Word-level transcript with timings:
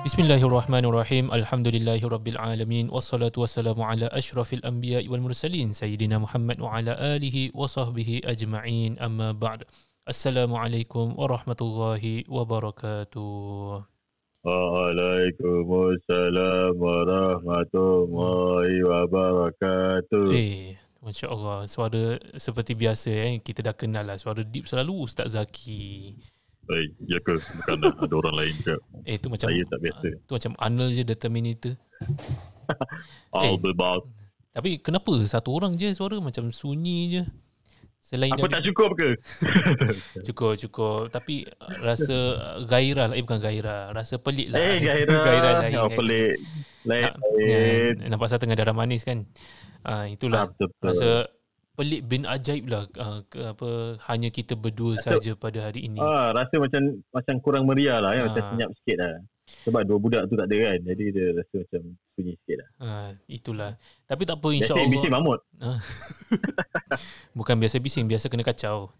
Bismillahirrahmanirrahim. 0.00 1.28
Alhamdulillahirabbil 1.28 2.40
alamin 2.40 2.88
wassalatu 2.88 3.44
wassalamu 3.44 3.84
ala 3.84 4.08
asyrafil 4.16 4.64
anbiya'i 4.64 5.04
wal 5.12 5.20
mursalin 5.20 5.76
sayyidina 5.76 6.16
Muhammad 6.16 6.56
wa 6.56 6.72
ala 6.72 6.96
alihi 6.96 7.52
wa 7.52 7.68
sahbihi 7.68 8.24
ajma'in. 8.24 8.96
Amma 8.96 9.36
ba'd. 9.36 9.68
Assalamualaikum 10.08 11.20
warahmatullahi 11.20 12.24
wabarakatuh. 12.32 13.84
Waalaikumsalam 14.40 16.80
warahmatullahi 16.80 18.80
wabarakatuh. 18.80 20.32
Eh, 20.32 20.80
Masya 21.04 21.28
Allah, 21.28 21.68
suara 21.68 22.16
seperti 22.40 22.72
biasa 22.72 23.12
eh. 23.12 23.36
Kita 23.44 23.60
dah 23.60 23.76
kenal 23.76 24.08
lah 24.08 24.16
suara 24.16 24.40
deep 24.40 24.64
selalu 24.64 25.04
Ustaz 25.04 25.36
Zaki. 25.36 26.16
Baik, 26.70 26.90
ya 27.02 27.18
ke? 27.18 27.34
Bukan 27.34 27.74
ada 27.82 28.14
orang 28.16 28.34
lain 28.36 28.54
ke? 28.60 28.74
Eh, 29.02 29.16
tu 29.16 29.26
macam 29.26 29.44
Saya 29.44 29.62
tak 29.66 29.80
biasa. 29.80 30.06
Tu 30.20 30.32
macam 30.32 30.52
Arnold 30.56 30.92
je 30.92 31.02
The 31.10 31.16
Terminator. 31.16 31.74
I'll 33.32 33.58
be 33.58 33.72
back. 33.72 34.06
Tapi 34.50 34.78
kenapa 34.78 35.10
satu 35.26 35.50
orang 35.52 35.74
je 35.74 35.90
suara 35.90 36.18
macam 36.18 36.50
sunyi 36.50 36.98
je? 37.10 37.22
Selain 38.00 38.32
Aku 38.32 38.46
tak 38.46 38.62
cukup 38.64 38.94
ke? 38.94 39.14
cukup 40.26 40.56
cukup 40.56 41.02
tapi 41.08 41.46
uh, 41.46 41.78
rasa 41.80 42.16
uh, 42.32 42.58
gairah 42.64 43.06
lah 43.06 43.14
eh 43.14 43.22
bukan 43.22 43.38
gairah 43.38 43.90
rasa 43.90 44.16
pelik 44.16 44.50
lah 44.50 44.58
Eh, 44.58 44.78
gairah. 44.88 45.20
gairah 45.20 45.52
lain 45.60 45.74
Oh, 45.76 45.90
pelik. 45.92 46.34
Lain. 46.82 47.02
Nak- 47.04 47.16
ya, 47.38 47.60
nampak 48.08 48.26
saya 48.26 48.40
tengah 48.40 48.56
darah 48.56 48.72
manis 48.72 49.04
kan 49.04 49.28
uh, 49.84 50.08
itulah 50.08 50.42
Ah, 50.42 50.46
betul, 50.48 50.66
betul. 50.70 50.86
rasa 50.86 51.08
pelik 51.80 52.04
bin 52.04 52.28
ajaib 52.28 52.68
lah 52.68 52.84
uh, 52.94 53.24
apa 53.24 53.68
hanya 54.06 54.28
kita 54.28 54.52
berdua 54.52 54.94
saja 54.96 55.32
pada 55.34 55.64
hari 55.64 55.88
ini 55.88 55.96
Ah, 55.96 56.28
rasa 56.30 56.60
macam 56.60 56.82
macam 57.08 57.34
kurang 57.40 57.64
meriah 57.64 57.96
lah. 57.96 58.12
Ya? 58.12 58.28
Macam 58.28 58.36
Ah. 58.38 58.48
senyap 58.52 58.68
sikit 58.76 58.96
lah. 59.00 59.14
Sebab 59.64 59.82
dua 59.82 59.96
budak 59.96 60.22
tu 60.28 60.36
tak 60.36 60.44
ada 60.44 60.56
kan. 60.62 60.78
Jadi 60.84 61.04
dia 61.08 61.26
rasa 61.32 61.54
macam 61.58 61.82
sunyi 62.12 62.32
sikit 62.36 62.56
lah. 62.60 62.68
uh, 62.78 63.08
itulah 63.26 63.72
tapi 64.04 64.22
tak 64.22 64.36
apa 64.36 64.46
Biasa 64.46 64.56
insyaallah 64.60 64.92
bising 64.92 65.10
mamut. 65.10 65.40
bukan 67.32 67.56
biasa 67.56 67.76
bising 67.78 68.04
biasa 68.04 68.28
kena 68.28 68.44
kacau 68.44 68.92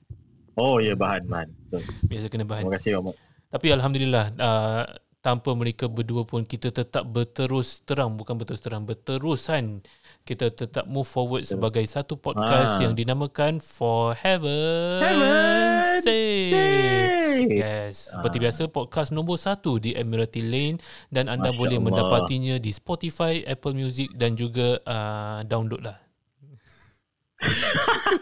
Oh 0.56 0.76
ya, 0.76 0.92
bahan. 0.94 1.24
bahan. 1.24 1.48
Betul. 1.68 1.80
biasa 2.04 2.26
kena 2.26 2.44
bahan 2.44 2.64
Terima 2.64 2.76
kasih 2.76 2.92
mamut. 2.96 3.16
Tapi 3.48 3.66
alhamdulillah 3.70 4.24
uh, 4.36 4.82
tanpa 5.18 5.52
mereka 5.52 5.84
berdua 5.84 6.24
pun 6.24 6.42
kita 6.42 6.68
tetap 6.70 7.04
berterus 7.04 7.80
terang 7.82 8.14
bukan 8.14 8.34
berterus 8.34 8.60
terang 8.60 8.82
berterusan 8.82 9.84
kita 10.22 10.46
tetap 10.48 10.84
move 10.84 11.04
forward 11.04 11.42
sebagai 11.42 11.82
satu 11.84 12.14
podcast 12.14 12.76
Ah. 12.76 12.80
yang 12.80 12.92
dinamakan 12.92 13.58
For 13.58 14.12
Heaven 14.12 15.00
Heaven's 15.00 16.02
Sake. 16.02 17.50
Yes, 17.50 18.10
seperti 18.10 18.36
Ah. 18.36 18.42
biasa 18.44 18.62
podcast 18.68 19.10
nombor 19.10 19.36
satu 19.36 19.76
di 19.76 19.92
Admiralty 19.92 20.40
Lane 20.40 20.78
dan 21.08 21.26
anda 21.26 21.48
Masya 21.48 21.58
boleh 21.58 21.76
Allah. 21.76 21.86
mendapatinya 21.88 22.56
di 22.56 22.70
Spotify, 22.70 23.42
Apple 23.42 23.74
Music 23.74 24.12
dan 24.12 24.34
juga 24.34 24.78
uh, 24.80 25.40
download 25.42 25.82
lah. 25.82 25.98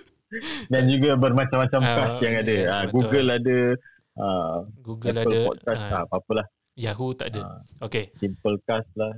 Dan 0.69 0.85
juga 0.87 1.17
bermacam-macam 1.17 1.81
Ah, 1.81 1.95
cast 1.97 2.17
yang 2.21 2.35
ada. 2.37 2.53
yes, 2.53 2.69
betul. 2.85 2.93
Google 2.93 3.29
ada. 3.33 3.59
ah, 4.15 4.57
Google 4.79 5.09
Apple 5.11 5.25
ada, 5.25 5.41
Podcast 5.49 5.81
lah. 5.83 6.01
Apa-apalah. 6.05 6.47
Yahoo 6.77 7.11
tak 7.13 7.27
ada. 7.33 7.41
Ah, 7.43 7.61
Okay. 7.81 8.13
Simple 8.15 8.61
cast 8.63 8.93
lah. 8.95 9.13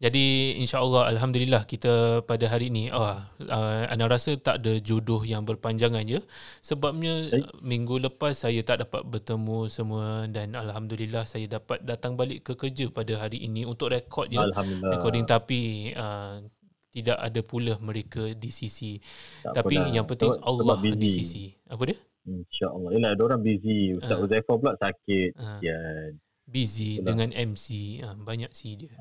Jadi 0.00 0.56
insya-Allah 0.56 1.12
alhamdulillah 1.12 1.68
kita 1.68 1.92
pada 2.24 2.48
hari 2.48 2.72
ini 2.72 2.88
ah 2.88 3.28
uh, 3.38 3.84
anda 3.84 4.08
rasa 4.08 4.32
tak 4.34 4.64
ada 4.64 4.80
jodoh 4.80 5.20
yang 5.22 5.44
berpanjangan 5.44 6.00
je 6.02 6.24
sebabnya 6.60 7.28
Eh? 7.28 7.44
minggu 7.60 8.00
lepas 8.00 8.32
saya 8.34 8.64
tak 8.64 8.80
dapat 8.80 9.04
bertemu 9.04 9.68
semua 9.68 10.24
dan 10.26 10.56
alhamdulillah 10.56 11.28
saya 11.28 11.44
dapat 11.46 11.84
datang 11.84 12.16
balik 12.16 12.40
ke 12.42 12.56
kerja 12.56 12.88
pada 12.88 13.20
hari 13.20 13.44
ini 13.44 13.68
untuk 13.68 13.92
rekod 13.92 14.32
Alhamdulillah. 14.32 14.88
recording 14.90 15.28
tapi 15.28 15.60
uh, 15.92 16.40
tidak 16.88 17.20
ada 17.20 17.40
pula 17.42 17.76
mereka 17.78 18.32
di 18.32 18.48
sisi 18.50 18.96
Tak 19.44 19.52
tapi 19.54 19.76
dah. 19.76 19.92
yang 19.92 20.08
penting 20.08 20.32
Sebab- 20.32 20.42
Allah 20.42 20.80
sebab 20.80 20.96
di 20.96 21.08
sisi 21.12 21.44
apa 21.66 21.82
dia 21.84 21.98
InsyaAllah. 22.20 22.90
Yelah, 22.90 23.10
ada 23.10 23.22
orang 23.22 23.40
busy. 23.40 23.96
Ustaz 23.96 24.12
Ah. 24.12 24.20
Uzaifah 24.20 24.54
pula 24.54 24.72
sakit. 24.76 25.30
uh, 25.36 25.56
Ya, 25.60 25.76
busy 26.42 26.90
Betul. 26.94 27.04
dengan 27.06 27.28
MC 27.32 27.66
uh, 28.00 28.12
banyak 28.14 28.52
si 28.52 28.76
dia 28.76 28.92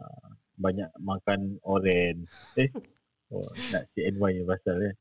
banyak 0.60 0.90
makan 1.00 1.58
oren. 1.64 2.28
Eh, 2.56 2.68
oh, 3.34 3.48
nak 3.72 3.88
CNY 3.96 4.44
yang 4.44 4.48
pasal 4.48 4.78
eh. 4.84 4.96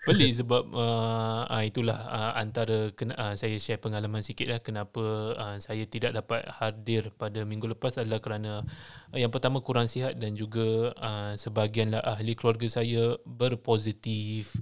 Pelik 0.00 0.32
sebab 0.32 0.72
uh, 0.72 1.44
uh, 1.44 1.60
itulah 1.60 1.92
uh, 2.08 2.32
antara 2.32 2.88
kena, 2.96 3.12
uh, 3.20 3.34
saya 3.36 3.60
share 3.60 3.76
pengalaman 3.76 4.24
sikit 4.24 4.48
lah 4.48 4.56
kenapa 4.56 5.04
uh, 5.36 5.56
saya 5.60 5.84
tidak 5.84 6.16
dapat 6.16 6.40
hadir 6.48 7.12
pada 7.12 7.44
minggu 7.44 7.68
lepas 7.68 8.00
adalah 8.00 8.16
kerana 8.16 8.64
uh, 9.12 9.18
yang 9.20 9.28
pertama 9.28 9.60
kurang 9.60 9.92
sihat 9.92 10.16
dan 10.16 10.32
juga 10.32 10.96
uh, 10.96 11.36
sebahagianlah 11.36 12.00
ahli 12.00 12.32
keluarga 12.32 12.64
saya 12.72 13.20
berpositif. 13.28 14.56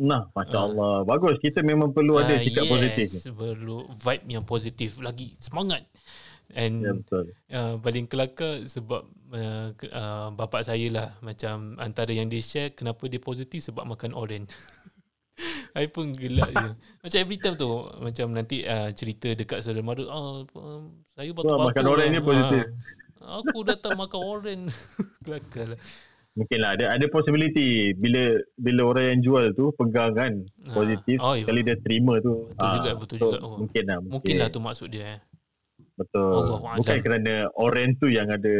Nah, 0.00 0.32
Masya 0.32 0.56
Ah. 0.56 0.64
Allah. 0.64 0.94
Bagus. 1.04 1.36
Kita 1.44 1.60
memang 1.60 1.92
perlu 1.92 2.16
ada 2.16 2.36
Ah, 2.36 2.40
sikap 2.40 2.64
yes, 2.64 2.72
positif. 2.72 3.08
perlu 3.36 3.84
vibe 3.92 4.24
yang 4.32 4.44
positif 4.48 4.96
lagi 5.04 5.36
semangat. 5.36 5.84
And 6.52 6.74
Ya, 6.80 6.92
betul. 6.92 7.24
uh, 7.48 7.74
paling 7.78 8.06
kelakar 8.06 8.64
sebab 8.64 9.02
uh, 9.30 9.66
uh, 9.86 10.28
bapak 10.30 10.62
saya 10.62 10.86
lah 10.90 11.08
macam 11.20 11.76
antara 11.76 12.10
yang 12.10 12.26
dia 12.26 12.40
share 12.40 12.74
kenapa 12.74 13.06
dia 13.06 13.18
positif 13.18 13.62
sebab 13.62 13.86
makan 13.86 14.12
oren. 14.12 14.50
I 15.72 15.86
pun 15.94 16.10
gelak 16.10 16.50
je. 16.50 16.68
Macam 17.00 17.18
every 17.18 17.38
time 17.38 17.54
tu 17.54 17.70
macam 17.96 18.26
nanti 18.30 18.60
uh, 18.62 18.90
cerita 18.90 19.30
dekat 19.32 19.62
saudara 19.62 19.80
mara 19.80 20.04
ah 20.04 20.42
uh, 20.42 20.82
saya 21.08 21.30
Wah, 21.30 21.36
batuk-batuk. 21.38 21.66
makan 21.70 21.84
oren 21.86 22.06
ni 22.06 22.18
lah." 22.18 22.24
positif. 22.24 22.64
Ah, 23.20 23.38
aku 23.38 23.58
datang 23.62 23.94
makan 23.94 24.20
oren. 24.20 24.60
kelakar 25.24 25.66
lah. 25.70 25.80
Mungkin 26.30 26.58
lah. 26.58 26.70
Ada, 26.74 26.84
ada 26.94 27.06
possibility 27.06 27.68
bila 27.92 28.22
bila 28.54 28.80
orang 28.86 29.04
yang 29.12 29.20
jual 29.20 29.44
tu 29.52 29.70
pegang 29.72 30.12
kan 30.12 30.32
Ah. 30.62 30.74
positif. 30.74 31.16
Oh, 31.18 31.34
ya. 31.34 31.42
Sekali 31.42 31.60
dia 31.62 31.76
terima 31.78 32.18
tu. 32.18 32.48
Betul 32.48 32.66
ah, 32.66 32.74
juga, 32.74 32.90
betul 32.96 33.16
so 33.16 33.24
juga. 33.28 33.38
Oh. 33.40 33.56
Mungkin 33.62 33.82
lah. 33.84 33.98
Mungkin, 33.98 34.12
Mungkin 34.18 34.34
lah 34.36 34.48
tu 34.48 34.58
maksud 34.58 34.88
dia 34.88 35.04
eh. 35.06 35.18
Betul. 36.00 36.32
Allahu'alam. 36.32 36.78
Bukan 36.80 36.98
kerana 36.98 37.34
oren 37.54 37.92
tu 37.94 38.08
yang 38.08 38.26
ada 38.26 38.54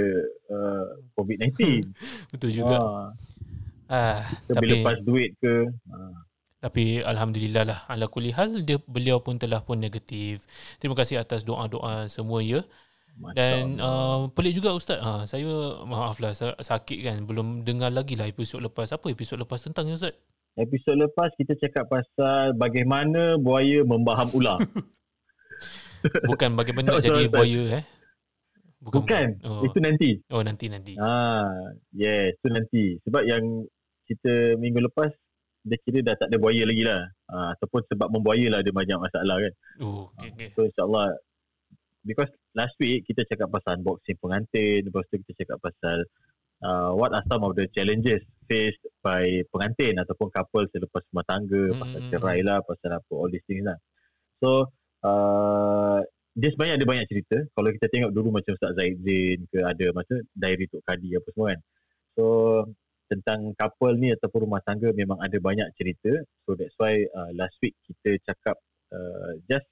uh, 0.47 0.85
COVID-19. 1.15 1.57
Betul 2.33 2.51
juga. 2.53 2.77
Ah, 2.77 3.09
Ah, 3.91 4.23
bila 4.55 4.55
tapi 4.55 4.87
pas 4.87 4.99
duit 5.01 5.35
ke. 5.37 5.67
Ah, 5.89 6.15
Tapi 6.61 7.01
Alhamdulillah 7.03 7.65
lah 7.65 7.79
Ala 7.89 8.07
kulli 8.07 8.31
hal 8.31 8.61
dia, 8.61 8.79
Beliau 8.79 9.19
pun 9.19 9.35
telah 9.35 9.59
pun 9.61 9.75
negatif 9.77 10.45
Terima 10.77 10.93
kasih 10.93 11.19
atas 11.19 11.43
doa-doa 11.43 12.07
semua 12.07 12.39
ya 12.39 12.63
Masya 13.17 13.35
Dan 13.35 13.61
Allah. 13.81 13.91
uh, 13.91 14.31
pelik 14.31 14.55
juga 14.55 14.71
Ustaz 14.71 15.01
ha, 15.01 15.25
Saya 15.25 15.49
maaf 15.83 16.21
lah 16.21 16.31
sa- 16.31 16.55
sakit 16.55 17.03
kan 17.03 17.19
Belum 17.25 17.65
dengar 17.65 17.91
lagi 17.91 18.15
lah 18.15 18.29
episod 18.29 18.61
lepas 18.61 18.93
Apa 18.93 19.09
episod 19.09 19.35
lepas 19.37 19.59
tentang 19.59 19.89
ya 19.89 19.97
Ustaz? 19.97 20.15
Episod 20.55 20.95
lepas 20.95 21.33
kita 21.35 21.57
cakap 21.57 21.89
pasal 21.89 22.55
bagaimana 22.55 23.35
buaya 23.37 23.81
membaham 23.83 24.29
ular. 24.31 24.61
Bukan 26.03 26.51
bagaimana 26.55 26.97
nak 26.97 27.05
jadi 27.07 27.27
buaya 27.27 27.63
eh 27.79 27.85
Bukan. 28.81 29.27
oh. 29.45 29.61
Itu 29.61 29.77
nanti. 29.79 30.17
oh 30.29 30.41
nanti 30.41 30.67
nanti 30.67 30.97
Ah, 30.97 31.45
yes, 31.93 32.33
itu 32.35 32.49
nanti. 32.49 32.85
Sebab 33.05 33.23
yang 33.25 33.45
kita 34.07 34.57
minggu 34.57 34.81
lepas 34.83 35.13
dia 35.61 35.77
kira 35.85 36.01
dah 36.01 36.17
tak 36.17 36.33
ada 36.33 36.41
buaya 36.41 36.65
lagi 36.65 36.83
lah. 36.83 37.05
Ah, 37.29 37.53
ataupun 37.53 37.85
sebab 37.87 38.09
membuaya 38.09 38.49
lah 38.49 38.65
ada 38.65 38.73
banyak 38.73 38.97
masalah 38.97 39.37
kan. 39.39 39.53
Oh 39.79 40.09
okay, 40.17 40.33
okay. 40.33 40.49
So 40.53 40.65
insyaAllah 40.65 41.13
because 42.01 42.33
last 42.53 42.73
week 42.79 43.05
kita 43.05 43.29
cakap 43.29 43.53
pasal 43.53 43.77
unboxing 43.77 44.17
pengantin, 44.17 44.89
lepas 44.89 45.05
tu 45.07 45.21
kita 45.21 45.45
cakap 45.45 45.61
pasal 45.61 45.99
uh, 46.65 46.97
what 46.97 47.13
are 47.13 47.23
some 47.29 47.45
of 47.45 47.53
the 47.53 47.69
challenges 47.71 48.25
faced 48.49 48.81
by 48.99 49.23
pengantin 49.53 49.95
ataupun 49.95 50.33
couple 50.33 50.65
selepas 50.67 51.05
rumah 51.07 51.27
tangga, 51.29 51.63
pasal 51.77 52.01
Mm. 52.01 52.09
cerai 52.09 52.41
lah, 52.41 52.65
pasal 52.65 52.91
apa, 52.91 53.13
all 53.13 53.29
these 53.29 53.45
things 53.45 53.63
lah. 53.63 53.77
So, 54.41 54.73
uh, 55.05 56.01
dia 56.37 56.49
sebenarnya 56.55 56.77
ada 56.79 56.87
banyak 56.87 57.07
cerita. 57.11 57.37
Kalau 57.53 57.69
kita 57.75 57.87
tengok 57.91 58.11
dulu 58.15 58.29
macam 58.39 58.55
Ustaz 58.55 58.73
Zaid 58.79 59.03
Zain 59.03 59.45
ke 59.51 59.59
ada 59.61 59.87
macam 59.91 60.17
Diary 60.33 60.67
Tok 60.71 60.83
Kadi 60.87 61.09
apa 61.19 61.29
semua 61.35 61.47
kan. 61.53 61.61
So, 62.15 62.25
tentang 63.11 63.41
couple 63.59 63.99
ni 63.99 64.15
ataupun 64.15 64.47
rumah 64.47 64.63
tangga 64.63 64.95
memang 64.95 65.19
ada 65.19 65.37
banyak 65.43 65.67
cerita. 65.75 66.23
So, 66.47 66.55
that's 66.55 66.75
why 66.79 67.03
uh, 67.11 67.31
last 67.35 67.59
week 67.59 67.75
kita 67.83 68.23
cakap 68.23 68.57
uh, 68.95 69.37
just 69.51 69.67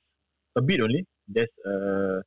a 0.59 0.63
bit 0.63 0.83
only. 0.83 1.07
Just 1.31 1.55
uh, 1.63 2.19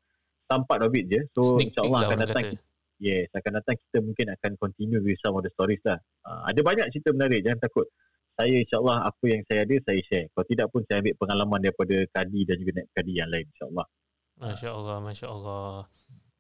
some 0.48 0.63
part 0.63 0.81
of 0.81 0.95
it 0.95 1.12
je. 1.12 1.21
So, 1.36 1.59
insyaAllah 1.59 1.92
lah 1.92 2.07
akan 2.07 2.19
datang 2.24 2.45
kata 2.56 2.69
Yes, 3.01 3.33
akan 3.33 3.57
datang 3.57 3.81
kita 3.81 3.98
mungkin 4.06 4.30
akan 4.30 4.51
continue 4.62 5.01
with 5.01 5.18
some 5.25 5.33
of 5.33 5.42
the 5.42 5.50
stories 5.57 5.81
lah. 5.81 5.98
Uh, 6.21 6.53
ada 6.53 6.62
banyak 6.62 6.86
cerita 6.94 7.09
menarik, 7.09 7.42
jangan 7.42 7.57
takut. 7.65 7.89
Saya 8.41 8.57
insyaAllah 8.57 8.97
apa 9.05 9.25
yang 9.29 9.41
saya 9.45 9.59
ada, 9.61 9.75
saya 9.85 10.01
share. 10.09 10.25
Kalau 10.33 10.45
tidak 10.49 10.67
pun 10.73 10.81
saya 10.89 10.97
ambil 11.05 11.15
pengalaman 11.21 11.59
daripada 11.61 11.97
Kadi 12.09 12.41
dan 12.49 12.55
juga 12.57 12.71
Naib 12.81 12.89
Kadi 12.97 13.13
yang 13.13 13.29
lain 13.29 13.45
insyaAllah. 13.53 13.88
Masya 14.41 14.69
Allah 14.73 14.97
Masya 15.05 15.27
Allah 15.29 15.65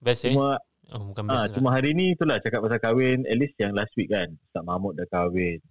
Best 0.01 0.25
eh 0.25 0.33
Cuma, 0.33 0.57
oh, 0.89 1.01
Bukan 1.13 1.23
best 1.29 1.37
lah 1.37 1.45
cuma 1.53 1.69
hari 1.69 1.93
ni 1.93 2.17
itulah 2.17 2.41
cakap 2.41 2.65
pasal 2.65 2.81
kahwin, 2.81 3.21
at 3.29 3.37
least 3.37 3.53
yang 3.61 3.77
last 3.77 3.93
week 3.93 4.09
kan. 4.09 4.33
Ustaz 4.49 4.65
Mahmud 4.65 4.97
dah 4.97 5.05
kahwin. 5.13 5.61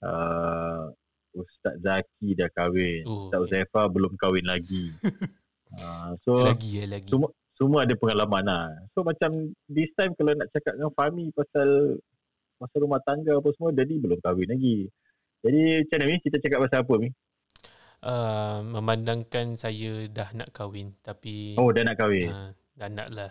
Uh, 0.00 0.88
Ustaz 1.36 1.76
Zaki 1.84 2.32
dah 2.32 2.48
kahwin. 2.56 3.04
Oh, 3.04 3.28
Ustaz 3.28 3.44
okay. 3.44 3.60
Uzaifah 3.60 3.84
belum 3.92 4.16
kahwin 4.16 4.48
lagi. 4.48 4.96
uh, 5.76 6.16
so, 6.24 6.40
Lagi 6.40 6.80
eh 6.80 6.88
lagi 6.88 7.12
semua 7.12 7.28
semua 7.56 7.84
ada 7.84 7.92
pengalaman 7.96 8.44
lah. 8.48 8.68
So 8.96 9.04
macam 9.04 9.52
this 9.68 9.92
time 9.96 10.16
kalau 10.16 10.32
nak 10.32 10.48
cakap 10.52 10.76
dengan 10.76 10.92
Fahmi 10.96 11.32
pasal 11.36 12.00
pasal 12.56 12.78
rumah 12.84 13.00
tangga 13.04 13.36
apa 13.36 13.48
semua, 13.56 13.76
jadi 13.76 13.94
belum 14.00 14.20
kahwin 14.24 14.48
lagi. 14.48 14.88
Jadi 15.44 15.60
macam 15.84 15.96
mana 16.00 16.10
ni? 16.10 16.16
Kita 16.20 16.36
cakap 16.40 16.58
pasal 16.64 16.78
apa 16.84 16.94
ni? 17.00 17.08
Uh, 18.06 18.60
memandangkan 18.62 19.56
saya 19.58 20.06
dah 20.06 20.30
nak 20.30 20.52
kahwin 20.54 20.94
tapi 21.02 21.56
Oh, 21.58 21.72
dah 21.74 21.82
nak 21.82 21.96
kahwin. 21.98 22.28
uh, 22.30 22.50
dah 22.76 22.88
nak 22.92 23.08
lah. 23.10 23.30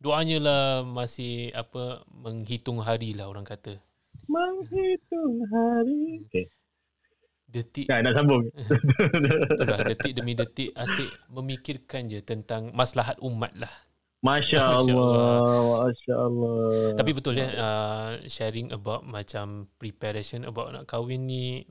Doanya 0.00 0.38
lah 0.40 0.62
masih 0.82 1.52
apa 1.52 2.04
menghitung 2.08 2.80
hari 2.80 3.12
lah 3.12 3.28
orang 3.28 3.44
kata. 3.44 3.76
Menghitung 4.26 5.44
hari. 5.48 6.24
Okay. 6.28 6.46
Detik 7.50 7.90
Kan, 7.90 8.06
nak 8.06 8.14
sambung. 8.14 8.46
itulah 9.50 9.78
detik 9.82 10.12
demi 10.14 10.38
detik 10.38 10.70
asyik 10.72 11.10
memikirkan 11.28 12.06
je 12.06 12.22
tentang 12.22 12.70
maslahat 12.72 13.18
umat 13.20 13.50
lah. 13.58 13.72
Masya 14.20 14.60
Masya 14.60 14.92
Allah. 14.92 15.32
Masya 15.88 16.14
Allah. 16.14 16.68
Tapi 16.92 17.10
betul 17.16 17.40
ya 17.40 17.48
uh, 17.56 18.10
sharing 18.28 18.68
about 18.68 19.08
macam 19.08 19.68
preparation 19.80 20.44
about 20.44 20.76
nak 20.76 20.84
kahwin 20.84 21.24
ni 21.24 21.64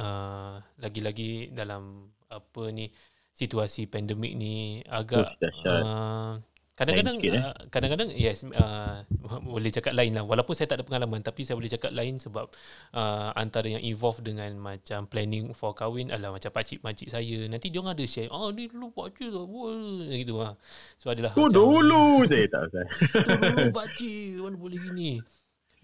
uh, 0.00 0.56
lagi-lagi 0.80 1.52
dalam 1.52 2.08
apa 2.32 2.62
ni 2.72 2.88
situasi 3.34 3.84
pandemik 3.90 4.32
ni 4.32 4.80
agak 4.88 5.36
uh, 5.68 6.40
kadang-kadang 6.74 7.16
eh? 7.22 7.38
uh, 7.38 7.54
kadang-kadang 7.70 8.10
yes 8.18 8.42
uh, 8.42 9.06
boleh 9.54 9.70
cakap 9.70 9.94
lain 9.94 10.10
lah. 10.18 10.26
Walaupun 10.26 10.58
saya 10.58 10.66
tak 10.66 10.82
ada 10.82 10.84
pengalaman 10.84 11.22
tapi 11.22 11.46
saya 11.46 11.54
boleh 11.54 11.70
cakap 11.70 11.94
lain 11.94 12.18
sebab 12.18 12.50
uh, 12.98 13.30
antara 13.38 13.70
yang 13.70 13.82
involve 13.82 14.18
dengan 14.26 14.50
macam 14.58 15.06
planning 15.06 15.54
for 15.54 15.70
kahwin 15.70 16.10
adalah 16.10 16.34
macam 16.34 16.50
pakcik-pakcik 16.50 17.14
saya. 17.14 17.46
Nanti 17.46 17.70
dia 17.70 17.78
orang 17.78 17.94
ada 17.94 18.04
share 18.10 18.26
oh 18.34 18.50
ni 18.50 18.66
dulu 18.66 18.90
pakcik 18.90 19.30
tak 19.30 19.46
buat 19.46 20.10
gitu 20.10 20.34
lah 20.42 20.52
so 20.98 21.14
adalah 21.14 21.30
Tu 21.30 21.46
macam 21.46 21.54
dulu 21.54 22.26
saya 22.26 22.46
tak 22.50 22.62
tu 22.74 23.32
dulu 23.38 23.66
pakcik 23.70 24.42
mana 24.42 24.56
boleh 24.58 24.78
gini. 24.82 25.12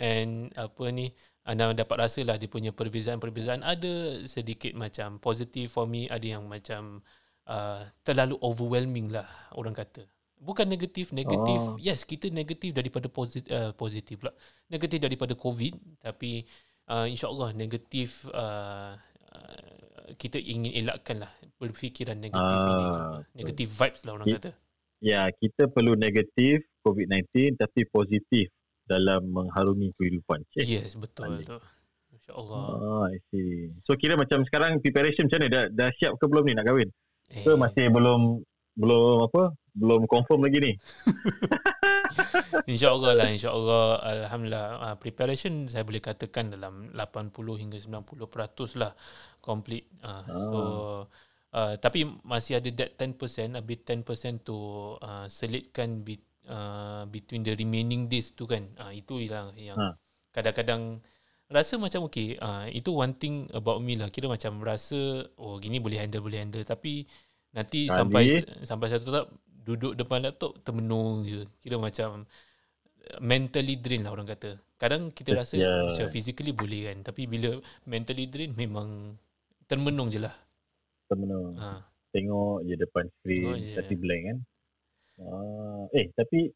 And 0.00 0.50
apa 0.58 0.90
ni 0.90 1.14
anda 1.46 1.70
dapat 1.70 1.96
rasa 2.10 2.26
lah 2.26 2.34
dia 2.34 2.50
punya 2.50 2.74
perbezaan-perbezaan. 2.74 3.62
Ada 3.62 4.26
sedikit 4.26 4.74
macam 4.74 5.22
positif 5.22 5.70
for 5.70 5.86
me 5.86 6.10
ada 6.10 6.26
yang 6.26 6.50
macam 6.50 6.98
uh, 7.46 7.86
terlalu 8.02 8.34
overwhelming 8.42 9.14
lah 9.14 9.30
orang 9.54 9.74
kata 9.74 10.02
bukan 10.40 10.64
negatif 10.64 11.12
negatif 11.12 11.60
Oh. 11.60 11.76
yes 11.78 12.02
kita 12.02 12.32
negatif 12.32 12.72
daripada 12.72 13.06
positif 13.06 13.46
uh, 13.48 13.70
positif 13.72 14.16
pula 14.18 14.32
negatif 14.66 14.98
daripada 14.98 15.32
covid 15.34 15.72
tapi 16.00 16.42
uh, 16.86 17.04
insyaallah 17.04 17.52
negatif 17.52 18.24
uh, 18.26 18.96
uh, 19.30 19.64
kita 20.16 20.36
ingin 20.36 20.72
elakkan 20.74 21.20
lah 21.20 21.30
berfikiran 21.54 22.16
negatif 22.16 22.56
Ah, 22.56 22.64
ini 22.66 22.82
betul. 22.82 23.20
negatif 23.36 23.66
vibes 23.70 24.00
lah 24.02 24.12
orang 24.14 24.26
It- 24.26 24.36
kata 24.38 24.52
Ya, 25.00 25.24
kita 25.30 25.64
perlu 25.66 25.96
negatif 25.96 26.60
COVID-19 26.84 27.56
tapi 27.56 27.88
positif 27.88 28.52
dalam 28.84 29.32
mengharungi 29.32 29.96
kehidupan. 29.96 30.44
Cik. 30.52 30.60
yes 30.60 30.92
betul 30.92 31.40
Balik. 31.40 31.46
tu 31.46 31.56
insyaallah 32.12 32.64
Oh, 32.76 33.04
I 33.06 33.16
see. 33.30 33.72
So 33.84 33.96
kira 33.96 34.12
macam 34.14 34.44
sekarang 34.44 34.76
preparation 34.78 35.24
macam 35.24 35.40
mana? 35.40 35.48
Dah, 35.48 35.64
dah 35.70 35.88
siap 35.96 36.12
ke 36.14 36.24
belum 36.26 36.44
ni 36.44 36.52
nak 36.52 36.68
kahwin? 36.68 36.88
eh, 37.32 37.40
Ke 37.40 37.56
masih 37.56 37.88
belum 37.88 38.44
belum 38.78 39.26
apa? 39.30 39.54
Belum 39.74 40.06
confirm 40.10 40.46
lagi 40.46 40.58
ni? 40.58 40.72
InsyaAllah 42.70 43.12
lah, 43.14 43.28
insyaAllah. 43.30 44.02
Alhamdulillah. 44.02 44.66
Uh, 44.82 44.96
preparation 44.98 45.70
saya 45.70 45.86
boleh 45.86 46.02
katakan 46.02 46.50
dalam 46.50 46.90
80 46.94 47.30
hingga 47.62 47.78
90% 47.78 48.82
lah 48.82 48.92
complete. 49.38 49.86
Uh, 50.02 50.24
so, 50.26 50.58
uh, 51.54 51.74
tapi 51.78 52.06
masih 52.26 52.58
ada 52.58 52.70
that 52.74 52.98
10%, 52.98 53.58
habis 53.58 53.78
10% 53.86 54.42
tu 54.42 54.58
uh, 54.98 55.26
selitkan 55.30 56.02
be, 56.02 56.18
uh, 56.50 57.06
between 57.08 57.46
the 57.46 57.54
remaining 57.54 58.10
days 58.10 58.34
tu 58.34 58.46
kan. 58.46 58.66
Uh, 58.78 58.92
itu 58.94 59.22
yang, 59.22 59.54
yang 59.54 59.78
Ha. 59.78 59.94
kadang-kadang 60.34 60.98
rasa 61.50 61.74
macam 61.78 62.06
okay. 62.06 62.38
Uh, 62.38 62.70
itu 62.70 62.90
one 62.94 63.14
thing 63.18 63.46
about 63.54 63.82
me 63.82 63.98
lah. 63.98 64.10
Kira 64.10 64.30
macam 64.30 64.62
rasa, 64.62 65.26
oh 65.38 65.58
gini 65.58 65.78
boleh 65.82 65.98
handle, 65.98 66.22
boleh 66.22 66.42
handle. 66.42 66.62
Tapi 66.62 67.06
nanti 67.50 67.86
Kali. 67.86 67.94
sampai 67.94 68.24
sampai 68.62 68.86
satu 68.88 69.08
tahap 69.10 69.26
duduk 69.60 69.92
depan 69.94 70.22
laptop 70.22 70.56
termenung 70.62 71.22
je. 71.22 71.44
Kira 71.60 71.76
macam 71.76 72.24
uh, 72.24 73.18
mentally 73.20 73.76
drain 73.76 74.02
lah 74.02 74.14
orang 74.14 74.28
kata. 74.28 74.56
Kadang 74.80 75.12
kita 75.12 75.36
rasa 75.36 75.60
Yeah. 75.60 75.92
secara 75.92 76.08
physically 76.08 76.50
boleh 76.50 76.88
kan. 76.88 77.04
Tapi 77.04 77.28
bila 77.28 77.58
mentally 77.84 78.26
drain 78.26 78.56
memang 78.56 79.14
termenung 79.66 80.08
je 80.08 80.18
lah. 80.18 80.32
Temen 81.06 81.30
Ha. 81.58 81.84
tengok 82.10 82.66
je 82.66 82.74
depan 82.74 83.04
Tengok 83.22 83.56
je. 83.60 83.74
kasi 83.76 83.92
blank 83.94 84.22
kan. 84.26 84.38
Ah, 85.20 85.84
eh 85.92 86.08
tapi 86.16 86.48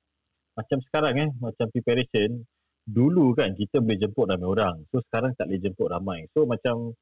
macam 0.56 0.78
sekarang 0.88 1.14
eh 1.20 1.28
macam 1.36 1.66
preparation 1.68 2.42
dulu 2.84 3.32
kan 3.34 3.52
kita 3.52 3.82
boleh 3.82 3.98
jemput 3.98 4.24
ramai 4.30 4.48
orang. 4.48 4.76
So 4.88 5.04
sekarang 5.04 5.36
tak 5.36 5.50
boleh 5.50 5.60
jemput 5.60 5.88
ramai. 5.92 6.24
So 6.32 6.48
macam 6.48 6.96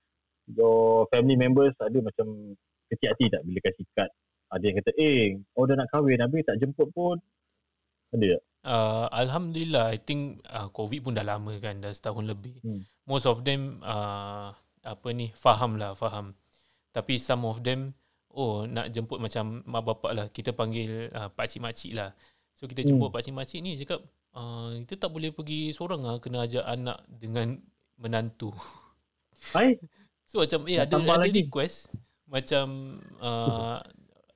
your 0.51 1.07
family 1.09 1.39
members 1.39 1.77
ada 1.79 1.99
macam 2.03 2.57
kecil 2.93 3.09
hati 3.13 3.27
tak 3.29 3.43
bila 3.43 3.59
kasih 3.61 3.85
kad. 3.97 4.11
Ada 4.53 4.65
yang 4.69 4.77
kata, 4.79 4.91
eh, 5.01 5.21
oh 5.57 5.65
dah 5.65 5.75
nak 5.75 5.89
kahwin, 5.89 6.21
habis 6.21 6.45
tak 6.45 6.61
jemput 6.61 6.89
pun. 6.93 7.17
Ada 8.13 8.37
tak? 8.37 8.43
Uh, 8.63 9.11
Alhamdulillah 9.11 9.91
I 9.91 9.99
think 9.99 10.39
uh, 10.47 10.71
COVID 10.71 11.03
pun 11.03 11.19
dah 11.19 11.27
lama 11.27 11.51
kan 11.59 11.83
Dah 11.83 11.91
setahun 11.91 12.31
lebih 12.31 12.55
Hmm. 12.63 12.87
Most 13.11 13.27
of 13.27 13.43
them 13.43 13.83
uh, 13.83 14.55
Apa 14.87 15.09
ni 15.11 15.35
Faham 15.35 15.83
lah 15.83 15.99
Faham 15.99 16.31
Tapi 16.95 17.19
some 17.19 17.43
of 17.43 17.67
them 17.67 17.91
Oh 18.31 18.63
nak 18.63 18.95
jemput 18.95 19.19
macam 19.19 19.67
Mak 19.67 19.83
bapak 19.83 20.13
lah 20.15 20.27
Kita 20.31 20.55
panggil 20.55 21.11
uh, 21.11 21.27
Pakcik-makcik 21.35 21.91
lah 21.99 22.15
So 22.55 22.71
kita 22.71 22.87
jemput 22.87 23.11
Hmm. 23.11 23.17
pakcik-makcik 23.19 23.59
ni 23.67 23.75
Cakap 23.83 23.99
uh, 24.39 24.71
Kita 24.87 24.95
tak 24.95 25.11
boleh 25.11 25.35
pergi 25.35 25.75
seorang 25.75 26.07
lah 26.07 26.23
Kena 26.23 26.47
ajak 26.47 26.63
anak 26.63 27.03
Dengan 27.11 27.59
menantu 27.99 28.55
Hai, 29.51 29.75
So 30.31 30.39
macam 30.39 30.71
Eh 30.71 30.79
ada, 30.79 31.03
ada 31.03 31.19
lagi? 31.19 31.43
request 31.43 31.91
Macam 32.33 32.97
uh, 33.21 33.77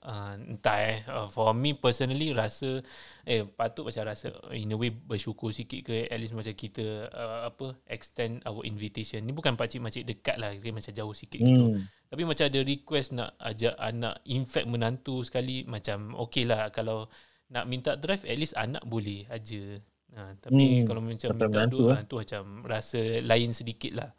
uh, 0.05 0.33
Entah 0.37 0.79
eh 0.85 0.99
uh, 1.09 1.27
For 1.27 1.57
me 1.57 1.75
personally 1.75 2.31
Rasa 2.37 2.85
Eh 3.25 3.43
patut 3.49 3.89
macam 3.89 4.07
rasa 4.07 4.31
In 4.53 4.71
a 4.71 4.77
way 4.77 4.93
bersyukur 4.93 5.51
sikit 5.51 5.89
ke 5.89 6.07
At 6.07 6.21
least 6.21 6.37
macam 6.37 6.53
kita 6.53 7.09
uh, 7.11 7.49
Apa 7.49 7.75
Extend 7.89 8.45
our 8.45 8.63
invitation 8.69 9.25
Ni 9.25 9.33
bukan 9.33 9.59
pakcik-makcik 9.59 10.05
dekat 10.05 10.37
lah 10.37 10.55
Dia 10.55 10.73
macam 10.77 10.93
jauh 10.93 11.15
sikit 11.17 11.41
gitu 11.41 11.75
hmm. 11.75 12.13
Tapi 12.13 12.23
macam 12.23 12.45
ada 12.47 12.61
request 12.63 13.17
Nak 13.17 13.31
ajak 13.41 13.75
anak 13.81 14.23
In 14.29 14.45
fact 14.45 14.69
menantu 14.69 15.25
sekali 15.27 15.65
Macam 15.65 16.15
okay 16.15 16.47
lah 16.47 16.71
Kalau 16.71 17.09
nak 17.51 17.65
minta 17.65 17.97
drive 17.97 18.23
At 18.29 18.37
least 18.39 18.55
anak 18.55 18.85
boleh 18.85 19.27
aja 19.27 19.81
Ha, 20.17 20.33
tapi 20.41 20.81
Hmm, 20.81 20.89
kalau 20.89 21.01
macam 21.05 21.29
sampai 21.29 21.45
minta 21.45 21.59
menantu, 21.61 21.77
dua 21.77 21.89
eh. 21.93 21.97
ha, 22.01 22.09
tu 22.09 22.17
macam 22.17 22.43
rasa 22.65 23.01
lain 23.21 23.51
sedikit 23.53 23.93
lah. 23.93 24.11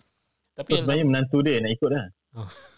So, 0.54 0.62
Tapi 0.62 0.72
sebenarnya 0.78 1.06
menantu 1.10 1.38
dia 1.42 1.58
nak 1.58 1.72
ikut 1.74 1.90
lah. 1.90 2.06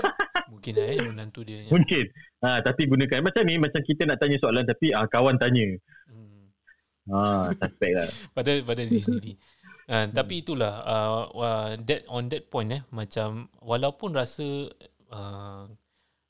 Mungkin 0.52 0.72
lah 0.78 0.86
eh 0.92 0.98
menantu 1.00 1.40
dia. 1.42 1.64
Mungkin. 1.68 2.04
Ha, 2.44 2.60
tapi 2.62 2.86
gunakan 2.86 3.24
macam 3.24 3.42
ni 3.46 3.54
macam 3.58 3.80
kita 3.82 4.02
nak 4.04 4.18
tanya 4.20 4.36
soalan 4.38 4.64
tapi 4.66 4.92
ah, 4.92 5.08
kawan 5.08 5.36
tanya. 5.40 5.76
Hmm. 6.06 6.46
Ha, 7.10 7.50
suspect 7.56 7.94
lah. 7.96 8.08
Pada 8.36 8.52
pada 8.62 8.80
diri 8.84 9.02
sendiri. 9.02 9.34
Uh, 9.90 10.06
tapi 10.14 10.46
itulah 10.46 10.86
uh, 10.86 11.22
uh, 11.34 11.70
that 11.82 12.06
on 12.06 12.30
that 12.30 12.46
point 12.46 12.70
eh 12.70 12.86
macam 12.94 13.50
walaupun 13.58 14.14
rasa 14.14 14.70
uh, 15.10 15.66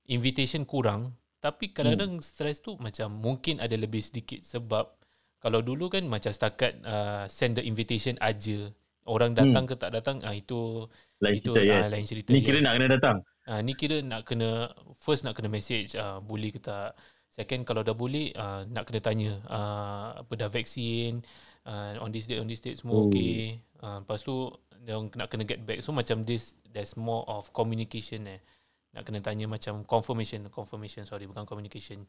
invitation 0.09 0.65
kurang 0.65 1.21
tapi 1.37 1.69
kadang-kadang 1.77 2.25
stres 2.25 2.65
tu 2.65 2.81
macam 2.81 3.13
mungkin 3.13 3.61
ada 3.61 3.77
lebih 3.77 4.01
sedikit 4.01 4.41
sebab 4.41 4.97
kalau 5.37 5.61
dulu 5.61 5.93
kan 5.93 6.09
macam 6.09 6.33
setakat 6.33 6.81
uh, 6.81 7.29
send 7.29 7.61
the 7.61 7.63
invitation 7.69 8.17
aja 8.25 8.73
orang 9.05 9.35
datang 9.35 9.67
ke 9.67 9.75
tak 9.75 9.91
datang 9.91 10.23
ah 10.23 10.33
itu 10.33 10.87
Lain 11.23 11.39
itu 11.39 11.55
cerita 11.55 11.61
ya. 11.63 11.87
ah, 11.87 11.89
lain 11.91 12.07
cerita 12.07 12.31
Ni 12.31 12.43
kira 12.43 12.59
yes. 12.59 12.65
nak 12.67 12.73
kena 12.79 12.89
datang. 12.99 13.17
Ah 13.49 13.59
ni 13.59 13.75
kira 13.75 13.99
nak 14.07 14.23
kena 14.29 14.71
first 15.03 15.27
nak 15.27 15.35
kena 15.35 15.51
message 15.51 15.99
ah 15.99 16.23
boleh 16.23 16.55
ke 16.55 16.63
tak. 16.63 16.95
Second 17.33 17.65
kalau 17.67 17.83
dah 17.83 17.97
boleh 17.97 18.31
ah 18.39 18.63
nak 18.71 18.87
kena 18.87 19.01
tanya 19.03 19.33
ah 19.51 20.23
apa 20.23 20.33
dah 20.39 20.47
vaksin 20.53 21.25
ah 21.67 21.99
on 21.99 22.15
this 22.15 22.31
date 22.31 22.39
on 22.39 22.47
this 22.47 22.63
date 22.63 22.79
semua 22.79 23.03
Oh. 23.03 23.11
okey. 23.11 23.59
Ah 23.83 23.99
lepas 24.03 24.23
tu 24.23 24.51
dia 24.83 24.99
nak 24.99 25.27
kena 25.31 25.43
get 25.47 25.63
back. 25.67 25.83
So 25.83 25.91
macam 25.91 26.23
this 26.23 26.55
there's 26.71 26.95
more 26.95 27.27
of 27.27 27.51
communication 27.51 28.31
eh. 28.31 28.41
Nak 28.95 29.09
kena 29.09 29.19
tanya 29.25 29.51
macam 29.51 29.83
confirmation 29.89 30.47
confirmation 30.53 31.03
sorry 31.09 31.27
bukan 31.27 31.43
communication. 31.49 32.07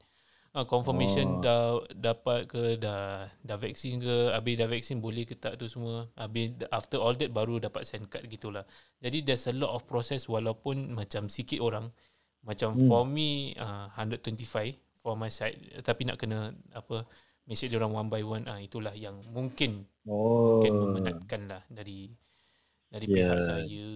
Ah 0.53 0.69
confirmation 0.69 1.25
Oh. 1.25 1.41
dah 1.41 1.61
dapat 1.97 2.45
ke 2.45 2.77
dah 2.77 3.25
dah 3.41 3.57
vaksin 3.57 3.97
ke 3.97 4.29
habis 4.29 4.53
dah 4.53 4.69
vaksin 4.69 5.01
boleh 5.01 5.25
ke 5.25 5.33
tak 5.33 5.57
tu 5.57 5.65
semua. 5.65 6.05
Habis 6.13 6.53
after 6.69 7.01
all 7.01 7.17
that 7.17 7.33
baru 7.33 7.57
dapat 7.57 7.89
send 7.89 8.05
card 8.05 8.29
gitulah. 8.29 8.61
Jadi 9.01 9.25
there's 9.25 9.49
a 9.49 9.55
lot 9.57 9.73
of 9.73 9.89
process 9.89 10.29
walaupun 10.29 10.93
macam 10.93 11.25
sikit 11.25 11.57
orang. 11.57 11.89
Macam 12.45 12.77
hmm. 12.77 12.85
For 12.85 13.01
me 13.01 13.57
uh, 13.57 13.89
125 13.97 14.77
for 15.01 15.17
my 15.17 15.27
side 15.33 15.57
tapi 15.81 16.05
nak 16.05 16.21
kena 16.21 16.53
apa 16.71 17.01
message 17.49 17.73
orang 17.73 17.91
one 17.91 18.07
by 18.13 18.21
one 18.23 18.45
ah 18.45 18.61
itulah 18.61 18.93
yang 18.93 19.17
mungkin 19.33 19.89
Oh. 20.05 20.59
mungkin 20.61 20.73
memenatkan 20.77 21.41
lah 21.49 21.61
dari 21.65 22.13
dari 22.93 23.05
Yeah. 23.09 23.15
pihak 23.33 23.39
saya. 23.41 23.87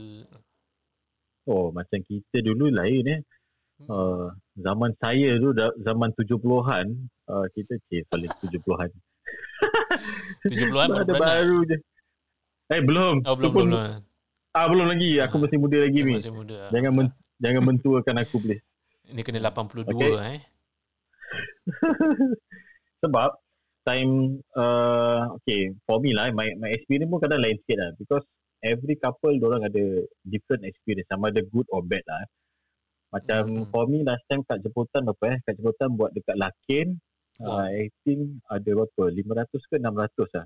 Oh, 1.45 1.69
macam 1.69 1.99
kita 2.01 2.41
dulu 2.41 2.67
lain 2.73 3.03
eh. 3.07 3.21
Hmm. 3.77 3.87
Uh, 3.87 4.27
zaman 4.57 4.91
saya 4.97 5.37
tu 5.37 5.53
zaman 5.81 6.09
70-an 6.17 6.85
uh, 7.29 7.45
kita 7.53 7.73
cik 7.87 8.09
paling 8.09 8.31
70-an. 8.41 8.89
70-an 10.47 10.89
baru 10.97 11.13
baru 11.15 11.57
je. 11.65 11.77
Eh 12.67 12.81
belum. 12.83 13.23
Oh, 13.23 13.35
belum, 13.37 13.51
belum. 13.53 13.67
belum. 13.71 14.01
Ah 14.51 14.65
belum 14.67 14.87
lagi. 14.89 15.21
Aku 15.21 15.37
Ah. 15.37 15.41
masih 15.45 15.57
muda 15.61 15.77
lagi 15.79 15.99
ni. 16.03 16.13
Masih 16.17 16.33
muda. 16.33 16.67
Jangan 16.73 16.91
men, 16.91 17.07
jangan 17.39 17.61
mentuakan 17.63 18.15
aku 18.21 18.37
please. 18.41 18.63
Ini 19.07 19.21
kena 19.23 19.39
82 19.39 19.87
Okay. 19.87 20.11
eh. 20.19 20.41
Sebab 23.05 23.29
time 23.87 24.43
uh, 24.57 25.31
okay 25.39 25.71
for 25.87 26.03
me 26.03 26.11
lah 26.11 26.27
my 26.35 26.51
my 26.59 26.67
experience 26.75 27.07
pun 27.07 27.23
kadang 27.23 27.39
lain 27.39 27.55
sikit 27.63 27.77
lah 27.79 27.89
because 27.95 28.25
every 28.59 28.99
couple 28.99 29.31
orang 29.47 29.63
ada 29.63 30.03
different 30.27 30.67
experience 30.67 31.07
sama 31.07 31.31
ada 31.31 31.39
good 31.47 31.63
or 31.71 31.79
bad 31.79 32.03
lah. 32.03 32.25
Macam 33.07 33.41
Hmm. 33.47 33.65
for 33.71 33.87
me 33.87 34.03
last 34.03 34.23
time 34.27 34.43
kat 34.43 34.59
jemputan 34.59 35.07
apa 35.07 35.23
eh 35.31 35.39
kat 35.47 35.53
jemputan 35.59 35.89
buat 35.95 36.11
dekat 36.11 36.35
Lakin 36.37 36.99
Wow. 37.37 37.53
uh, 37.53 37.69
I 37.69 37.93
think 38.01 38.41
ada 38.49 38.65
berapa 38.65 39.13
500 39.13 39.69
ke 39.69 39.77
600 39.77 40.41
lah 40.41 40.45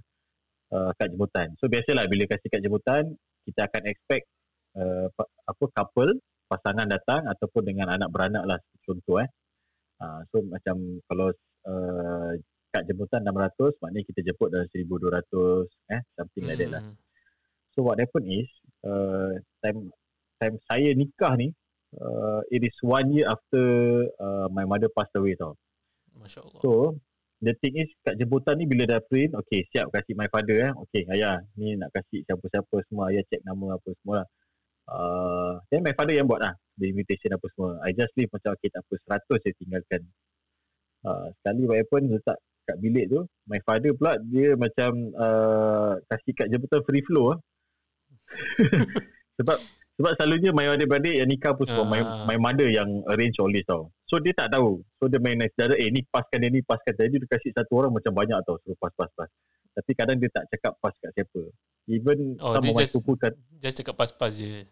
uh, 0.76 0.92
kat 1.00 1.08
jemputan. 1.16 1.48
So 1.56 1.72
biasalah 1.72 2.04
bila 2.12 2.28
kasih 2.28 2.52
kat 2.52 2.60
jemputan 2.60 3.16
kita 3.48 3.64
akan 3.72 3.84
expect 3.88 4.28
uh, 4.76 5.08
pa- 5.16 5.32
apa 5.48 5.66
couple 5.72 6.20
pasangan 6.52 6.92
datang 6.92 7.24
ataupun 7.32 7.64
dengan 7.64 7.96
anak 7.96 8.12
beranak 8.12 8.44
lah 8.44 8.60
contoh 8.84 9.24
eh. 9.24 9.30
Uh, 10.04 10.20
so 10.36 10.44
macam 10.44 11.00
kalau 11.08 11.32
uh, 11.64 12.32
kat 12.76 12.84
jemputan 12.92 13.24
600 13.24 13.80
maknanya 13.80 14.06
kita 14.12 14.20
jemput 14.28 14.48
dalam 14.52 14.68
1200 14.68 15.96
eh 15.96 16.02
something 16.20 16.44
like 16.44 16.60
that 16.60 16.72
lah. 16.76 16.84
Hmm. 16.84 16.96
So 17.72 17.88
what 17.88 18.04
happened 18.04 18.28
is 18.28 18.52
uh, 18.84 19.40
time 19.64 19.96
time 20.44 20.60
saya 20.68 20.92
nikah 20.92 21.40
ni 21.40 21.56
uh, 22.00 22.42
it 22.48 22.64
is 22.64 22.76
one 22.84 23.12
year 23.12 23.28
after 23.28 23.64
uh, 24.22 24.48
my 24.52 24.64
mother 24.64 24.88
passed 24.94 25.16
away 25.18 25.36
tau. 25.36 25.58
Masya 26.16 26.46
Allah. 26.46 26.62
So 26.64 26.72
the 27.42 27.58
thing 27.60 27.82
is 27.82 27.90
kat 28.06 28.22
jemputan 28.22 28.62
ni 28.62 28.70
bila 28.70 28.86
dah 28.86 29.02
print 29.02 29.34
okay 29.34 29.66
siap 29.74 29.90
kasih 29.90 30.14
my 30.14 30.30
father 30.30 30.62
eh 30.62 30.72
okay 30.78 31.10
ayah 31.10 31.42
ni 31.58 31.74
nak 31.74 31.90
kasih 31.90 32.22
siapa-siapa 32.30 32.86
semua 32.86 33.10
ayah 33.10 33.26
check 33.28 33.42
nama 33.44 33.76
apa 33.76 33.90
semua 34.02 34.16
lah. 34.24 34.28
Uh, 34.92 35.54
then 35.72 35.82
my 35.86 35.96
father 35.96 36.14
yang 36.14 36.28
buat 36.28 36.42
lah 36.42 36.54
the 36.78 36.88
invitation 36.88 37.34
apa 37.34 37.46
semua. 37.58 37.82
I 37.82 37.92
just 37.98 38.14
leave 38.16 38.32
macam 38.32 38.54
okay 38.56 38.70
tak 38.70 38.86
apa 38.86 38.94
100 39.28 39.44
saya 39.44 39.54
tinggalkan. 39.58 40.02
Uh, 41.02 41.28
sekali 41.42 41.66
what 41.66 41.82
happened 41.82 42.14
letak 42.14 42.38
kat 42.62 42.78
bilik 42.78 43.10
tu 43.10 43.26
my 43.50 43.58
father 43.66 43.90
pula 43.98 44.22
dia 44.22 44.54
macam 44.54 44.94
uh, 45.18 45.98
kasih 46.14 46.34
kat 46.38 46.48
jemputan 46.54 46.82
free 46.86 47.04
flow 47.04 47.36
lah. 47.36 47.40
sebab 49.42 49.58
sebab 50.02 50.18
selalunya 50.18 50.50
my 50.50 50.66
adik-beradik 50.68 51.14
yang 51.14 51.30
nikah 51.30 51.54
pun 51.54 51.64
semua 51.64 51.86
my, 51.86 52.02
Ah. 52.02 52.26
my 52.26 52.36
mother 52.36 52.66
yang 52.66 52.90
arrange 53.06 53.38
all 53.38 53.48
this 53.48 53.62
tau. 53.64 53.88
So 54.04 54.18
dia 54.18 54.34
tak 54.34 54.50
tahu. 54.50 54.82
So 54.98 55.06
dia 55.06 55.22
main 55.22 55.38
secara 55.40 55.74
eh 55.74 55.88
ni 55.88 56.02
paskan 56.04 56.42
dia 56.42 56.50
ni 56.50 56.60
paskan 56.60 56.92
jadi 56.92 57.14
dia 57.14 57.30
kasih 57.30 57.54
satu 57.54 57.78
orang 57.78 57.94
macam 57.94 58.12
banyak 58.12 58.36
tau 58.42 58.58
suruh 58.60 58.76
pas 58.76 58.90
pas 58.92 59.08
pas. 59.14 59.30
Tapi 59.72 59.92
kadang 59.94 60.18
dia 60.18 60.28
tak 60.28 60.50
cakap 60.50 60.74
pas 60.76 60.92
kat 60.92 61.12
siapa. 61.14 61.42
Even 61.86 62.36
Oh, 62.38 62.58
dia 62.58 62.66
of 62.66 62.66
my 62.68 62.82
just- 62.82 62.92
sepupu 62.92 63.14
kat 63.16 63.34
Just 63.56 63.78
cakap 63.78 63.96
pas-pas 63.96 64.34
je. 64.34 64.66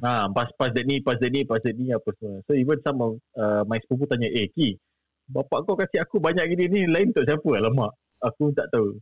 ha 0.00 0.24
pas 0.36 0.48
pas 0.54 0.70
dia 0.70 0.82
ni 0.82 0.98
pas 0.98 1.18
dia 1.18 1.28
ni 1.28 1.42
pas 1.42 1.58
dia 1.58 1.74
ni 1.74 1.90
apa 1.90 2.08
semua. 2.14 2.38
So 2.44 2.54
even 2.54 2.78
of 2.78 3.12
uh, 3.34 3.62
my 3.66 3.76
sepupu 3.76 4.06
tanya 4.06 4.30
eh 4.30 4.46
Ki 4.48 4.78
bapak 5.24 5.64
kau 5.64 5.74
kasih 5.74 5.98
aku 5.98 6.16
banyak 6.18 6.46
gini 6.48 6.64
ni 6.68 6.80
lain 6.84 7.10
untuk 7.10 7.24
siapa 7.24 7.48
alamak. 7.54 7.90
Aku 8.22 8.52
tak 8.52 8.68
tahu. 8.68 8.96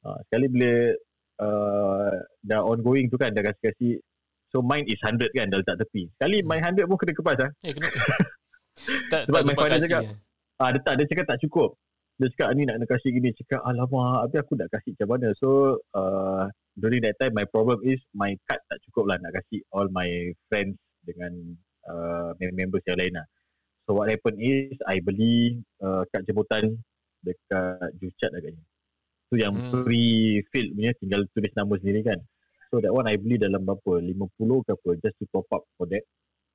Ha, 0.00 0.16
sekali 0.24 0.46
bila 0.48 0.72
uh, 1.38 2.14
dah 2.40 2.60
ongoing 2.62 3.06
tu 3.06 3.14
kan 3.14 3.30
dah 3.30 3.42
kasih-kasih 3.42 4.00
So 4.50 4.62
mine 4.66 4.86
is 4.90 4.98
100 5.02 5.30
kan 5.30 5.46
dah 5.46 5.62
letak 5.62 5.78
tepi. 5.78 6.10
Sekali 6.18 6.42
my 6.42 6.58
100 6.58 6.90
pun 6.90 6.98
kena 6.98 7.14
kepas 7.14 7.36
lah. 7.38 7.50
Eh, 7.62 7.72
kenapa? 7.74 7.96
tak, 9.12 9.20
Sebab 9.30 9.40
tak 9.40 9.46
my 9.46 9.54
father 9.54 9.78
cakap, 9.78 10.02
eh. 10.06 10.14
Ah, 10.60 10.68
dia 10.74 10.80
tak, 10.82 10.94
dia 10.98 11.06
cakap 11.08 11.26
tak 11.30 11.40
cukup. 11.46 11.70
Dia 12.20 12.28
cakap 12.36 12.52
ni 12.52 12.68
nak, 12.68 12.76
nak 12.82 12.88
kasih 12.90 13.16
gini. 13.16 13.32
Cakap 13.32 13.64
alamak, 13.64 14.28
habis 14.28 14.38
aku 14.42 14.52
nak 14.58 14.68
kasih 14.68 14.92
macam 14.92 15.08
mana. 15.16 15.28
So, 15.40 15.80
uh, 15.96 16.50
during 16.76 17.00
that 17.06 17.16
time, 17.16 17.32
my 17.32 17.48
problem 17.48 17.80
is 17.80 18.02
my 18.12 18.36
card 18.44 18.60
tak 18.68 18.78
cukup 18.90 19.14
lah 19.14 19.16
nak 19.24 19.32
kasih 19.40 19.64
all 19.72 19.88
my 19.88 20.08
friends 20.52 20.76
dengan 21.06 21.32
uh, 21.88 22.36
members 22.36 22.84
yang 22.84 23.00
lain 23.00 23.16
lah. 23.16 23.26
So, 23.88 23.96
what 23.96 24.12
happened 24.12 24.36
is, 24.42 24.76
I 24.84 25.00
beli 25.00 25.64
uh, 25.80 26.04
kad 26.12 26.28
jemputan 26.28 26.76
dekat 27.24 27.96
Jucat 27.96 28.34
agaknya. 28.36 28.64
Tu 29.30 29.40
yang 29.40 29.54
Hmm. 29.54 29.70
hmm. 29.70 29.84
pre-filled 29.86 30.74
punya, 30.76 30.92
tinggal 30.98 31.22
tulis 31.32 31.52
nama 31.56 31.74
sendiri 31.80 32.02
kan. 32.04 32.18
So, 32.70 32.78
that 32.78 32.94
one 32.94 33.10
I 33.10 33.18
beli 33.18 33.36
dalam 33.36 33.66
berapa? 33.66 33.98
50 33.98 34.66
ke 34.66 34.70
apa, 34.78 34.90
just 35.02 35.18
to 35.18 35.26
top 35.34 35.46
up 35.50 35.66
for 35.74 35.90
that. 35.90 36.06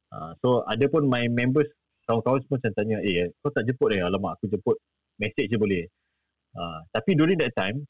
Uh, 0.10 0.31
so, 0.39 0.63
ada 0.63 0.88
pun 0.88 1.05
my 1.12 1.27
members 1.27 1.67
kawan-kawan 2.05 2.39
semua 2.45 2.57
macam 2.62 2.74
tanya, 2.77 2.98
eh 3.01 3.34
kau 3.41 3.51
tak 3.51 3.65
jemput 3.65 3.89
eh? 3.91 4.01
Alamak, 4.01 4.38
aku 4.38 4.45
jemput 4.48 4.77
message 5.17 5.50
je 5.50 5.57
boleh. 5.57 5.84
Uh, 6.55 6.79
tapi 6.93 7.17
during 7.17 7.36
that 7.41 7.51
time, 7.57 7.84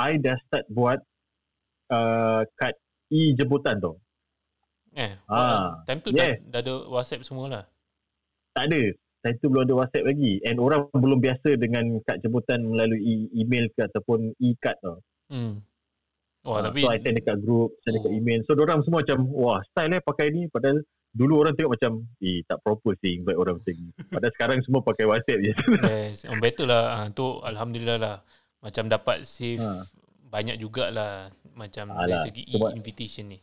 I 0.00 0.16
dah 0.16 0.38
start 0.48 0.64
buat 0.70 1.02
uh, 1.92 2.40
kad 2.56 2.74
e-jemputan 3.12 3.82
tu. 3.82 3.92
Eh, 4.96 5.12
Ah, 5.28 5.84
time 5.84 6.00
tu 6.00 6.08
yeah. 6.16 6.40
dah, 6.48 6.60
dah 6.60 6.60
ada 6.64 6.74
WhatsApp 6.88 7.26
semua 7.26 7.52
lah. 7.52 7.64
Tak 8.56 8.72
ada. 8.72 8.82
Time 9.20 9.36
tu 9.42 9.52
belum 9.52 9.68
ada 9.68 9.74
WhatsApp 9.76 10.08
lagi. 10.08 10.40
And 10.48 10.56
orang 10.56 10.88
belum 10.96 11.20
biasa 11.20 11.60
dengan 11.60 12.00
kad 12.08 12.24
jemputan 12.24 12.64
melalui 12.64 13.28
email 13.36 13.68
ke 13.76 13.84
ataupun 13.84 14.32
e-card 14.40 14.78
tu. 14.80 14.96
Hmm. 15.28 15.60
Oh, 16.46 16.54
Ah, 16.54 16.62
tapi 16.62 16.80
So, 16.80 16.88
I 16.88 16.98
send 16.98 17.16
dekat 17.16 17.36
group, 17.38 17.74
send 17.82 17.98
dekat 17.98 18.08
Oh. 18.08 18.16
email. 18.16 18.40
So, 18.42 18.54
orang 18.54 18.80
semua 18.80 19.02
macam, 19.02 19.18
wah, 19.28 19.58
style 19.66 19.90
eh 19.90 20.00
pakai 20.00 20.30
ni. 20.30 20.46
Padahal 20.46 20.78
dulu 21.10 21.34
orang 21.36 21.52
tengok 21.52 21.74
macam, 21.74 21.92
eh, 22.20 22.38
tak 22.42 22.58
proper 22.60 22.94
sih 22.96 23.16
invite 23.16 23.34
orang 23.34 23.58
macam 23.58 23.74
ni. 23.74 23.90
Padahal 24.14 24.32
sekarang 24.32 24.58
semua 24.62 24.80
pakai 24.80 25.04
WhatsApp 25.04 25.40
je. 25.42 25.52
yes, 26.06 26.22
on 26.24 26.38
better 26.38 26.64
lah. 26.64 26.84
Ha, 26.96 27.10
tu 27.10 27.42
Alhamdulillah 27.42 27.98
lah. 27.98 28.16
Macam 28.58 28.86
dapat 28.86 29.22
save 29.22 29.58
Ha. 29.58 29.82
banyak 30.26 30.56
jugalah 30.56 31.28
macam 31.52 31.90
Alah, 31.90 32.06
dari 32.06 32.18
segi 32.24 32.42
sebab- 32.48 32.72
invitation 32.72 33.26
ni. 33.26 33.38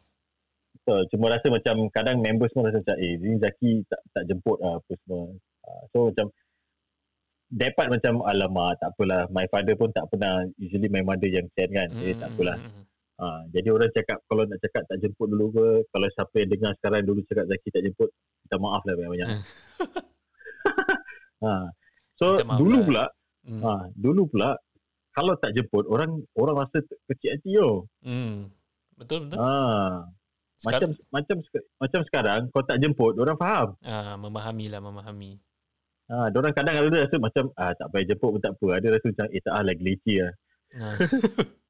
So, 0.83 0.99
cuma 1.07 1.27
rasa 1.27 1.47
macam 1.47 1.87
kadang 1.89 2.19
members 2.19 2.51
semua 2.51 2.67
rasa 2.67 2.79
macam 2.79 2.97
eh 2.97 3.15
ni 3.15 3.35
Zaki 3.37 3.71
tak 3.85 4.01
tak 4.11 4.23
jemput 4.25 4.59
lah 4.59 4.75
apa 4.75 4.91
semua. 4.97 5.31
Uh, 5.63 5.83
so 5.87 5.97
macam 6.05 6.27
that 7.53 7.71
part 7.71 7.87
macam 7.87 8.19
alamak 8.21 8.75
tak 8.77 8.91
apalah. 8.91 9.29
My 9.29 9.47
father 9.47 9.73
pun 9.73 9.89
tak 9.91 10.09
pernah 10.09 10.43
usually 10.57 10.89
my 10.89 10.99
mother 10.99 11.29
yang 11.29 11.47
send 11.53 11.71
kan. 11.71 11.87
Jadi 11.87 12.13
tak 12.17 12.29
apalah. 12.29 12.57
Hmm, 12.57 12.83
hmm, 13.13 13.21
hmm. 13.21 13.23
Uh, 13.23 13.41
jadi 13.53 13.67
orang 13.69 13.93
cakap 13.93 14.19
kalau 14.25 14.43
nak 14.43 14.57
cakap 14.57 14.83
tak 14.89 14.97
jemput 14.99 15.27
dulu 15.29 15.53
ke 15.53 15.65
kalau 15.89 16.07
siapa 16.09 16.35
yang 16.41 16.49
dengar 16.49 16.71
sekarang 16.81 17.01
dulu 17.05 17.19
cakap 17.23 17.45
Zaki 17.45 17.67
tak 17.69 17.83
jemput 17.85 18.09
minta 18.41 18.57
maaf 18.57 18.81
lah 18.83 18.93
banyak-banyak. 18.97 19.29
ha. 21.43 21.53
So 22.17 22.25
dulu 22.57 22.77
lah. 22.79 22.85
pula 22.85 23.05
Hmm. 23.43 23.59
ha, 23.59 23.91
dulu 23.91 24.23
pula 24.31 24.55
kalau 25.11 25.35
tak 25.35 25.51
jemput 25.51 25.83
orang 25.91 26.23
orang 26.39 26.63
rasa 26.63 26.79
kecil 27.11 27.35
hati 27.35 27.59
tau. 27.59 27.83
Hmm. 27.99 28.47
Betul 28.95 29.27
betul. 29.27 29.35
Ha. 29.35 30.07
Macam 30.63 30.89
macam 31.11 31.37
sek- 31.51 31.67
macam 31.75 32.01
sekarang 32.07 32.39
kau 32.55 32.63
tak 32.63 32.79
jemput 32.79 33.19
orang 33.19 33.35
faham. 33.35 33.75
ah, 33.83 34.15
memahami 34.15 34.71
lah 34.71 34.79
memahami. 34.79 35.35
Ha, 36.07 36.31
orang 36.31 36.55
kadang 36.55 36.75
ada 36.79 37.03
rasa 37.03 37.19
macam 37.19 37.51
ah 37.59 37.75
tak 37.75 37.91
payah 37.91 38.15
jemput 38.15 38.31
pun 38.31 38.39
tak 38.39 38.55
apa. 38.55 38.67
Ada 38.79 38.87
rasa 38.95 39.05
macam 39.11 39.27
eh 39.27 39.41
tak 39.43 39.53
ah 39.53 39.63
lagi 39.67 39.83
leceh 39.83 40.17
lah. 40.23 40.33
Ha. 40.79 40.87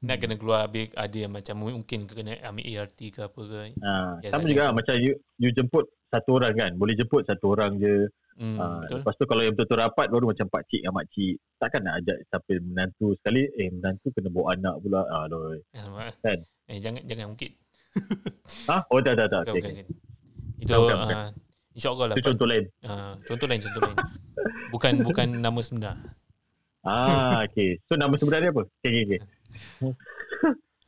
Nak 0.00 0.16
kena 0.16 0.34
keluar 0.34 0.64
habis 0.64 0.88
ada 0.94 1.12
yang 1.14 1.28
macam 1.28 1.54
mungkin 1.60 2.08
kena 2.08 2.40
ambil 2.40 2.64
ART 2.74 2.96
ke 2.96 3.20
apa 3.20 3.36
ke. 3.38 3.60
Ha, 3.76 3.92
Ya, 4.18 4.28
sama 4.32 4.44
juga 4.46 4.62
macam- 4.64 4.76
macam 4.80 4.94
you, 4.96 5.12
you 5.36 5.50
jemput 5.50 5.84
satu 6.08 6.30
orang 6.34 6.52
kan. 6.54 6.72
Boleh 6.74 6.94
jemput 6.94 7.22
satu 7.22 7.52
orang 7.52 7.76
je. 7.76 8.08
Hmm, 8.34 8.56
Ha, 8.56 8.64
betul. 8.80 8.96
lepas 8.96 9.14
tu 9.14 9.24
kalau 9.28 9.42
yang 9.42 9.52
betul-betul 9.52 9.78
rapat 9.78 10.06
baru 10.08 10.24
macam 10.26 10.46
pak 10.48 10.64
cik 10.64 10.80
dengan 10.80 10.94
mak 10.94 11.06
cik. 11.06 11.34
Takkan 11.54 11.80
nak 11.82 11.94
ajak 12.00 12.16
sampai 12.26 12.54
menantu 12.58 13.06
sekali 13.14 13.42
eh 13.44 13.68
menantu 13.68 14.06
kena 14.10 14.28
bawa 14.30 14.46
anak 14.50 14.74
pula. 14.80 15.00
Ah. 15.04 15.28
Alamak. 15.28 16.16
Kan? 16.18 16.38
Eh 16.66 16.78
jangan 16.78 17.02
jangan 17.04 17.26
mungkin. 17.28 17.50
Ha? 18.70 18.76
Oh 18.88 18.98
tak 18.98 19.14
tak 19.14 19.28
tak. 19.28 19.42
Bukan, 19.44 19.52
Okay. 19.52 19.60
bukan, 19.60 19.74
bukan. 19.76 19.86
Itu 20.58 20.72
Bukan, 20.72 20.96
bukan. 20.98 21.16
ah, 21.18 21.28
insya-Allah 21.70 22.06
lah. 22.06 22.14
Itu 22.16 22.24
contoh 22.26 22.46
lain. 22.46 22.64
Ah, 22.82 23.12
contoh 23.22 23.46
lain 23.46 23.60
contoh 23.60 23.80
lain. 23.82 23.96
Bukan 24.70 24.92
bukan 25.02 25.26
nama 25.44 25.60
sebenar. 25.60 25.96
Ah 26.80 27.44
okey. 27.44 27.76
So 27.84 27.94
nama 27.94 28.14
sebenarnya 28.14 28.48
apa? 28.50 28.64
Okey 28.64 28.88
okey 28.88 29.02
okey. 29.06 29.20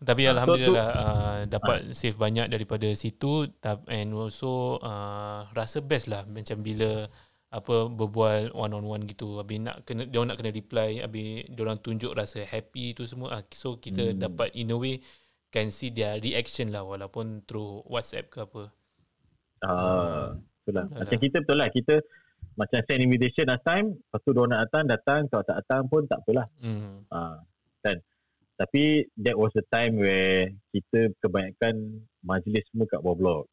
Tapi 0.02 0.26
Ah, 0.26 0.26
so 0.26 0.32
alhamdulillah 0.34 0.88
uh, 0.90 1.38
dapat 1.46 1.94
save 1.94 2.18
banyak 2.18 2.50
daripada 2.50 2.90
situ 2.98 3.46
and 3.86 4.10
also 4.10 4.82
uh, 4.82 5.46
rasa 5.54 5.78
best 5.78 6.10
lah 6.10 6.26
macam 6.26 6.58
bila 6.58 7.06
apa 7.52 7.86
berbual 7.86 8.50
one 8.50 8.72
on 8.72 8.82
one 8.82 9.04
gitu 9.06 9.38
habis 9.38 9.60
nak 9.60 9.84
kena 9.84 10.08
dia 10.08 10.24
nak 10.24 10.40
kena 10.40 10.50
reply 10.50 11.04
habis 11.04 11.44
dia 11.46 11.60
orang 11.62 11.78
tunjuk 11.78 12.16
rasa 12.16 12.42
happy 12.42 12.96
tu 12.96 13.06
semua 13.06 13.28
ah, 13.30 13.42
so 13.52 13.76
kita 13.76 14.10
Hmm. 14.10 14.18
dapat 14.26 14.50
in 14.56 14.72
a 14.72 14.76
way 14.76 14.98
can 15.52 15.68
see 15.68 15.92
their 15.92 16.18
reaction 16.18 16.72
lah 16.72 16.82
walaupun 16.82 17.44
through 17.46 17.84
WhatsApp 17.86 18.26
ke 18.26 18.42
apa 18.42 18.62
Ah 19.62 20.34
itulah. 20.62 20.86
Dah, 20.90 20.98
Macam 20.98 21.14
dah. 21.14 21.22
kita 21.22 21.36
betul 21.42 21.58
lah 21.58 21.68
kita 21.70 21.94
macam 22.52 22.78
send 22.84 23.00
invitation 23.00 23.44
last 23.46 23.64
time, 23.64 23.86
lepas 23.96 24.20
tu 24.20 24.30
dia 24.34 24.42
nak 24.44 24.60
datang, 24.66 24.84
datang, 24.84 25.20
kalau 25.30 25.44
tak 25.46 25.56
datang 25.62 25.82
pun 25.86 26.02
tak 26.04 26.18
apalah. 26.20 26.46
hmm. 26.58 27.06
Ha, 27.08 27.18
kan? 27.80 27.96
Tapi 28.62 29.10
that 29.18 29.34
was 29.34 29.50
the 29.58 29.66
time 29.74 29.98
where 29.98 30.46
kita 30.70 31.10
kebanyakan 31.18 32.06
majlis 32.22 32.62
semua 32.70 32.86
kat 32.86 33.02
bawah 33.02 33.18
blok. 33.18 33.44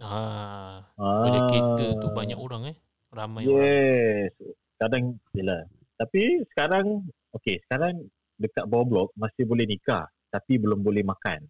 ah 0.00 0.80
Ah, 0.96 1.20
boleh 1.20 1.42
cater 1.52 1.90
tu 2.00 2.08
banyak 2.16 2.38
orang 2.40 2.72
eh 2.72 2.76
ramai 3.12 3.44
orang 3.44 3.60
Yes. 3.60 4.32
Kadang, 4.80 5.20
yelah. 5.36 5.68
Tapi 6.00 6.40
sekarang, 6.48 7.04
okay, 7.36 7.60
sekarang 7.68 8.08
dekat 8.40 8.64
bawah 8.64 8.88
blok 8.88 9.08
masih 9.20 9.44
boleh 9.44 9.68
nikah 9.68 10.08
tapi 10.32 10.56
belum 10.56 10.80
boleh 10.80 11.04
makan. 11.04 11.44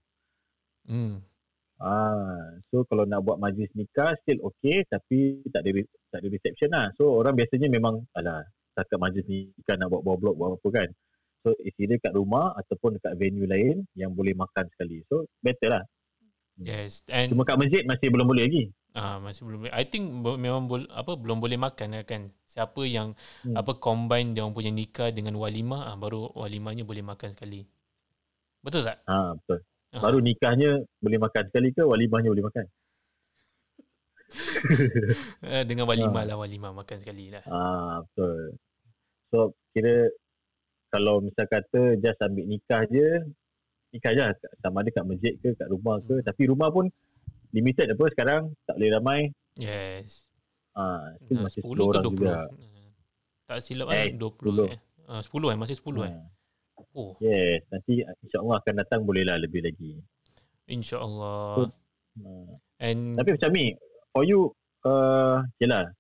Hmm. 0.91 1.23
Ah, 1.79 2.51
so 2.69 2.83
kalau 2.91 3.07
nak 3.07 3.23
buat 3.23 3.39
majlis 3.39 3.71
nikah 3.79 4.15
still 4.27 4.43
okay 4.47 4.83
tapi 4.91 5.39
tak 5.55 5.63
ada 5.63 5.71
tak 6.11 6.19
ada 6.19 6.29
reception 6.35 6.71
lah. 6.75 6.87
So 6.99 7.15
orang 7.15 7.39
biasanya 7.39 7.71
memang 7.71 8.05
alah 8.19 8.43
setakat 8.75 8.99
majlis 8.99 9.27
nikah 9.31 9.79
nak 9.79 9.89
buat 9.95 10.03
bawah 10.03 10.19
blok 10.19 10.35
buat 10.35 10.51
apa 10.59 10.69
kan. 10.75 10.89
So 11.45 11.53
it's 11.61 11.77
either 11.77 12.01
kat 12.01 12.17
rumah 12.17 12.57
ataupun 12.57 12.97
dekat 12.97 13.21
venue 13.21 13.45
lain 13.45 13.85
yang 13.93 14.17
boleh 14.17 14.33
makan 14.33 14.65
sekali. 14.73 15.05
So 15.13 15.29
better 15.45 15.77
lah. 15.77 15.85
Yes. 16.57 17.05
And 17.13 17.29
Cuma 17.37 17.45
kat 17.45 17.61
masjid 17.61 17.85
masih 17.85 18.09
belum 18.09 18.25
boleh 18.25 18.49
lagi. 18.49 18.65
Ah 18.97 19.21
masih 19.21 19.45
belum 19.45 19.67
boleh. 19.67 19.75
I 19.77 19.85
think 19.85 20.09
memang 20.25 20.71
bol, 20.71 20.89
apa 20.89 21.21
belum 21.21 21.45
boleh 21.45 21.61
makan 21.61 22.01
lah 22.01 22.09
kan. 22.09 22.33
Siapa 22.49 22.81
yang 22.89 23.13
Hmm. 23.45 23.61
apa 23.61 23.77
combine 23.77 24.33
dia 24.33 24.41
orang 24.41 24.57
punya 24.57 24.73
nikah 24.73 25.13
dengan 25.13 25.37
walimah 25.37 25.93
ah, 25.93 25.97
baru 26.01 26.33
walimahnya 26.33 26.89
boleh 26.89 27.05
makan 27.05 27.37
sekali. 27.37 27.69
Betul 28.65 28.89
tak? 28.89 29.05
Ha, 29.05 29.37
betul. 29.37 29.61
Ah. 29.93 30.01
Baru 30.01 30.19
nikahnya 30.25 30.81
boleh 31.05 31.19
makan 31.21 31.43
sekali 31.53 31.69
ke 31.77 31.85
walimahnya 31.85 32.33
boleh 32.33 32.47
makan? 32.49 32.65
Eh, 35.45 35.63
dengan 35.69 35.85
walimah 35.85 36.25
lah 36.25 36.41
walimah 36.41 36.73
makan 36.73 36.97
sekali 37.05 37.29
lah. 37.29 37.45
Ah, 37.47 38.01
betul. 38.01 38.57
So 39.29 39.39
kira 39.75 40.09
kalau 40.95 41.19
misal 41.19 41.43
kata 41.45 41.99
just 41.99 42.23
ambil 42.23 42.47
nikah 42.47 42.87
je, 42.87 43.27
nikah 43.91 44.15
je 44.15 44.23
lah. 44.23 44.33
sama 44.63 44.79
ada 44.79 44.91
kat 44.93 45.05
masjid 45.05 45.35
ke 45.35 45.51
kat 45.53 45.67
rumah 45.67 45.99
ke. 45.99 46.15
Hmm. 46.15 46.23
Tapi 46.23 46.43
rumah 46.47 46.71
pun 46.71 46.87
limited 47.51 47.91
apa 47.91 48.05
sekarang, 48.09 48.43
tak 48.63 48.79
boleh 48.79 48.91
ramai. 48.93 49.21
Yes. 49.55 50.31
Ah, 50.71 51.11
Ah, 51.11 51.43
masih 51.43 51.63
10 51.63 51.67
10 51.67 51.75
ke 51.75 51.83
orang 51.85 52.05
20? 52.05 52.15
juga. 52.17 52.35
Ah, 52.39 52.49
Tak 53.45 53.59
silap 53.61 53.87
Eh, 53.91 53.99
eh, 54.01 54.09
20 54.15 54.39
10. 54.41 54.67
eh. 54.69 54.79
Ah, 55.05 55.21
10 55.21 55.51
eh 55.51 55.57
masih 55.57 55.75
10 55.75 56.03
eh. 56.03 56.15
Ah, 56.15 56.27
Oh, 56.95 57.15
Yes, 57.19 57.63
nanti 57.69 58.03
insya-Allah 58.03 58.59
akan 58.59 58.75
datang 58.77 59.01
bolehlah 59.03 59.35
lebih 59.37 59.63
lagi. 59.63 59.99
insya-Allah. 60.67 61.71
Ah. 62.19 62.51
And 62.81 63.15
Tapi 63.15 63.31
macam 63.33 63.51
ni, 63.51 63.75
for 64.11 64.23
you, 64.23 64.51
uh, 64.83 65.43
yelah, 65.59 65.91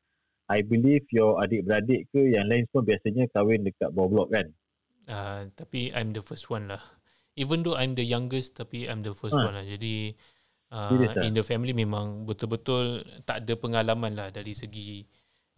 I 0.46 0.62
believe 0.62 1.06
your 1.10 1.38
adik-beradik 1.38 2.10
ke 2.10 2.26
yang 2.28 2.46
lain 2.46 2.66
semua 2.66 2.82
biasanya 2.84 3.30
kahwin 3.30 3.62
dekat 3.62 3.90
bawah 3.90 4.08
blok 4.08 4.28
kan? 4.30 4.46
Uh, 5.06 5.48
tapi 5.52 5.90
I'm 5.90 6.10
the 6.10 6.20
first 6.20 6.48
one 6.48 6.68
lah. 6.68 6.82
Even 7.34 7.62
though 7.62 7.74
I'm 7.74 7.92
the 7.92 8.04
youngest 8.04 8.54
tapi 8.54 8.86
I'm 8.86 9.02
the 9.02 9.10
first 9.10 9.34
Ah. 9.34 9.44
one 9.44 9.54
lah. 9.54 9.64
Jadi 9.64 10.14
uh, 10.70 10.90
ah? 10.90 11.22
in 11.22 11.34
the 11.34 11.42
family 11.42 11.72
memang 11.72 12.22
betul-betul 12.24 13.02
tak 13.22 13.42
ada 13.42 13.54
pengalaman 13.54 14.14
lah 14.14 14.28
dari 14.30 14.54
segi 14.54 15.02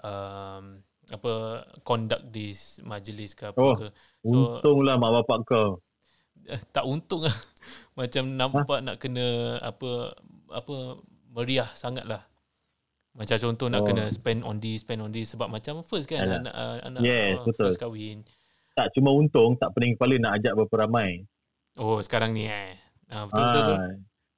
um, 0.00 0.80
apa 1.06 1.32
conduct 1.86 2.34
this 2.34 2.80
majlis 2.82 3.32
ke 3.32 3.48
apa 3.48 3.60
Oh. 3.60 3.74
ke. 3.76 3.86
So- 4.24 4.58
Untunglah 4.58 4.96
mak 4.96 5.12
bapak 5.22 5.38
kau. 5.46 5.68
Eh, 6.46 6.62
tak 6.70 6.86
untung 6.86 7.26
lah. 7.26 7.34
Macam 7.98 8.34
nampak 8.34 8.78
nak 8.80 8.96
kena 8.98 9.58
apa 9.58 10.14
apa 10.50 10.74
meriah 11.30 11.68
sangat 11.74 12.06
lah. 12.06 12.22
Macam 13.16 13.36
contoh 13.36 13.66
nak 13.68 13.82
Oh. 13.82 13.86
kena 13.88 14.08
spend 14.08 14.44
on 14.44 14.60
this, 14.60 14.80
spend 14.80 15.00
on 15.00 15.10
this 15.10 15.32
sebab 15.32 15.48
macam 15.48 15.80
first 15.80 16.04
kan 16.04 16.24
Alah. 16.24 16.40
anak 16.40 16.54
uh, 16.54 16.76
anak 16.84 17.00
Yes, 17.00 17.34
uh, 17.36 17.44
betul. 17.48 17.64
first 17.68 17.80
kahwin. 17.80 18.18
Tak 18.76 18.92
cuma 18.92 19.11
untung, 19.16 19.56
tak 19.56 19.73
pening 19.73 19.97
kepala 19.97 20.21
nak 20.21 20.33
ajak 20.37 20.52
berapa 20.52 20.85
ramai. 20.85 21.25
Oh 21.80 21.97
sekarang 22.04 22.37
ni 22.37 22.45
eh. 22.45 22.76
Ah, 23.09 23.25
betul 23.25 23.45
betul. 23.49 23.62
betul. 23.64 23.76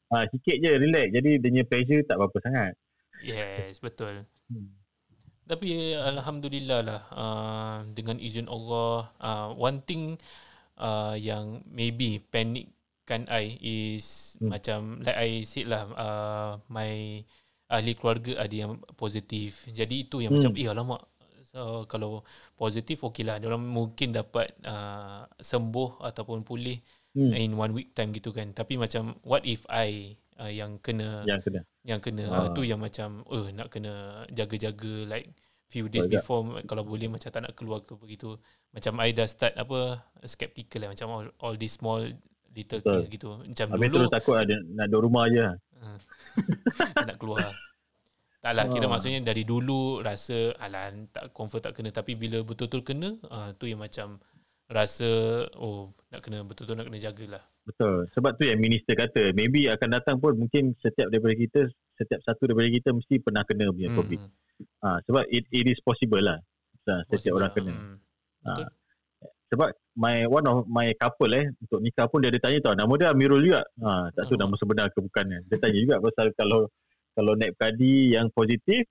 Ah, 0.09 0.15
ah, 0.15 0.25
sikit 0.31 0.57
je 0.63 0.71
relax. 0.79 1.07
Jadi 1.11 1.31
dia 1.43 1.51
punya 1.51 1.65
pressure 1.67 2.03
tak 2.07 2.17
berapa 2.23 2.39
sangat. 2.41 2.73
Yes, 3.23 3.83
betul. 3.83 4.23
Hmm. 4.47 4.79
Tapi 5.49 5.97
alhamdulillah 5.97 6.81
lah 6.85 7.03
uh, 7.09 7.79
dengan 7.97 8.21
izin 8.21 8.53
Allah 8.53 9.09
uh, 9.17 9.49
one 9.57 9.81
thing 9.81 10.21
uh, 10.77 11.17
yang 11.17 11.65
maybe 11.73 12.21
panickan 12.29 13.25
I 13.33 13.57
is 13.59 14.37
hmm. 14.39 14.53
Macam 14.53 15.01
like 15.01 15.17
I 15.17 15.31
said 15.49 15.73
lah 15.73 15.89
uh, 15.97 16.51
my 16.69 17.25
ahli 17.73 17.93
keluarga 17.97 18.45
ada 18.45 18.55
yang 18.55 18.81
positif. 18.97 19.65
Jadi 19.73 20.05
itu 20.05 20.21
yang 20.21 20.37
hmm. 20.37 20.41
macam 20.41 20.53
eh 20.53 20.69
alamak 20.69 21.03
so, 21.49 21.61
kalau 21.85 22.23
positif 22.55 23.01
okey 23.03 23.23
lah. 23.23 23.37
Diorang 23.37 23.61
mungkin 23.61 24.13
dapat 24.13 24.53
uh, 24.63 25.25
sembuh 25.35 26.03
ataupun 26.03 26.43
pulih 26.43 26.79
Hmm. 27.09 27.33
in 27.33 27.51
one 27.53 27.73
week 27.73 27.91
time 27.93 28.13
gitu 28.13 28.31
kan. 28.31 28.53
Tapi 28.53 28.77
macam 28.77 29.17
what 29.25 29.43
if 29.43 29.65
I 29.67 30.13
uh, 30.37 30.47
yang 30.47 30.77
kena 30.79 31.25
Yang 31.25 31.41
kena. 31.43 31.61
yang 31.83 31.99
kena 31.99 32.25
Ah. 32.29 32.39
uh. 32.45 32.49
tu 32.53 32.63
yang 32.63 32.79
macam 32.79 33.25
uh, 33.27 33.49
nak 33.51 33.69
kena 33.69 33.91
jaga-jaga 34.29 35.09
like 35.09 35.27
few 35.67 35.89
days 35.89 36.05
tak? 36.05 36.21
before 36.21 36.45
kalau 36.63 36.81
boleh 36.81 37.09
macam 37.09 37.27
tak 37.27 37.43
nak 37.43 37.53
keluar 37.53 37.81
ke 37.83 37.93
begitu 37.93 38.37
macam 38.71 39.01
I 39.01 39.11
dah 39.11 39.25
start 39.25 39.57
apa 39.57 39.99
skeptical 40.23 40.81
lah 40.81 40.89
macam 40.93 41.07
all, 41.09 41.27
all 41.41 41.55
these 41.57 41.75
small 41.75 42.05
little 42.49 42.79
Betul. 42.79 42.93
things 42.95 43.09
gitu 43.09 43.29
macam 43.41 43.67
Habis 43.69 43.89
dulu 43.89 43.99
terus 43.99 44.15
takut 44.15 44.37
ada, 44.37 44.55
nak 44.69 44.87
duduk 44.87 45.03
rumah 45.03 45.25
je. 45.27 45.43
uh, 45.43 45.99
nak 47.09 47.17
keluar 47.17 47.51
tak 48.39 48.53
lah 48.53 48.65
kira 48.67 48.87
Ah. 48.87 48.91
maksudnya 48.91 49.21
dari 49.21 49.43
dulu 49.43 49.99
rasa 49.99 50.55
alah 50.57 50.89
tak 51.09 51.31
confirm 51.33 51.59
tak 51.61 51.75
kena 51.75 51.91
tapi 51.91 52.15
bila 52.15 52.39
betul-betul 52.41 52.83
kena 52.83 53.09
uh, 53.27 53.51
tu 53.53 53.67
yang 53.67 53.79
macam 53.79 54.23
rasa 54.67 55.09
oh 55.57 55.91
nak 56.09 56.21
kena 56.21 56.43
betul-betul 56.43 56.77
nak 56.77 56.87
kena 56.87 57.01
jagalah 57.01 57.45
Betul. 57.65 58.09
Sebab 58.17 58.33
tu 58.35 58.49
yang 58.49 58.57
minister 58.57 58.97
kata, 58.97 59.37
maybe 59.37 59.69
akan 59.69 59.93
datang 59.93 60.17
pun 60.17 60.33
mungkin 60.33 60.73
setiap 60.81 61.13
daripada 61.13 61.37
kita, 61.37 61.69
setiap 61.95 62.17
satu 62.25 62.49
daripada 62.49 62.65
kita 62.65 62.97
mesti 62.97 63.21
pernah 63.21 63.45
kena 63.45 63.69
punya 63.69 63.93
COVID. 63.93 64.21
Hmm, 64.25 64.33
Ha, 64.81 64.89
sebab 65.05 65.29
it, 65.29 65.45
it 65.53 65.69
is 65.69 65.77
possible 65.79 66.19
lah. 66.19 66.41
Ha, 66.89 67.05
setiap 67.05 67.13
possible 67.13 67.37
orang 67.37 67.53
kena. 67.53 67.73
Hmm. 67.77 67.97
Betul. 68.41 68.67
Sebab 69.49 69.69
my 69.95 70.17
one 70.25 70.47
of 70.49 70.65
my 70.65 70.89
couple 70.97 71.29
eh 71.31 71.45
untuk 71.61 71.79
nikah 71.79 72.09
pun 72.09 72.21
dia 72.21 72.33
ada 72.33 72.41
tanya 72.41 72.59
tau 72.59 72.73
nama 72.73 72.89
dia 72.97 73.13
Amirul 73.13 73.45
juga. 73.45 73.61
Ha, 73.85 73.89
tak 74.13 74.25
tahu 74.25 74.35
Oh. 74.35 74.41
nama 74.41 74.55
sebenar 74.57 74.87
ke 74.89 74.99
bukan 74.99 75.25
kan. 75.29 75.43
Dia 75.45 75.57
tanya 75.59 75.79
juga 75.79 75.97
pasal 76.01 76.27
kalau 76.35 76.73
kalau 77.19 77.35
naib 77.35 77.59
kadi 77.59 78.15
yang 78.15 78.31
positif 78.31 78.87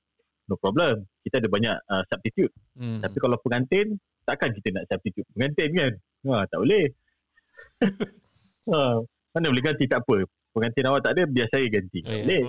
no 0.52 0.60
problem. 0.60 1.08
Kita 1.24 1.40
ada 1.40 1.48
banyak 1.48 1.76
uh, 1.88 2.04
substitute. 2.12 2.52
Hmm. 2.76 3.00
Tapi 3.00 3.18
kalau 3.20 3.40
pengantin 3.40 3.96
takkan 4.28 4.52
kita 4.52 4.76
nak 4.76 4.88
substitute 4.92 5.28
pengantin 5.32 5.70
kan? 5.72 5.94
Ha, 6.28 6.44
tak 6.52 6.60
boleh. 6.60 6.86
ha, 8.72 9.00
mana 9.32 9.46
boleh 9.48 9.64
ganti 9.64 9.86
tak 9.88 10.04
apa. 10.04 10.28
Pengantin 10.52 10.88
awak 10.92 11.08
tak 11.08 11.14
ada 11.16 11.24
biar 11.28 11.48
saya 11.52 11.68
ganti. 11.72 12.00
Oh, 12.04 12.12
Tak 12.12 12.16
ya. 12.16 12.24
boleh. 12.24 12.44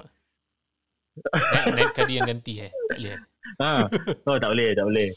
Naik, 1.19 1.67
naik 1.75 1.91
kadi 1.95 2.12
yang 2.14 2.29
ganti 2.31 2.53
eh. 2.62 2.71
Tak 2.91 2.99
boleh. 2.99 3.14
eh? 3.14 3.23
Ha, 3.64 3.81
oh, 4.29 4.37
tak 4.37 4.51
boleh, 4.53 4.71
tak 4.77 4.87
boleh. 4.87 5.09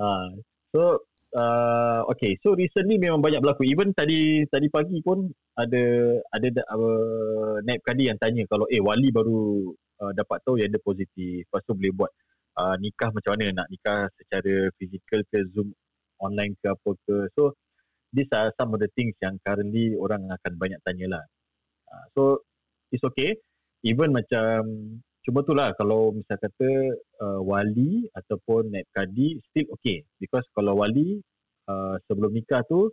Ha, 0.00 0.08
so 0.72 1.04
uh, 1.36 2.00
okay, 2.08 2.32
so 2.40 2.56
recently 2.56 2.96
memang 2.96 3.20
banyak 3.20 3.44
berlaku. 3.44 3.68
Even 3.68 3.92
tadi 3.92 4.42
tadi 4.48 4.72
pagi 4.72 5.04
pun 5.04 5.28
ada 5.58 6.16
ada 6.32 6.48
uh, 6.72 7.60
naib 7.66 7.82
kadi 7.84 8.08
yang 8.08 8.16
tanya 8.16 8.46
kalau 8.48 8.64
eh 8.72 8.80
wali 8.80 9.12
baru 9.12 9.74
uh, 10.02 10.12
dapat 10.14 10.38
tahu 10.46 10.58
yang 10.58 10.70
dia 10.70 10.82
positif. 10.82 11.46
Lepas 11.46 11.62
tu 11.66 11.74
boleh 11.74 11.92
buat 11.94 12.12
uh, 12.58 12.76
nikah 12.78 13.10
macam 13.14 13.38
mana 13.38 13.64
nak 13.64 13.68
nikah 13.70 14.10
secara 14.18 14.70
fizikal 14.78 15.20
ke 15.30 15.38
Zoom 15.54 15.70
online 16.18 16.58
ke 16.58 16.70
apa 16.70 16.90
ke. 17.06 17.16
So 17.38 17.54
these 18.14 18.30
are 18.34 18.50
some 18.58 18.74
of 18.74 18.82
the 18.82 18.90
things 18.94 19.14
yang 19.22 19.38
currently 19.44 19.94
orang 19.98 20.26
akan 20.28 20.52
banyak 20.58 20.80
tanya 20.82 21.18
lah. 21.18 21.24
Uh, 21.88 22.04
so 22.14 22.22
it's 22.90 23.04
okay. 23.04 23.38
Even 23.86 24.10
macam 24.10 24.66
cuma 25.22 25.44
tu 25.44 25.52
lah 25.52 25.76
kalau 25.76 26.16
misal 26.16 26.40
kata 26.40 26.68
uh, 27.20 27.40
wali 27.44 28.08
ataupun 28.16 28.72
naib 28.72 28.88
kadi 28.96 29.36
still 29.52 29.68
okay 29.76 30.00
because 30.16 30.46
kalau 30.56 30.80
wali 30.80 31.20
uh, 31.68 32.00
sebelum 32.08 32.32
nikah 32.32 32.64
tu 32.64 32.88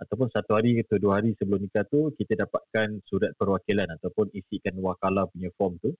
ataupun 0.00 0.32
satu 0.32 0.56
hari 0.56 0.80
atau 0.80 0.96
dua 0.96 1.20
hari 1.20 1.36
sebelum 1.36 1.60
nikah 1.60 1.84
tu 1.92 2.08
kita 2.16 2.40
dapatkan 2.40 3.04
surat 3.04 3.36
perwakilan 3.36 3.86
ataupun 4.00 4.32
isikan 4.32 4.74
wakalah 4.80 5.28
punya 5.28 5.52
form 5.60 5.76
tu 5.84 5.92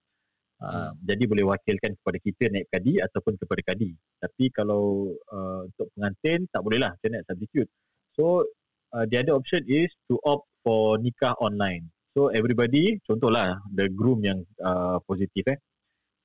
uh, 0.62 0.90
Hmm. 0.90 0.92
jadi 1.02 1.24
boleh 1.26 1.44
wakilkan 1.50 1.98
kepada 1.98 2.18
kita 2.22 2.44
naib 2.52 2.66
kadi 2.70 3.02
ataupun 3.02 3.34
kepada 3.38 3.74
kadi 3.74 3.90
tapi 4.24 4.48
kalau 4.54 5.12
uh, 5.28 5.68
untuk 5.68 5.92
pengantin 5.92 6.48
tak 6.48 6.64
boleh 6.64 6.80
lah. 6.80 6.96
Macam 6.96 7.10
nak 7.12 7.24
substitute. 7.28 7.68
So 8.16 8.48
uh, 8.96 9.04
the 9.04 9.20
other 9.20 9.36
option 9.36 9.60
is 9.68 9.92
to 10.08 10.16
opt 10.24 10.48
for 10.64 10.96
nikah 10.96 11.36
online. 11.44 11.92
So 12.16 12.32
everybody 12.32 13.02
contohlah 13.04 13.60
the 13.74 13.92
groom 13.92 14.24
yang 14.24 14.48
uh, 14.64 14.96
positif 15.04 15.44
eh. 15.50 15.58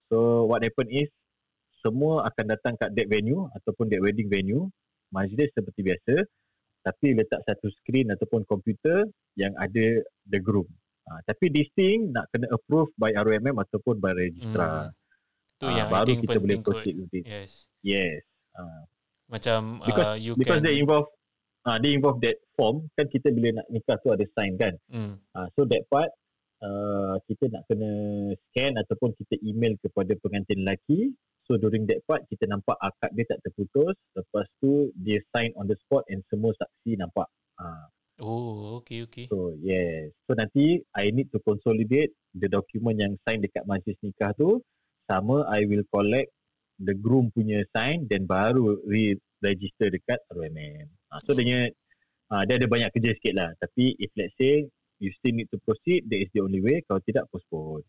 So 0.08 0.48
what 0.48 0.64
happen 0.64 0.88
is 0.88 1.12
semua 1.84 2.24
akan 2.32 2.46
datang 2.56 2.74
kat 2.80 2.96
that 2.96 3.08
venue 3.12 3.52
ataupun 3.60 3.92
that 3.92 4.00
wedding 4.00 4.32
venue. 4.32 4.72
Majlis 5.12 5.52
seperti 5.52 5.84
biasa. 5.84 6.24
Tapi 6.80 7.18
letak 7.18 7.44
satu 7.44 7.68
screen 7.84 8.14
ataupun 8.16 8.48
komputer 8.48 9.04
yang 9.36 9.52
ada 9.60 10.00
the 10.32 10.40
groom. 10.40 10.70
Ha, 11.10 11.26
tapi 11.26 11.50
this 11.50 11.66
thing 11.74 12.14
nak 12.14 12.30
kena 12.30 12.46
approve 12.50 12.94
by 12.94 13.10
ROMM 13.12 13.58
ataupun 13.58 13.98
by 13.98 14.14
registrar. 14.14 14.94
Tu 15.58 15.66
Ha, 15.66 15.74
yang 15.74 15.90
baru 15.90 16.14
kita 16.16 16.38
boleh 16.38 16.58
proceed 16.62 16.96
with 16.96 17.12
it. 17.12 17.26
Yes. 17.26 17.66
Yes. 17.82 18.22
Macam 19.26 19.82
uh, 19.82 19.86
Because- 19.86 20.22
you 20.22 20.34
because 20.38 20.62
can 20.62 20.66
they 20.66 20.78
involve 20.78 21.10
ah 21.68 21.76
they 21.76 21.92
involve 21.92 22.18
that 22.20 22.40
form 22.56 22.88
kan 22.96 23.06
kita 23.06 23.30
bila 23.30 23.60
nak 23.60 23.68
nikah 23.68 23.98
tu 24.00 24.10
ada 24.10 24.24
sign 24.32 24.56
kan. 24.56 24.74
mm, 24.88 25.14
Ha, 25.34 25.50
so 25.54 25.66
that 25.66 25.84
part 25.88 26.10
uh, 26.62 27.20
kita 27.26 27.52
nak 27.52 27.66
kena 27.66 27.90
scan 28.48 28.74
ataupun 28.78 29.12
kita 29.18 29.36
email 29.44 29.74
kepada 29.82 30.14
pengantin 30.18 30.62
lelaki 30.62 31.14
So 31.44 31.58
during 31.58 31.90
that 31.90 32.06
part 32.06 32.30
kita 32.30 32.46
nampak 32.46 32.78
akad 32.78 33.10
dia 33.18 33.26
tak 33.26 33.42
terputus. 33.42 33.98
Lepas 34.14 34.46
tu 34.62 34.94
dia 34.94 35.18
sign 35.34 35.50
on 35.58 35.66
the 35.66 35.74
spot 35.82 36.06
and 36.06 36.22
semua 36.30 36.54
saksi 36.54 36.94
nampak. 36.94 37.26
Uh, 37.58 37.90
Oh, 38.20 38.84
okay, 38.84 39.08
okay. 39.08 39.26
so 39.32 39.56
yes. 39.64 40.12
So 40.28 40.36
nanti 40.36 40.84
I 40.92 41.12
need 41.16 41.32
to 41.32 41.40
consolidate 41.40 42.12
the 42.36 42.52
document 42.52 43.00
yang 43.00 43.14
sign 43.24 43.40
dekat 43.40 43.64
majlis 43.64 43.96
nikah 44.04 44.36
tu 44.36 44.60
sama 45.08 45.48
I 45.48 45.64
will 45.66 45.88
collect 45.88 46.28
the 46.84 46.96
groom 46.96 47.32
punya 47.32 47.64
sign 47.72 48.12
then 48.12 48.28
baru 48.28 48.80
re-register 48.84 49.88
dekat 49.88 50.20
RMM. 50.36 50.88
Uh, 51.10 51.20
so 51.24 51.32
dia 51.32 51.72
uh, 52.32 52.44
dia 52.44 52.60
ada 52.60 52.68
banyak 52.68 52.92
kerja 52.92 53.16
sikit 53.16 53.34
lah. 53.40 53.50
Tapi 53.64 53.96
if 53.98 54.12
let's 54.20 54.36
say 54.36 54.68
you 55.00 55.12
still 55.18 55.34
need 55.34 55.48
to 55.50 55.58
proceed, 55.64 56.06
that 56.12 56.20
is 56.20 56.30
the 56.36 56.44
only 56.44 56.60
way. 56.60 56.84
Kalau 56.86 57.02
tidak, 57.08 57.26
postpone. 57.32 57.88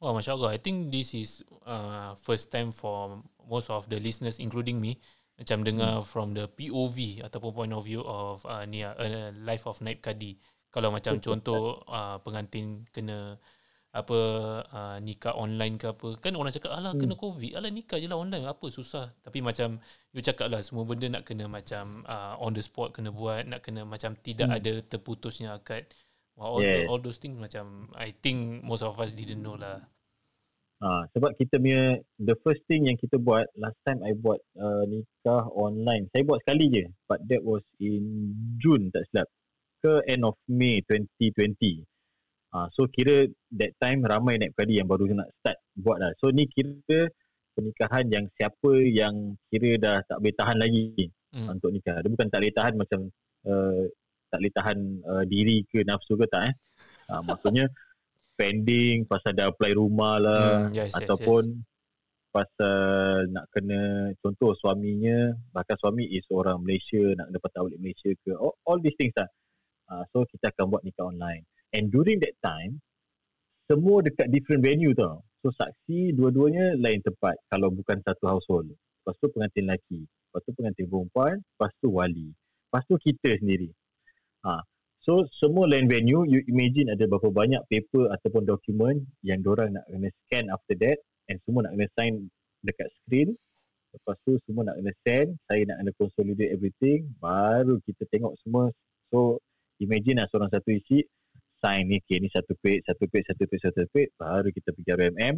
Wah, 0.00 0.16
Masya 0.16 0.34
Allah. 0.34 0.56
I 0.56 0.58
think 0.58 0.88
this 0.90 1.12
is 1.12 1.44
uh, 1.66 2.16
first 2.24 2.50
time 2.50 2.72
for 2.72 3.20
most 3.44 3.68
of 3.68 3.86
the 3.92 4.00
listeners, 4.00 4.40
including 4.40 4.80
me, 4.80 4.96
macam 5.38 5.62
dengar 5.62 6.02
hmm. 6.02 6.06
from 6.06 6.34
the 6.34 6.50
POV 6.50 7.22
ataupun 7.22 7.50
point 7.54 7.74
of 7.74 7.86
view 7.86 8.02
of 8.02 8.42
uh, 8.42 8.66
ni 8.66 8.82
uh, 8.82 9.30
life 9.46 9.64
of 9.70 9.78
Naib 9.78 10.02
Kadi. 10.02 10.34
Kalau 10.68 10.90
macam 10.90 11.16
contoh 11.22 11.80
uh, 11.86 12.18
pengantin 12.20 12.84
kena 12.90 13.38
apa 13.88 14.18
uh, 14.68 14.96
nikah 15.00 15.32
online 15.32 15.80
ke 15.80 15.88
apa 15.88 16.20
kan 16.20 16.36
orang 16.36 16.52
cakap 16.52 16.76
alah 16.76 16.92
hmm. 16.92 17.00
kena 17.00 17.14
covid 17.16 17.56
alah 17.56 17.72
nikah 17.72 17.96
je 17.96 18.04
lah 18.04 18.20
online 18.20 18.44
apa 18.44 18.68
susah 18.68 19.16
tapi 19.24 19.40
macam 19.40 19.80
you 20.12 20.20
cakap 20.20 20.52
lah 20.52 20.60
semua 20.60 20.84
benda 20.84 21.08
nak 21.08 21.24
kena 21.24 21.48
macam 21.48 22.04
uh, 22.04 22.36
on 22.36 22.52
the 22.52 22.60
spot 22.60 22.92
kena 22.92 23.08
buat 23.08 23.48
nak 23.48 23.64
kena 23.64 23.88
macam 23.88 24.12
tidak 24.20 24.52
hmm. 24.52 24.58
ada 24.60 24.72
terputusnya 24.84 25.56
akad 25.56 25.88
all, 26.36 26.60
yeah. 26.60 26.84
all 26.84 27.00
those 27.00 27.16
things 27.16 27.40
macam 27.40 27.88
I 27.96 28.12
think 28.12 28.60
most 28.60 28.84
of 28.84 28.92
us 29.00 29.16
didn't 29.16 29.40
know 29.40 29.56
lah 29.56 29.80
Ha, 30.78 31.10
sebab 31.10 31.34
kita 31.34 31.58
punya 31.58 31.98
the 32.22 32.38
first 32.46 32.62
thing 32.70 32.86
yang 32.86 32.94
kita 32.94 33.18
buat 33.18 33.50
last 33.58 33.74
time 33.82 33.98
I 34.06 34.14
buat 34.14 34.38
uh, 34.54 34.86
nikah 34.86 35.50
online. 35.50 36.06
Saya 36.14 36.22
buat 36.22 36.38
sekali 36.46 36.70
je 36.70 36.86
but 37.10 37.18
that 37.26 37.42
was 37.42 37.66
in 37.82 38.30
June 38.62 38.94
tak 38.94 39.02
silap 39.10 39.26
ke 39.82 40.06
end 40.06 40.22
of 40.22 40.38
May 40.46 40.78
2020. 40.86 41.82
Ha, 42.54 42.70
so 42.70 42.86
kira 42.86 43.26
that 43.58 43.74
time 43.82 44.06
ramai 44.06 44.38
naik 44.38 44.54
kadi 44.54 44.78
yang 44.78 44.86
baru 44.86 45.10
nak 45.18 45.26
start 45.42 45.58
buat 45.74 45.98
lah. 45.98 46.14
So 46.22 46.30
ni 46.30 46.46
kira 46.46 47.10
pernikahan 47.58 48.06
yang 48.14 48.30
siapa 48.38 48.70
yang 48.86 49.34
kira 49.50 49.82
dah 49.82 49.98
tak 50.06 50.22
boleh 50.22 50.34
tahan 50.38 50.58
lagi 50.62 51.10
hmm. 51.34 51.58
untuk 51.58 51.74
nikah. 51.74 51.98
Dia 52.06 52.10
bukan 52.14 52.28
tak 52.30 52.38
boleh 52.38 52.54
tahan 52.54 52.74
macam 52.78 53.00
uh, 53.50 53.82
tak 54.30 54.38
boleh 54.38 54.54
tahan 54.54 54.78
uh, 55.02 55.24
diri 55.26 55.66
ke 55.66 55.82
nafsu 55.82 56.14
ke 56.14 56.30
tak 56.30 56.54
eh. 56.54 56.54
Ha, 57.10 57.18
maksudnya 57.26 57.66
pending 58.38 59.02
pasal 59.10 59.34
dah 59.34 59.50
apply 59.50 59.74
rumah 59.74 60.22
lah 60.22 60.70
hmm, 60.70 60.78
yes, 60.78 60.94
ataupun 60.94 61.42
yes, 61.42 61.58
yes. 61.58 62.30
pasal 62.30 63.26
nak 63.34 63.50
kena 63.50 64.14
contoh 64.22 64.54
suaminya 64.54 65.34
bahkan 65.50 65.74
suami 65.82 66.06
is 66.06 66.22
orang 66.30 66.62
Malaysia 66.62 67.02
nak 67.18 67.34
kena 67.34 67.38
patah 67.42 67.60
balik 67.66 67.80
Malaysia 67.82 68.10
ke 68.22 68.30
all, 68.38 68.54
all 68.62 68.78
these 68.78 68.94
things 68.94 69.12
lah. 69.18 69.26
Uh, 69.90 70.04
so 70.14 70.22
kita 70.30 70.54
akan 70.54 70.68
buat 70.70 70.84
nikah 70.86 71.08
online. 71.10 71.42
And 71.74 71.90
during 71.90 72.22
that 72.22 72.38
time 72.38 72.78
semua 73.66 74.06
dekat 74.06 74.30
different 74.30 74.62
venue 74.62 74.94
tau. 74.94 75.26
So 75.42 75.50
saksi 75.50 76.14
dua-duanya 76.14 76.78
lain 76.78 77.02
tempat 77.02 77.34
kalau 77.50 77.74
bukan 77.74 77.98
satu 78.06 78.38
household. 78.38 78.70
Lepas 78.70 79.18
tu 79.18 79.26
pengantin 79.34 79.66
lelaki 79.66 80.06
lepas 80.28 80.44
tu 80.44 80.52
pengantin 80.54 80.86
perempuan 80.86 81.34
lepas 81.42 81.72
tu 81.82 81.88
wali. 81.90 82.30
Lepas 82.68 82.84
tu 82.86 82.94
kita 83.00 83.34
sendiri. 83.42 83.72
Ha. 84.46 84.62
So 85.02 85.24
semua 85.40 85.64
lain 85.70 85.88
venue 85.88 86.26
you 86.28 86.42
imagine 86.50 86.92
ada 86.92 87.08
berapa 87.08 87.32
banyak 87.32 87.62
paper 87.70 88.12
ataupun 88.12 88.44
dokumen 88.44 89.08
yang 89.24 89.40
orang 89.46 89.78
nak 89.78 89.86
kena 89.88 90.10
scan 90.26 90.50
after 90.52 90.74
that 90.82 90.98
and 91.30 91.38
semua 91.46 91.64
nak 91.64 91.72
kena 91.78 91.86
sign 91.96 92.12
dekat 92.66 92.88
screen. 93.02 93.32
Lepas 93.88 94.16
tu 94.26 94.36
semua 94.44 94.68
nak 94.68 94.76
kena 94.76 94.92
send, 95.06 95.28
saya 95.48 95.64
nak 95.64 95.80
kena 95.80 95.92
consolidate 95.96 96.52
everything, 96.52 97.08
baru 97.22 97.80
kita 97.88 98.04
tengok 98.12 98.36
semua. 98.44 98.68
So 99.08 99.40
imagine 99.80 100.20
lah 100.20 100.28
seorang 100.28 100.52
satu 100.52 100.76
isi 100.76 101.06
sign 101.58 101.90
ni, 101.90 101.98
okay, 101.98 102.20
ni 102.22 102.28
satu 102.30 102.54
page, 102.60 102.84
satu 102.86 103.08
page, 103.10 103.26
satu 103.26 103.44
page, 103.48 103.62
satu 103.64 103.88
page, 103.90 104.10
baru 104.20 104.48
kita 104.52 104.70
pergi 104.76 104.90
RMM, 104.94 105.36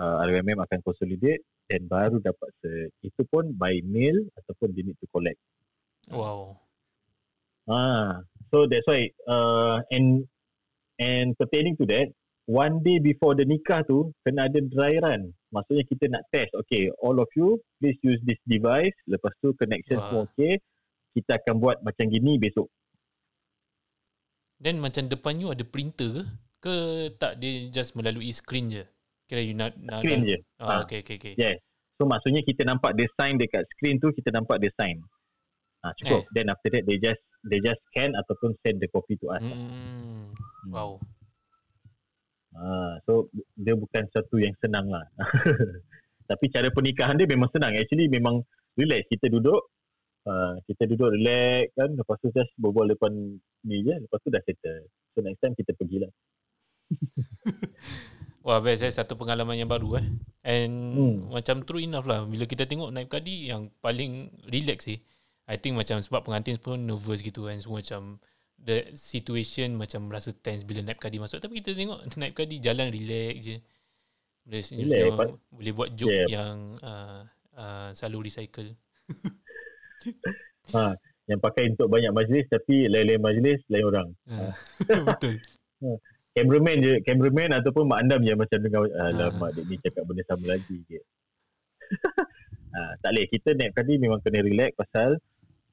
uh, 0.00 0.16
RMM 0.24 0.58
akan 0.64 0.78
consolidate 0.86 1.44
dan 1.68 1.84
baru 1.86 2.18
dapat 2.22 2.50
se 2.62 2.90
itu 3.04 3.22
pun 3.28 3.52
by 3.54 3.78
mail 3.84 4.16
ataupun 4.38 4.72
they 4.72 4.82
need 4.86 4.98
to 4.98 5.06
collect. 5.10 5.38
Wow. 6.10 6.58
Ah, 7.70 8.18
so 8.50 8.66
that's 8.66 8.82
why 8.90 9.06
uh, 9.30 9.78
and 9.94 10.26
and 10.98 11.38
pertaining 11.38 11.78
to 11.78 11.86
that, 11.86 12.10
one 12.50 12.82
day 12.82 12.98
before 12.98 13.38
the 13.38 13.46
nikah 13.46 13.86
tu 13.86 14.10
kena 14.26 14.50
ada 14.50 14.58
dry 14.66 14.98
run. 14.98 15.30
Maksudnya 15.54 15.86
kita 15.86 16.10
nak 16.10 16.26
test, 16.34 16.50
okay, 16.58 16.90
all 16.98 17.22
of 17.22 17.30
you 17.38 17.62
please 17.78 17.94
use 18.02 18.18
this 18.26 18.38
device. 18.50 18.94
Lepas 19.06 19.30
tu 19.38 19.54
connection 19.54 20.02
semua 20.02 20.26
okay, 20.26 20.58
kita 21.14 21.38
akan 21.38 21.62
buat 21.62 21.78
macam 21.86 22.10
gini 22.10 22.42
besok. 22.42 22.66
Then 24.58 24.82
macam 24.82 25.06
depan 25.06 25.38
you 25.38 25.54
ada 25.54 25.62
printer 25.62 26.26
ke? 26.26 26.66
Ke 26.66 26.74
tak 27.16 27.40
dia 27.40 27.70
just 27.72 27.94
melalui 27.96 28.34
screen 28.34 28.68
je? 28.68 28.84
Kira 29.30 29.40
you 29.46 29.54
nak 29.54 29.78
nak 29.78 30.02
screen 30.02 30.26
je. 30.26 30.38
Ah, 30.58 30.82
okay, 30.82 31.06
okay, 31.06 31.16
okay. 31.22 31.34
Yes. 31.38 31.62
So 31.96 32.04
maksudnya 32.04 32.42
kita 32.42 32.66
nampak 32.66 32.98
dia 32.98 33.06
sign 33.14 33.38
dekat 33.38 33.62
screen 33.78 34.02
tu, 34.02 34.10
kita 34.10 34.34
nampak 34.34 34.58
dia 34.58 34.74
sign. 34.74 34.98
Ah, 35.86 35.94
cukup. 36.02 36.26
Eh. 36.28 36.32
Then 36.34 36.52
after 36.52 36.68
that 36.74 36.84
they 36.84 36.98
just 36.98 37.22
they 37.46 37.60
just 37.60 37.80
scan 37.88 38.12
ataupun 38.12 38.52
send 38.60 38.80
the 38.80 38.88
copy 38.92 39.16
to 39.20 39.32
us. 39.32 39.44
Hmm. 39.44 40.32
Wow. 40.68 41.00
Ah, 42.52 42.98
so 43.06 43.30
dia 43.56 43.78
bukan 43.78 44.04
satu 44.10 44.36
yang 44.36 44.52
senang 44.58 44.90
lah. 44.90 45.06
Tapi 46.30 46.44
cara 46.50 46.68
pernikahan 46.70 47.16
dia 47.16 47.26
memang 47.30 47.48
senang. 47.54 47.72
Actually 47.74 48.10
memang 48.10 48.42
relax. 48.76 49.06
Kita 49.10 49.30
duduk, 49.30 49.70
uh, 50.26 50.58
kita 50.66 50.86
duduk 50.90 51.14
relax 51.14 51.72
kan. 51.74 51.90
Lepas 51.94 52.16
tu 52.22 52.28
just 52.34 52.52
berbual 52.58 52.90
depan 52.90 53.12
ni 53.66 53.76
je. 53.86 53.94
Lepas 53.96 54.18
tu 54.22 54.28
dah 54.30 54.42
settle. 54.44 54.90
So 55.14 55.22
next 55.24 55.40
time 55.42 55.54
kita 55.56 55.72
pergilah. 55.74 56.10
Wah 58.40 58.56
best 58.64 58.80
eh 58.80 58.88
Satu 58.88 59.20
pengalaman 59.20 59.52
yang 59.52 59.68
baru 59.68 60.00
eh 60.00 60.06
And 60.48 60.74
hmm. 60.96 61.16
Macam 61.28 61.60
true 61.68 61.84
enough 61.84 62.08
lah 62.08 62.24
Bila 62.24 62.48
kita 62.48 62.64
tengok 62.64 62.88
Naib 62.88 63.12
Kadi 63.12 63.52
Yang 63.52 63.68
paling 63.84 64.32
relax 64.48 64.88
sih 64.88 64.96
I 65.50 65.58
think 65.58 65.74
macam 65.74 65.98
sebab 65.98 66.22
pengantin 66.22 66.62
pun 66.62 66.78
nervous 66.78 67.26
gitu 67.26 67.50
kan. 67.50 67.58
Semua 67.58 67.82
macam 67.82 68.22
the 68.60 68.94
situation 68.94 69.74
macam 69.74 70.06
rasa 70.06 70.30
tense 70.30 70.62
bila 70.62 70.86
naib 70.86 71.02
kadi 71.02 71.18
masuk. 71.18 71.42
Tapi 71.42 71.58
kita 71.58 71.74
tengok 71.74 72.06
naib 72.22 72.32
kadi 72.38 72.62
jalan 72.62 72.94
relax 72.94 73.34
je. 73.42 73.56
Boleh 74.46 74.62
senyum, 74.62 74.86
senyum 74.88 75.16
boleh 75.50 75.72
buat 75.74 75.90
joke 75.98 76.14
yeah. 76.14 76.26
yang 76.30 76.78
uh, 76.80 77.26
uh, 77.58 77.90
selalu 77.92 78.30
recycle. 78.30 78.70
Ha 80.72 80.96
yang 81.30 81.38
pakai 81.38 81.70
untuk 81.70 81.86
banyak 81.86 82.10
majlis 82.10 82.50
tapi 82.50 82.90
lain-lain 82.90 83.22
majlis 83.22 83.62
lain 83.70 83.86
orang. 83.86 84.08
Ha. 84.26 84.50
betul. 85.14 85.38
Ha. 85.86 85.94
cameraman 86.34 86.76
je 86.82 86.92
cameraman 87.06 87.50
ataupun 87.62 87.86
mak 87.86 88.02
andam 88.02 88.20
je 88.26 88.34
macam 88.34 88.58
dengar 88.58 88.82
alamak 89.10 89.50
ha. 89.50 89.54
dia 89.56 89.62
ni 89.66 89.76
cakap 89.82 90.02
benda 90.06 90.22
sama 90.30 90.44
lagi 90.46 90.76
je 90.90 91.00
ha, 92.74 92.80
tak 92.98 93.10
boleh. 93.14 93.26
Kita 93.30 93.48
naik 93.54 93.72
kadi 93.78 93.92
memang 94.02 94.18
kena 94.26 94.42
relax 94.42 94.74
pasal 94.74 95.22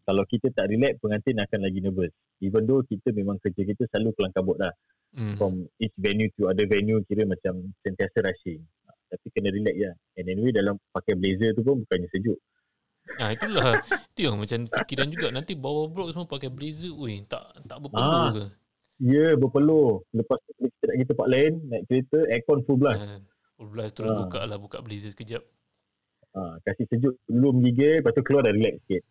kalau 0.08 0.24
kita 0.24 0.48
tak 0.56 0.72
relax 0.72 0.96
pengantin 1.04 1.36
akan 1.36 1.60
lagi 1.67 1.84
nervous. 1.84 2.15
Even 2.39 2.63
though 2.63 2.80
kita 2.88 3.12
memang 3.12 3.36
kerja 3.43 3.67
kita 3.67 3.84
selalu 3.91 4.15
kelang 4.15 4.32
kabut 4.32 4.56
lah. 4.56 4.72
Mm. 5.15 5.39
from 5.39 5.65
each 5.80 5.96
venue 5.96 6.28
to 6.36 6.52
other 6.52 6.67
venue 6.67 7.00
kira 7.08 7.24
macam 7.24 7.72
sentiasa 7.84 8.24
rushing. 8.24 8.63
Tapi 9.08 9.28
kena 9.32 9.52
relax 9.52 9.76
je. 9.76 9.91
And 10.20 10.28
anyway 10.32 10.52
dalam 10.56 10.80
pakai 10.91 11.15
blazer 11.15 11.56
tu 11.56 11.63
pun 11.63 11.84
bukannya 11.84 12.08
sejuk. 12.12 12.39
Ah 13.20 13.32
itulah. 13.32 13.82
Itu 14.13 14.32
yang 14.32 14.36
macam 14.39 14.67
fikiran 14.67 15.08
juga. 15.12 15.28
Nanti 15.32 15.56
bawa 15.56 15.88
blok 15.88 16.12
semua 16.12 16.28
pakai 16.28 16.52
blazer 16.52 16.91
oi 16.91 17.24
tak 17.28 17.43
tak 17.67 17.78
berpeluh 17.80 18.04
ah, 18.04 18.32
ke? 18.36 18.46
Ya 19.00 19.12
yeah, 19.15 19.32
berpeluh. 19.39 20.04
Lepas 20.12 20.38
tu 20.43 20.52
kita 20.60 20.84
nak 20.86 20.96
pergi 20.96 21.06
tempat 21.08 21.28
lain 21.32 21.52
naik 21.72 21.84
kereta 21.88 22.20
aircon 22.28 22.60
full 22.67 22.80
blast. 22.80 23.00
Ah, 23.00 23.20
full 23.56 23.70
blast 23.72 23.93
terus 23.96 24.12
ah. 24.12 24.17
buka 24.22 24.39
lah 24.43 24.58
buka 24.60 24.78
blazer 24.84 25.12
sekejap. 25.15 25.43
Ah, 26.36 26.60
kasih 26.67 26.86
sejuk 26.91 27.15
dulu 27.26 27.58
menggigil 27.58 28.04
lepas 28.04 28.12
tu 28.13 28.22
keluar 28.22 28.46
dah 28.46 28.54
relax 28.54 28.78
sikit 28.86 29.02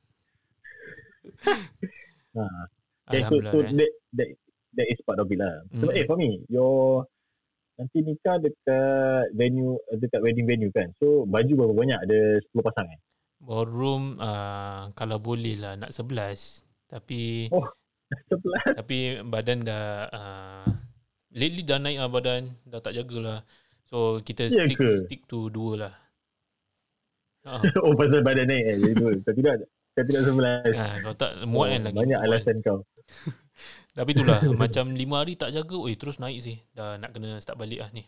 ha. 2.36 2.44
Okay, 3.06 3.22
so, 3.30 3.38
so 3.38 3.58
eh. 3.62 3.70
that, 3.70 3.90
that, 4.18 4.28
that 4.74 4.86
is 4.90 4.98
part 5.06 5.22
of 5.22 5.30
it 5.30 5.38
lah. 5.38 5.62
So, 5.78 5.88
mm. 5.88 5.94
eh, 5.94 6.04
for 6.10 6.18
me, 6.18 6.42
your 6.50 7.06
nanti 7.78 8.02
nikah 8.02 8.42
dekat 8.42 9.30
venue, 9.36 9.78
dekat 9.94 10.20
wedding 10.24 10.48
venue 10.48 10.74
kan. 10.74 10.90
So, 10.98 11.22
baju 11.28 11.52
berapa 11.54 11.74
banyak? 11.76 11.98
Ada 12.02 12.18
10 12.50 12.66
pasang 12.66 12.88
eh? 12.90 13.00
Ballroom, 13.38 14.18
uh, 14.18 14.90
kalau 14.98 15.22
boleh 15.22 15.54
lah, 15.54 15.78
nak 15.78 15.94
11. 15.94 16.66
Tapi... 16.90 17.52
Oh, 17.54 17.68
11? 18.74 18.80
Tapi 18.82 18.98
badan 19.22 19.58
dah... 19.62 19.86
Uh, 20.10 20.68
lately 21.36 21.62
dah 21.62 21.78
naik 21.78 22.00
lah 22.02 22.10
badan. 22.10 22.42
Dah 22.66 22.82
tak 22.82 22.96
jagalah. 22.98 23.46
So, 23.86 24.18
kita 24.18 24.50
yeah 24.50 24.66
stick, 24.66 24.82
stick 25.06 25.22
to 25.30 25.46
dua 25.54 25.72
lah. 25.78 25.94
Uh. 27.46 27.62
oh, 27.86 27.94
pasal 27.94 28.24
badan 28.26 28.50
naik 28.50 28.64
eh. 28.66 28.76
Tapi 29.22 29.40
tak, 29.46 29.62
kau 29.96 30.04
tidak 30.04 30.22
sebelas. 30.28 30.72
Ha, 30.76 30.84
kau 31.00 31.14
tak 31.16 31.30
muat 31.48 31.72
kan 31.72 31.80
oh, 31.80 31.84
lagi. 31.88 31.98
Banyak 32.04 32.20
alasan 32.20 32.56
kau. 32.60 32.78
Tapi 33.96 34.10
itulah 34.12 34.44
macam 34.62 34.92
lima 34.92 35.24
hari 35.24 35.40
tak 35.40 35.56
jaga, 35.56 35.76
oi 35.80 35.96
terus 35.96 36.20
naik 36.20 36.44
sih. 36.44 36.60
Dah 36.76 37.00
nak 37.00 37.16
kena 37.16 37.40
start 37.40 37.56
balik 37.56 37.80
lah 37.80 37.88
ni. 37.96 38.04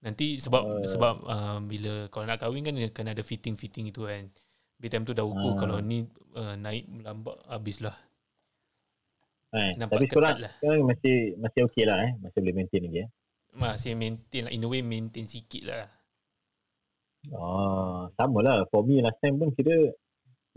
Nanti 0.00 0.40
sebab 0.40 0.62
Uh. 0.64 0.86
sebab 0.88 1.14
uh, 1.28 1.58
bila 1.60 2.08
kalau 2.08 2.24
nak 2.24 2.40
kahwin 2.40 2.64
kan 2.64 2.74
kena 2.94 3.12
ada 3.12 3.20
fitting-fitting 3.20 3.92
itu 3.92 4.08
kan. 4.08 4.32
By 4.78 4.88
time 4.88 5.04
tu 5.04 5.12
dah 5.12 5.26
ukur 5.26 5.52
Ah. 5.52 5.56
kalau 5.58 5.76
ni 5.82 6.06
uh, 6.38 6.54
naik 6.56 6.88
melambat 6.88 7.36
habislah. 7.50 7.98
Eh, 9.48 9.74
Nampak 9.80 9.96
tapi 9.96 10.06
sekarang, 10.12 10.36
lah. 10.44 10.52
sekarang 10.60 10.80
masih 10.86 11.16
masih 11.40 11.60
okey 11.66 11.84
lah 11.88 11.98
eh. 12.04 12.12
Masih 12.20 12.38
boleh 12.44 12.54
maintain 12.54 12.80
lagi 12.84 12.98
eh. 13.00 13.08
Masih 13.56 13.92
maintain 13.96 14.42
lah. 14.46 14.52
In 14.52 14.64
a 14.64 14.68
way 14.68 14.80
maintain 14.84 15.24
sikit 15.26 15.62
lah. 15.66 15.88
Ah, 17.34 18.06
sama 18.14 18.38
lah. 18.44 18.64
For 18.70 18.86
me 18.86 19.02
last 19.02 19.18
time 19.18 19.36
pun 19.36 19.50
kira 19.52 19.92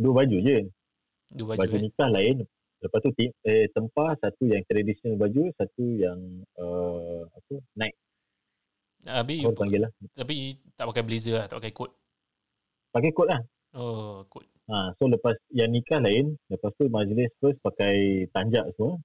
dua 0.02 0.14
baju 0.26 0.38
je. 0.42 0.58
Dua 1.32 1.56
Baju, 1.56 1.60
baju, 1.64 1.76
eh. 1.78 1.82
nikah 1.86 2.10
lain. 2.12 2.38
Lepas 2.82 3.00
tu 3.06 3.10
eh, 3.22 3.70
tempah 3.70 4.18
satu 4.18 4.44
yang 4.50 4.66
traditional 4.66 5.16
baju, 5.22 5.54
satu 5.54 5.86
yang 6.02 6.18
uh, 6.58 7.24
apa 7.30 7.54
night. 7.78 7.94
Habis 9.06 9.46
Kau 9.46 9.54
panggil 9.54 9.86
lah. 9.86 9.92
tapi 10.14 10.58
tak 10.78 10.86
pakai 10.90 11.04
blazer 11.06 11.38
lah, 11.38 11.46
tak 11.46 11.62
pakai 11.62 11.74
coat. 11.74 11.92
Pakai 12.94 13.12
kot 13.14 13.28
lah. 13.30 13.42
Oh, 13.78 14.26
coat. 14.30 14.46
Ha, 14.70 14.94
so 14.98 15.10
lepas 15.10 15.36
yang 15.54 15.74
nikah 15.74 16.02
lain, 16.02 16.38
lepas 16.50 16.70
tu 16.78 16.86
majlis 16.90 17.30
first 17.42 17.58
pakai 17.66 18.26
tanjak 18.30 18.66
semua. 18.78 18.98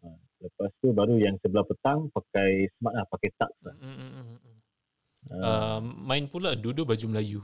Ha, 0.00 0.08
lepas 0.44 0.70
tu 0.80 0.92
baru 0.96 1.16
yang 1.20 1.36
sebelah 1.44 1.64
petang 1.64 2.08
pakai 2.12 2.68
smart 2.78 2.94
lah, 2.96 3.06
pakai 3.08 3.30
tux 3.36 3.52
lah. 3.64 3.74
Mm, 3.80 3.96
mm, 3.96 4.10
mm, 4.12 4.26
mm. 4.28 4.38
Ha, 4.38 4.56
Uh, 5.28 5.78
main 5.82 6.24
pula 6.24 6.56
dua-dua 6.56 6.94
baju 6.94 7.06
Melayu. 7.10 7.40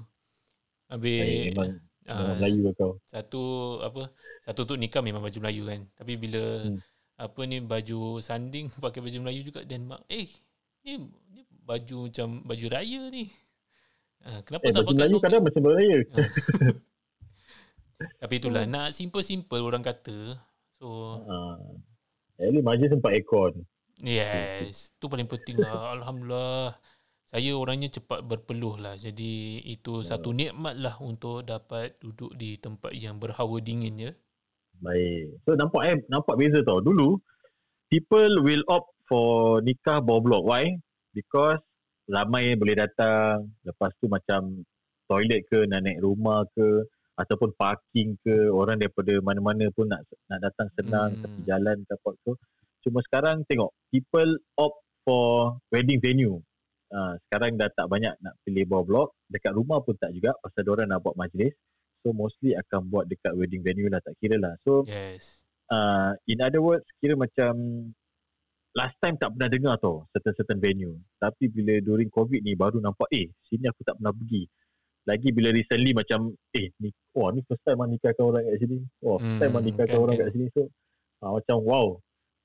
Habis 0.89 1.53
memang, 1.53 1.81
ah, 2.07 2.35
Melayu 2.35 2.63
lah 2.63 2.73
kau. 2.75 2.99
satu 3.05 3.41
apa 3.81 4.09
satu 4.41 4.65
tu 4.65 4.75
nikah 4.75 5.01
memang 5.01 5.21
baju 5.21 5.39
Melayu 5.39 5.63
kan 5.65 5.81
tapi 5.95 6.15
bila 6.15 6.65
Hmm. 6.65 6.79
apa 7.17 7.41
ni 7.43 7.59
baju 7.59 8.19
sanding 8.19 8.69
pakai 8.81 8.99
baju 8.99 9.17
Melayu 9.21 9.41
juga 9.45 9.61
dan 9.63 9.85
mak 9.85 10.03
eh 10.07 10.27
ni, 10.83 10.91
ni 11.29 11.41
baju 11.61 12.07
macam 12.07 12.27
baju 12.43 12.65
raya 12.69 13.01
ni 13.09 13.29
ha, 14.21 14.41
kenapa 14.41 14.63
Eh, 14.63 14.71
tak 14.71 14.79
baju 14.79 14.85
pakai 14.85 14.99
Melayu 14.99 15.17
kadang 15.19 15.41
macam 15.43 15.61
beraya. 15.63 15.97
tapi 18.17 18.33
itulah 18.37 18.65
nak 18.65 18.91
simple-simple 18.91 19.59
orang 19.59 19.81
kata 19.81 20.37
so 20.75 21.19
Ha. 21.23 21.35
At 22.37 22.51
least 22.51 22.63
majlis 22.63 22.89
sempat 22.91 23.11
aircon. 23.13 23.63
yes 23.97 24.91
tu 24.99 25.07
paling 25.07 25.25
penting 25.25 25.55
lah 25.57 25.95
alhamdulillah 25.95 26.75
saya 27.35 27.51
orangnya 27.59 27.91
cepat 27.91 28.23
berpeluh 28.23 28.79
lah 28.79 28.95
jadi 28.95 29.59
itu 29.67 30.07
satu 30.07 30.31
nikmat 30.31 30.79
lah 30.79 30.95
untuk 31.03 31.43
dapat 31.43 31.99
duduk 31.99 32.31
di 32.39 32.55
tempat 32.63 32.95
yang 32.95 33.19
berhawa 33.19 33.59
dingin 33.59 33.99
ya 33.99 34.13
Baik. 34.83 35.39
So 35.47 35.55
nampak 35.55 35.83
eh, 35.87 35.97
nampak 36.11 36.35
beza 36.35 36.59
tau. 36.67 36.83
Dulu, 36.83 37.21
people 37.93 38.43
will 38.43 38.65
opt 38.67 38.91
for 39.07 39.61
nikah 39.63 40.03
bawah 40.03 40.23
blok. 40.25 40.43
Why? 40.45 40.75
Because 41.15 41.63
ramai 42.11 42.59
boleh 42.59 42.75
datang. 42.75 43.55
Lepas 43.63 43.95
tu 44.03 44.11
macam 44.11 44.67
toilet 45.07 45.47
ke, 45.47 45.69
nak 45.69 45.85
naik 45.85 46.03
rumah 46.03 46.43
ke, 46.57 46.83
ataupun 47.15 47.55
parking 47.55 48.19
ke, 48.25 48.51
orang 48.51 48.81
daripada 48.81 49.15
mana-mana 49.23 49.71
pun 49.71 49.87
nak 49.87 50.03
nak 50.27 50.41
datang 50.43 50.69
senang, 50.75 51.15
Hmm. 51.15 51.23
tepi 51.23 51.41
jalan 51.47 51.77
ke 51.87 51.93
apa 51.95 52.11
tu. 52.27 52.33
Cuma 52.85 53.01
sekarang 53.07 53.47
tengok, 53.49 53.71
people 53.89 54.37
opt 54.59 54.81
for 55.07 55.57
wedding 55.73 56.01
venue. 56.03 56.41
Ha, 56.93 57.17
sekarang 57.27 57.57
dah 57.57 57.71
tak 57.73 57.87
banyak 57.89 58.15
nak 58.21 58.35
pilih 58.45 58.69
bawah 58.69 58.85
blok. 58.85 59.09
Dekat 59.31 59.57
rumah 59.57 59.81
pun 59.81 59.97
tak 59.97 60.13
juga 60.13 60.37
pasal 60.43 60.69
orang 60.69 60.93
nak 60.93 61.01
buat 61.01 61.17
majlis. 61.17 61.55
So 62.05 62.13
mostly 62.13 62.53
akan 62.53 62.93
buat 62.93 63.09
dekat 63.09 63.33
wedding 63.33 63.65
venue 63.65 63.89
lah 63.89 63.97
tak 64.05 64.13
kira 64.21 64.37
lah. 64.37 64.53
So 64.61 64.85
yes 64.85 65.45
uh, 65.73 66.13
in 66.29 66.45
other 66.45 66.61
words 66.61 66.85
kira 67.01 67.17
macam 67.17 67.57
last 68.77 68.97
time 69.01 69.17
tak 69.17 69.33
pernah 69.33 69.49
dengar 69.49 69.75
tau 69.81 70.05
certain-certain 70.13 70.61
venue. 70.61 71.01
Tapi 71.17 71.49
bila 71.49 71.81
during 71.81 72.13
covid 72.13 72.45
ni 72.45 72.53
baru 72.53 72.83
nampak 72.83 73.09
eh 73.15 73.33
sini 73.49 73.71
aku 73.73 73.81
tak 73.89 73.97
pernah 73.97 74.13
pergi. 74.13 74.45
Lagi 75.05 75.29
bila 75.33 75.49
recently 75.53 75.93
macam 75.97 76.33
eh 76.53 76.69
ni 76.81 76.93
wah 77.17 77.33
ni 77.33 77.41
first 77.49 77.65
time 77.65 77.81
ah 77.81 77.89
nikahkan 77.89 78.25
orang 78.25 78.45
kat 78.45 78.57
sini. 78.61 78.79
Wah 79.01 79.17
first 79.17 79.39
time 79.41 79.53
ah 79.55 79.61
Hmm, 79.61 79.67
nikahkan 79.73 79.97
kan, 79.97 80.03
orang 80.05 80.15
kan. 80.17 80.23
kat 80.27 80.31
sini. 80.37 80.47
So 80.53 80.61
uh, 81.25 81.31
macam 81.41 81.57
wow. 81.65 81.87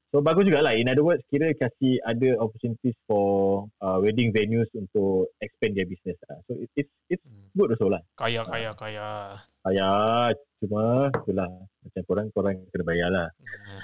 So 0.09 0.25
bagus 0.25 0.49
jugalah 0.49 0.73
in 0.73 0.89
other 0.89 1.05
words 1.05 1.21
kira 1.29 1.53
kasih 1.53 2.01
ada 2.01 2.33
opportunities 2.41 2.97
for 3.05 3.69
uh, 3.77 4.01
wedding 4.01 4.33
venues 4.33 4.65
untuk 4.73 5.29
expand 5.37 5.77
their 5.77 5.85
business 5.85 6.17
lah. 6.25 6.41
So 6.45 6.57
it, 6.57 6.69
it's 6.73 6.93
it's 7.07 7.21
Hmm. 7.21 7.45
good 7.53 7.69
also 7.73 7.89
lah. 7.89 8.01
kaya 8.17 8.41
kaya 8.41 8.73
kaya 8.73 9.37
Ayah, 9.67 10.31
cuma 10.57 11.11
itulah 11.13 11.51
macam 11.83 12.01
korang 12.07 12.27
korang 12.33 12.55
kena 12.73 12.83
bayar 12.83 13.09
lah. 13.11 13.27
Hmm. 13.37 13.79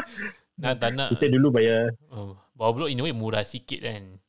nak 0.62 0.74
tak 0.78 0.94
nak 0.94 1.10
Kita 1.10 1.26
dulu 1.26 1.50
bayar 1.50 1.90
oh, 2.14 2.38
bawah 2.54 2.72
blok 2.72 2.90
in 2.94 3.02
a 3.02 3.02
way 3.02 3.10
murah 3.10 3.42
sikit 3.42 3.82
kan 3.82 4.22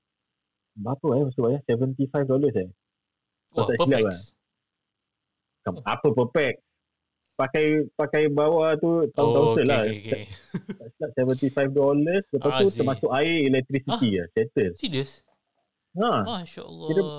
berapa 0.74 1.08
eh 1.14 1.24
mesti 1.24 1.40
bayar 1.40 1.62
75 1.70 2.26
dollars 2.26 2.56
eh. 2.58 2.70
wah 3.54 3.70
per 3.70 3.86
pax 3.86 4.34
Kam- 5.62 5.82
Apa 5.82 6.08
per 6.10 6.28
pack? 6.30 6.56
Pakai 7.36 7.66
pakai 7.94 8.24
bawah 8.28 8.74
tu 8.78 9.06
tahun-tahun 9.12 9.46
oh, 9.46 9.54
okay, 9.54 9.66
lah. 9.68 9.82
okay, 9.84 9.98
okay. 10.00 10.24
Silap 11.08 11.36
75 11.36 11.70
dollars 11.72 12.24
lepas 12.30 12.50
Ah, 12.50 12.60
tu 12.60 12.68
see. 12.68 12.80
termasuk 12.80 13.10
air 13.12 13.38
electricity 13.44 14.10
lah 14.16 14.28
settle. 14.32 14.74
serius 14.76 15.12
Ha, 15.96 16.12
Masya 16.24 16.62
Allah 16.62 16.88
Kira- 16.88 17.12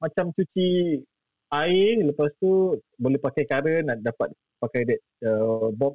macam 0.00 0.24
cuci 0.32 0.68
air 1.50 2.02
lepas 2.02 2.30
tu 2.36 2.50
boleh 2.96 3.16
pakai 3.16 3.44
current 3.44 3.84
nak 3.84 3.98
dapat 4.00 4.28
pakai 4.58 4.82
that 4.84 5.00
uh, 5.22 5.70
box. 5.70 5.94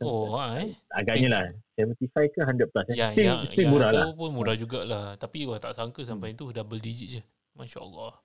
Oh 0.00 0.34
ha, 0.34 0.58
eh. 0.58 0.74
Agaknya 0.88 1.28
lah. 1.30 1.42
75 1.76 2.10
ke 2.10 2.40
100 2.42 2.66
plus 2.66 2.86
eh. 2.88 2.96
yang 2.96 3.12
still, 3.12 3.22
yang, 3.22 3.38
still 3.44 3.60
yang 3.60 3.70
murah 3.70 3.90
lah. 3.92 4.04
pun 4.12 4.30
murah 4.32 4.56
jugalah. 4.56 5.06
Tapi 5.14 5.46
wah 5.46 5.58
tak 5.58 5.74
sangka 5.74 6.02
sampai 6.02 6.34
tu 6.34 6.50
double 6.50 6.80
digit 6.80 7.08
je. 7.08 7.22
Masya 7.54 7.78
Allah 7.78 8.16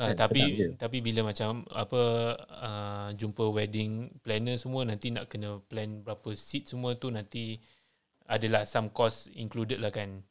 Ah, 0.00 0.16
Kan, 0.16 0.24
tapi 0.24 0.40
tapi 0.80 1.04
bila 1.04 1.28
macam 1.28 1.68
apa 1.68 2.02
uh, 2.40 3.08
jumpa 3.12 3.44
wedding 3.52 4.08
planner 4.24 4.56
semua 4.56 4.88
nanti 4.88 5.12
nak 5.12 5.28
kena 5.28 5.60
plan 5.68 6.00
berapa 6.00 6.32
seat 6.32 6.72
semua 6.72 6.96
tu 6.96 7.12
nanti 7.12 7.60
adalah 8.24 8.64
some 8.64 8.88
cost 8.88 9.28
included 9.36 9.76
lah 9.76 9.92
kan 9.92 10.24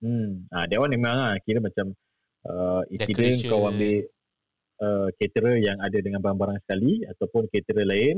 Hmm. 0.00 0.48
Ah, 0.48 0.64
that 0.64 0.80
one 0.80 0.92
memang 0.92 1.12
lah. 1.12 1.36
Kira 1.44 1.60
macam 1.60 1.92
uh, 2.48 2.82
either 2.88 3.08
Decoration. 3.08 3.52
kau 3.52 3.68
ambil 3.68 4.08
uh, 4.80 5.08
caterer 5.20 5.56
yang 5.60 5.78
ada 5.78 5.98
dengan 6.00 6.24
barang-barang 6.24 6.58
sekali 6.64 7.04
ataupun 7.04 7.52
caterer 7.52 7.84
lain, 7.84 8.16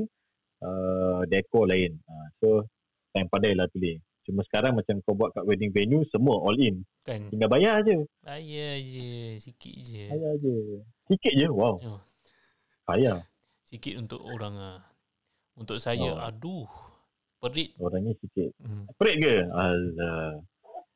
uh, 0.62 1.26
dekor 1.26 1.66
lain. 1.66 1.98
Ah, 2.06 2.26
so, 2.38 2.62
time 3.10 3.26
pandai 3.26 3.58
lah 3.58 3.66
pilih. 3.74 3.98
Cuma 4.22 4.40
sekarang 4.42 4.72
macam 4.72 5.02
kau 5.02 5.12
buat 5.12 5.34
kat 5.34 5.42
wedding 5.42 5.70
venue, 5.70 6.06
semua 6.08 6.38
all 6.40 6.54
in. 6.56 6.86
kan 7.02 7.26
Tinggal 7.28 7.50
bayar 7.50 7.82
je. 7.82 8.06
bayar 8.22 8.78
je 8.78 9.08
sikit 9.36 9.74
je 9.82 10.06
Bayar 10.08 10.32
je. 10.38 10.54
Sikit 11.10 11.32
je. 11.34 11.48
Wow. 11.50 11.76
Oh. 11.78 12.00
Bayar. 12.84 13.26
sikit 13.62 13.96
untuk 13.96 14.20
orang 14.20 14.54
ah 14.54 14.78
untuk 15.54 15.76
saya 15.76 16.12
Oh. 16.12 16.20
aduh 16.20 16.68
perit 17.38 17.72
Orangnya 17.76 18.12
sikit. 18.16 18.52
hmm. 18.60 18.84
Perit 18.94 19.16
ke? 19.18 19.36
Alah. 19.48 20.38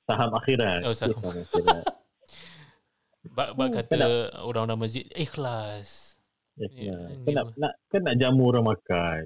Saham 0.04 0.30
akhirat. 0.32 0.80
Oh, 0.84 0.94
saham. 0.94 1.18
Saham 1.18 1.40
akhirat. 1.40 1.84
bak 3.36 3.48
bak 3.52 3.66
Hmm, 3.68 3.76
kata 3.82 3.96
orang-orang 4.40 4.86
masjid 4.86 5.02
ikhlas 5.12 6.14
Yes, 6.56 6.72
Ya, 6.72 6.88
yeah, 6.88 7.00
ni 7.12 7.24
Kan 7.26 7.32
nak, 7.36 7.46
nak, 7.58 7.72
kan 7.90 8.00
nak 8.00 8.16
jamu 8.16 8.48
orang 8.48 8.64
makan. 8.64 9.22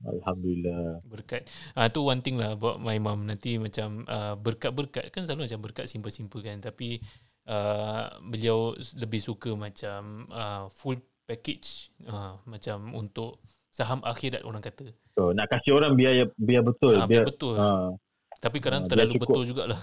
Alhamdulillah. 0.00 1.04
berkat. 1.04 1.44
Ah 1.76 1.92
tu 1.92 2.08
one 2.08 2.24
thing 2.24 2.40
lah 2.40 2.56
buat 2.56 2.80
my 2.80 2.96
mom 2.96 3.28
nanti 3.28 3.60
macam 3.60 4.08
uh, 4.08 4.32
berkat-berkat 4.32 5.12
kan 5.12 5.28
selalu 5.28 5.44
macam 5.44 5.60
berkat 5.60 5.86
simple-simple 5.92 6.40
kan. 6.40 6.56
Tapi 6.64 6.96
uh, 7.44 8.08
beliau 8.24 8.72
lebih 8.96 9.20
suka 9.20 9.52
macam 9.52 10.24
uh, 10.32 10.64
full 10.72 10.96
package 11.28 11.92
uh, 12.08 12.40
macam 12.48 12.96
untuk 12.96 13.44
saham 13.68 14.00
akhirat 14.00 14.40
orang 14.42 14.64
kata. 14.64 14.88
So, 15.14 15.36
nak 15.36 15.52
kasih 15.52 15.76
orang 15.76 15.94
biar 15.94 16.32
biar 16.34 16.64
betul. 16.64 16.96
ah, 16.96 17.04
biar 17.04 17.28
betul. 17.28 17.54
Ha, 17.60 17.92
tapi 18.40 18.56
kadang 18.58 18.88
biar 18.88 18.90
terlalu 18.96 19.14
cukup. 19.20 19.24
betul 19.28 19.42
jugalah. 19.52 19.80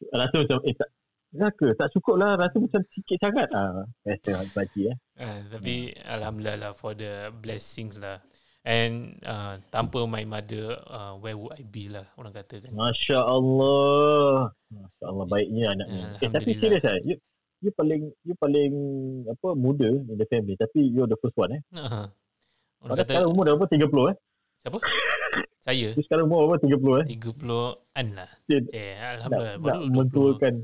Rasa 0.16 0.34
macam 0.40 0.58
eh 0.64 0.74
tak 0.76 0.88
tak 1.36 1.52
ke 1.60 1.68
tak 1.76 1.92
cukup 1.92 2.16
lah 2.16 2.32
rasa 2.40 2.56
macam 2.56 2.80
sikit 2.96 3.18
sangat. 3.20 3.48
Ah 3.52 3.84
biasa 4.00 4.48
pakcik 4.56 4.88
eh. 4.88 4.96
Ah, 5.20 5.44
tapi 5.44 5.92
alhamdulillah 5.92 6.56
lah 6.56 6.72
for 6.72 6.96
the 6.96 7.28
blessings 7.44 8.00
lah 8.00 8.24
and 8.66 9.14
uh, 9.22 9.62
tanpa 9.70 10.02
my 10.10 10.26
mother 10.26 10.74
uh, 10.90 11.14
where 11.14 11.38
would 11.38 11.54
I 11.54 11.62
be 11.62 11.86
lah 11.86 12.02
orang 12.18 12.34
kata 12.34 12.58
kan. 12.66 12.74
Masya 12.74 13.14
Allah 13.22 14.50
Masya 14.74 15.04
Allah 15.06 15.26
baiknya 15.30 15.70
anaknya. 15.70 16.06
Eh, 16.18 16.30
tapi 16.34 16.58
serius 16.58 16.82
eh? 16.82 16.98
You, 17.06 17.14
you 17.62 17.70
paling 17.70 18.10
you 18.26 18.34
paling 18.34 18.74
apa 19.30 19.54
muda 19.54 19.86
in 19.86 20.18
the 20.18 20.26
family. 20.26 20.58
Tapi 20.58 20.82
you're 20.82 21.06
the 21.06 21.14
first 21.22 21.38
one 21.38 21.54
eh? 21.54 21.62
Uh, 21.70 22.10
orang 22.82 23.06
kata 23.06 23.10
sekarang 23.22 23.30
umur 23.30 23.42
dah 23.46 23.54
berapa? 23.54 23.86
30 23.86 24.10
eh? 24.10 24.16
Siapa? 24.66 24.78
Saya? 25.62 25.88
You 25.94 26.02
sekarang 26.02 26.26
umur 26.26 26.58
berapa? 26.58 26.66
30 26.66 26.74
eh? 26.74 27.06
30-an 27.14 28.06
lah. 28.18 28.30
Cik, 28.50 28.62
Eh, 28.74 28.98
Alhamdulillah 28.98 29.54
nak 29.56 29.62
baru 29.62 29.82
20, 29.86 29.94
mentuakan 29.94 30.54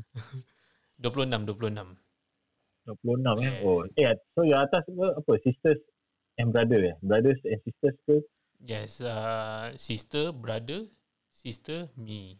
26 0.98 1.46
26 1.54 2.02
26 2.82 3.46
eh? 3.46 3.52
Oh 3.62 3.86
eh 3.94 4.10
so 4.34 4.42
yang 4.42 4.66
atas 4.66 4.82
apa, 4.90 5.22
apa? 5.22 5.32
Sisters 5.46 5.78
and 6.36 6.48
brother 6.50 6.80
eh 6.84 6.96
brothers 7.00 7.40
and 7.44 7.60
sisters 7.62 7.96
ke 8.06 8.16
Yes, 8.62 9.02
uh, 9.02 9.74
sister, 9.74 10.30
brother, 10.30 10.86
sister, 11.26 11.90
me. 11.98 12.38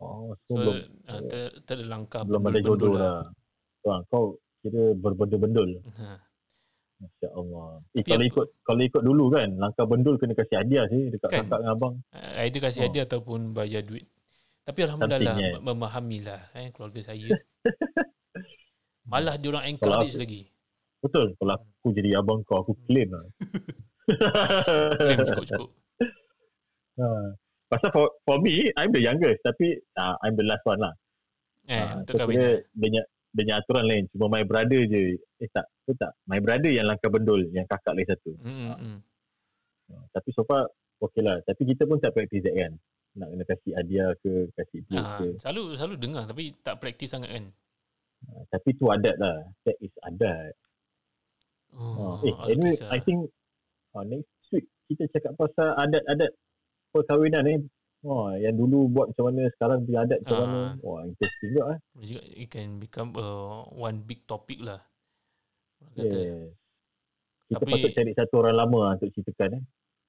Oh, 0.00 0.32
so, 0.48 0.56
So, 0.56 0.56
belum, 0.56 0.76
uh, 1.04 1.20
ter, 1.28 1.52
ter 1.68 1.76
belum 1.84 2.48
ada 2.48 2.60
jodoh 2.64 2.96
lah. 2.96 3.28
Wah, 3.84 4.00
kau 4.08 4.40
kira 4.64 4.96
berbendul-bendul. 4.96 5.84
Ha. 6.00 6.16
Masya 6.98 7.28
Allah. 7.30 7.84
Eh, 7.92 8.00
Tapi 8.00 8.08
kalau 8.08 8.24
ikut 8.24 8.46
kalau 8.64 8.80
ikut 8.80 9.02
dulu 9.04 9.24
kan, 9.28 9.52
langkah 9.54 9.84
bendul 9.84 10.16
kena 10.16 10.32
kasih 10.32 10.64
hadiah 10.64 10.88
sih 10.88 11.12
dekat 11.12 11.28
Kan? 11.28 11.44
kakak 11.44 11.58
dengan 11.60 11.72
abang. 11.76 11.94
Uh, 12.08 12.32
Either 12.48 12.60
kasih 12.64 12.80
Oh. 12.80 12.84
hadiah 12.88 13.04
ataupun 13.04 13.40
bayar 13.52 13.84
duit. 13.84 14.08
Tapi 14.64 14.78
Alhamdulillah 14.88 15.20
lah, 15.20 15.36
Something, 15.36 15.52
yeah. 15.52 15.60
memahami 15.60 16.18
lah 16.24 16.40
eh, 16.56 16.72
keluarga 16.72 17.00
saya. 17.04 17.28
Malah 19.12 19.36
diorang 19.36 19.60
Kalau 19.60 19.72
encourage 19.76 20.16
aku- 20.16 20.22
lagi. 20.24 20.42
Betul. 20.98 21.34
Kalau 21.38 21.54
aku 21.54 21.88
jadi 21.94 22.18
abang 22.18 22.42
kau, 22.42 22.62
aku 22.62 22.74
claim 22.86 23.08
lah. 23.10 23.24
Klaim 24.98 25.18
cukup-cukup. 25.22 25.70
Ha. 26.98 27.06
Pasal 27.68 27.90
for, 27.92 28.08
for 28.24 28.40
me, 28.40 28.72
I'm 28.74 28.90
the 28.90 29.02
youngest. 29.04 29.44
Tapi 29.44 29.76
uh, 29.94 30.16
I'm 30.24 30.34
the 30.34 30.46
last 30.48 30.64
one 30.64 30.80
lah. 30.80 30.94
Eh, 31.68 31.84
so 32.08 32.16
kira 32.16 32.24
dia 32.24 32.64
punya 32.72 33.02
dia 33.28 33.44
punya 33.44 33.54
aturan 33.60 33.84
lain. 33.84 34.04
Cuma 34.10 34.26
my 34.32 34.42
brother 34.42 34.80
je. 34.88 35.20
Eh 35.38 35.48
tak, 35.52 35.68
tu 35.84 35.92
tak. 35.94 36.16
My 36.24 36.40
brother 36.40 36.72
yang 36.72 36.88
langkah 36.88 37.12
bendul, 37.12 37.44
yang 37.52 37.68
kakak 37.68 37.92
lagi 37.92 38.08
satu. 38.08 38.32
Hmm, 38.40 38.72
hmm. 38.72 38.98
Uh, 39.92 40.04
tapi 40.16 40.32
so 40.32 40.42
far, 40.48 40.64
okay 40.98 41.20
lah. 41.20 41.36
Tapi 41.44 41.68
kita 41.68 41.84
pun 41.84 42.00
tak 42.00 42.16
practice 42.16 42.40
that 42.42 42.56
kan. 42.56 42.72
Nak 43.20 43.28
kena 43.28 43.44
kasih 43.44 43.72
hadiah 43.76 44.08
ke, 44.24 44.32
kasih 44.56 44.78
duit 44.88 45.04
Ah, 45.04 45.16
ke. 45.20 45.26
selalu 45.44 45.62
selalu 45.76 45.94
dengar 46.00 46.24
tapi 46.24 46.44
tak 46.64 46.80
praktis 46.80 47.12
sangat 47.12 47.30
kan. 47.36 47.44
Uh, 48.24 48.42
tapi 48.48 48.68
tu 48.72 48.88
adat 48.88 49.16
lah. 49.20 49.36
That 49.68 49.76
is 49.84 49.92
adat. 50.02 50.56
Oh, 51.74 52.18
Uh, 52.18 52.26
eh, 52.26 52.34
anyway. 52.50 52.74
I 52.88 52.98
think 52.98 53.28
uh, 53.92 54.02
next 54.02 54.26
week 54.50 54.66
kita 54.86 55.04
cakap 55.10 55.36
pasal 55.36 55.76
adat-adat 55.76 56.30
perkahwinan 56.90 57.42
ni. 57.42 57.54
Wah, 57.98 58.30
yang 58.34 58.54
dulu 58.54 58.86
buat 58.88 59.10
macam 59.10 59.24
mana, 59.28 59.50
sekarang 59.52 59.82
punya 59.82 60.06
adat 60.06 60.18
macam 60.22 60.34
Ah. 60.34 60.40
mana. 60.40 60.60
Wah, 60.80 61.00
interesting 61.02 61.48
juga 61.50 61.62
eh. 61.74 61.78
It 62.36 62.48
can 62.48 62.78
become 62.78 63.10
uh, 63.14 63.66
one 63.68 64.00
big 64.00 64.22
topic 64.24 64.62
lah. 64.62 64.78
Kata. 65.94 66.06
Yes. 66.06 66.54
Kita 67.48 67.58
Tapi- 67.58 67.72
patut 67.74 67.90
cari 67.92 68.12
satu 68.12 68.34
orang 68.38 68.56
lama 68.56 68.78
lah 68.80 68.92
untuk 68.94 69.10
ceritakan 69.12 69.50
eh. 69.56 69.64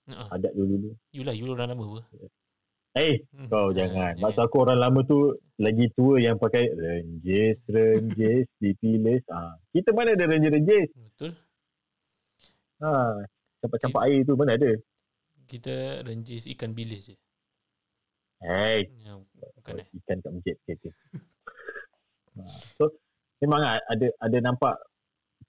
Uh, 0.09 0.27
Adat 0.31 0.53
dulu-dulu. 0.53 0.93
you 1.11 1.21
lah, 1.21 1.33
you 1.33 1.45
orang 1.47 1.69
nama 1.69 1.81
apa? 1.83 2.01
Eh, 2.95 3.21
Hmm. 3.31 3.45
kau 3.47 3.69
Ah, 3.69 3.73
jangan. 3.75 3.93
jangan. 4.11 4.13
Maksud 4.19 4.41
aku 4.43 4.57
orang 4.59 4.79
lama 4.79 4.99
tu 5.03 5.17
lagi 5.57 5.85
tua 5.93 6.17
yang 6.17 6.35
pakai 6.35 6.65
renjes, 6.69 7.57
renjes, 7.65 8.49
dipilis. 8.57 9.21
Ah, 9.29 9.53
kita 9.69 9.93
mana 9.93 10.13
ada 10.13 10.25
renjes-renjes? 10.25 10.89
Betul. 10.93 11.33
Ha, 12.79 12.91
campak-campak 13.59 14.01
air 14.07 14.23
tu 14.23 14.33
mana 14.39 14.55
ada? 14.55 14.71
Kita 15.49 16.05
renjis 16.05 16.47
ikan 16.55 16.71
bilis 16.71 17.11
je. 17.11 17.15
Hey, 18.39 18.87
Ya, 19.03 19.19
bukan 19.59 19.83
eh. 19.83 19.87
ikan 19.99 20.17
kat 20.23 20.31
masjid. 20.31 20.55
Okay, 20.63 20.79
okay. 20.79 20.93
Ha, 22.39 22.41
so, 22.79 22.87
memang 23.43 23.59
ada 23.67 24.07
ada 24.23 24.37
nampak 24.39 24.79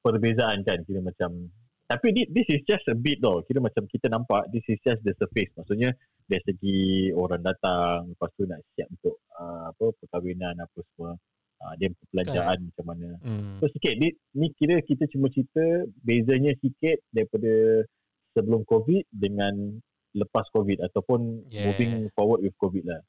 perbezaan 0.02 0.66
kan 0.66 0.82
kira 0.82 0.98
macam 0.98 1.50
tapi 1.90 2.14
thi- 2.14 2.30
this 2.30 2.46
is 2.46 2.62
just 2.66 2.86
a 2.86 2.94
bit 2.94 3.18
tau. 3.18 3.42
Kira 3.42 3.58
macam 3.58 3.82
kita 3.90 4.06
nampak 4.06 4.46
this 4.54 4.62
is 4.70 4.78
just 4.86 5.02
the 5.02 5.10
surface. 5.18 5.50
Maksudnya 5.58 5.90
dari 6.30 6.42
segi 6.46 6.78
orang 7.10 7.42
datang, 7.42 8.14
lepas 8.14 8.30
tu 8.38 8.46
nak 8.46 8.62
siap 8.78 8.86
untuk 8.94 9.18
uh, 9.34 9.74
apa 9.74 9.90
perkahwinan 9.98 10.54
apa 10.54 10.78
semua. 10.94 11.18
Uh, 11.60 11.76
dia 11.76 11.92
perbelanjaan 11.92 12.58
macam 12.72 12.84
mana. 12.88 13.08
Hmm. 13.20 13.60
So 13.60 13.68
sikit 13.68 13.92
ni, 14.00 14.16
ni 14.32 14.48
kira 14.56 14.80
kita 14.80 15.04
cuma 15.12 15.28
cerita 15.28 15.84
bezanya 16.00 16.56
sikit 16.56 17.04
daripada 17.12 17.84
sebelum 18.32 18.64
COVID 18.64 19.04
dengan 19.12 19.76
lepas 20.16 20.48
COVID 20.56 20.80
ataupun 20.88 21.52
Yeah. 21.52 21.68
moving 21.68 22.08
forward 22.16 22.40
with 22.40 22.56
COVID 22.56 22.84
lah. 22.88 23.02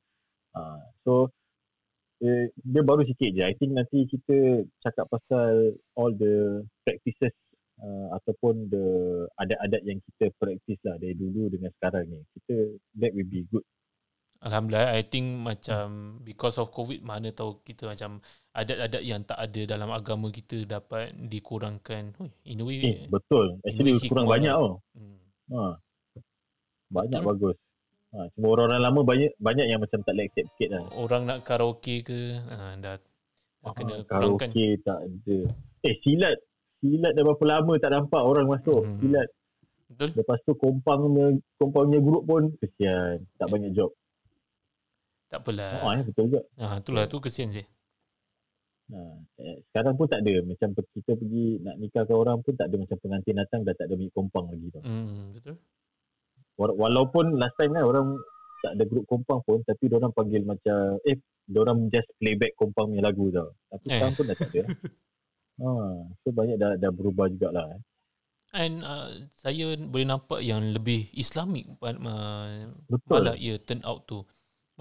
Uh, 0.51 0.83
so 1.07 1.11
eh, 2.21 2.51
dia 2.59 2.81
baru 2.83 3.07
sikit 3.07 3.31
je. 3.33 3.43
I 3.47 3.55
think 3.55 3.71
nanti 3.71 4.05
kita 4.05 4.67
cakap 4.83 5.09
pasal 5.09 5.73
all 5.95 6.11
the 6.11 6.67
practices 6.85 7.33
uh, 7.81 8.13
ataupun 8.19 8.69
the 8.69 8.85
adat-adat 9.41 9.81
yang 9.87 10.03
kita 10.11 10.29
practice 10.37 10.81
lah 10.85 10.99
dari 11.01 11.17
dulu 11.17 11.49
dengan 11.49 11.73
sekarang 11.79 12.05
ni. 12.09 12.19
Kita 12.37 12.55
that 13.01 13.11
will 13.15 13.27
be 13.31 13.47
good. 13.49 13.65
Alhamdulillah, 14.41 14.91
I 14.91 15.03
think 15.03 15.37
macam 15.39 15.85
because 16.19 16.57
of 16.57 16.69
COVID, 16.69 17.01
mana 17.01 17.29
tahu 17.29 17.61
kita 17.61 17.85
macam 17.85 18.17
adat-adat 18.51 19.03
yang 19.03 19.21
tak 19.21 19.37
ada 19.37 19.61
dalam 19.67 19.89
agama 19.89 20.27
kita 20.27 20.65
dapat 20.65 21.13
dikurangkan. 21.15 22.09
In 22.43 22.57
a 22.57 22.65
way, 22.65 22.81
Eh, 22.81 22.97
betul. 23.05 23.61
Actually 23.61 23.95
Ini 23.95 24.09
kurang 24.09 24.25
banyak 24.25 24.49
tau. 24.49 24.81
hmm. 24.91 25.17
Ha. 25.51 25.61
Banyak 26.89 27.21
Betul. 27.21 27.29
bagus. 27.29 27.57
Ha, 28.11 28.27
cuma 28.33 28.45
orang-orang 28.49 28.81
lama 28.81 28.99
banyak 29.05 29.31
banyak 29.37 29.65
yang 29.65 29.79
macam 29.79 30.01
tak 30.01 30.11
boleh 30.11 30.25
accept 30.25 30.47
sikit 30.51 30.69
lah. 30.69 30.83
orang 30.91 31.21
nak 31.23 31.39
karaoke 31.41 31.95
ke, 32.01 32.19
ha, 32.41 32.75
dah, 32.75 32.97
dah 32.97 33.71
kena 33.71 33.93
Ah, 33.93 34.03
kurangkan. 34.03 34.03
karaoke 34.49 34.67
tak 34.81 34.99
ada. 34.99 35.37
Eh 35.81 35.95
silat. 36.01 36.37
Silat 36.77 37.11
dah 37.13 37.23
berapa 37.23 37.45
lama 37.47 37.73
tak 37.77 37.91
nampak 37.93 38.19
orang 38.19 38.49
masuk. 38.49 38.81
Hmm. 38.81 38.97
Silat. 38.97 39.27
Betul? 39.87 40.09
Lepas 40.17 40.39
tu 40.41 40.53
kompangnya 40.55 41.25
kompangnya 41.55 41.99
grup 41.99 42.23
pun 42.25 42.51
kesian. 42.57 43.21
Tak 43.37 43.47
banyak 43.47 43.71
job. 43.71 43.93
Tak 45.31 45.39
apalah. 45.41 45.71
Ha, 45.79 45.95
eh, 45.95 46.03
betul 46.03 46.27
juga. 46.27 46.41
Ha, 46.57 46.77
itulah 46.77 47.03
tu 47.07 47.17
kesian 47.17 47.49
je. 47.49 47.63
Ha, 48.91 48.99
eh, 49.39 49.63
sekarang 49.65 49.95
pun 49.95 50.05
tak 50.05 50.19
ada. 50.19 50.43
Macam 50.43 50.67
kita 50.75 51.11
pergi 51.15 51.45
nak 51.57 51.79
nikahkan 51.79 52.11
orang 52.13 52.37
pun 52.39 52.51
tak 52.51 52.67
ada 52.67 52.75
macam 52.75 52.97
pengantin 52.99 53.39
datang 53.39 53.63
dah 53.63 53.71
tak 53.71 53.87
ada 53.87 53.95
minyak 53.95 54.11
kompang 54.11 54.45
lagi 54.45 54.67
tau. 54.69 54.83
Hmm, 54.83 55.31
betul. 55.31 55.55
Wa- 56.59 56.75
Walaupun 56.77 57.39
last 57.39 57.55
time 57.55 57.71
kan 57.71 57.87
orang 57.87 58.19
tak 58.61 58.75
ada 58.75 58.83
grup 58.83 59.07
kompang 59.07 59.39
pun 59.41 59.63
tapi 59.63 59.89
orang 59.89 60.11
panggil 60.11 60.43
macam 60.43 60.99
eh 61.01 61.17
orang 61.49 61.89
just 61.89 62.11
playback 62.19 62.53
kompang 62.53 62.91
punya 62.91 63.01
lagu 63.01 63.31
tau. 63.31 63.49
Tapi 63.71 63.85
Eh. 63.87 63.91
sekarang 63.95 64.13
pun 64.13 64.25
dah 64.27 64.35
tak 64.35 64.49
ada. 64.51 64.61
ha, 65.63 65.69
so 66.17 66.27
banyak 66.29 66.57
dah 66.59 66.75
dah 66.75 66.91
berubah 66.91 67.31
jugalah. 67.31 67.71
eh. 67.71 67.81
And 68.51 68.83
uh, 68.83 69.07
saya 69.31 69.79
boleh 69.79 70.03
nampak 70.03 70.43
yang 70.43 70.75
lebih 70.75 71.07
Islamik 71.15 71.71
uh, 72.03 72.67
Betul. 72.83 73.07
malah 73.09 73.39
ia 73.39 73.55
turn 73.57 73.79
out 73.81 74.03
tu. 74.03 74.27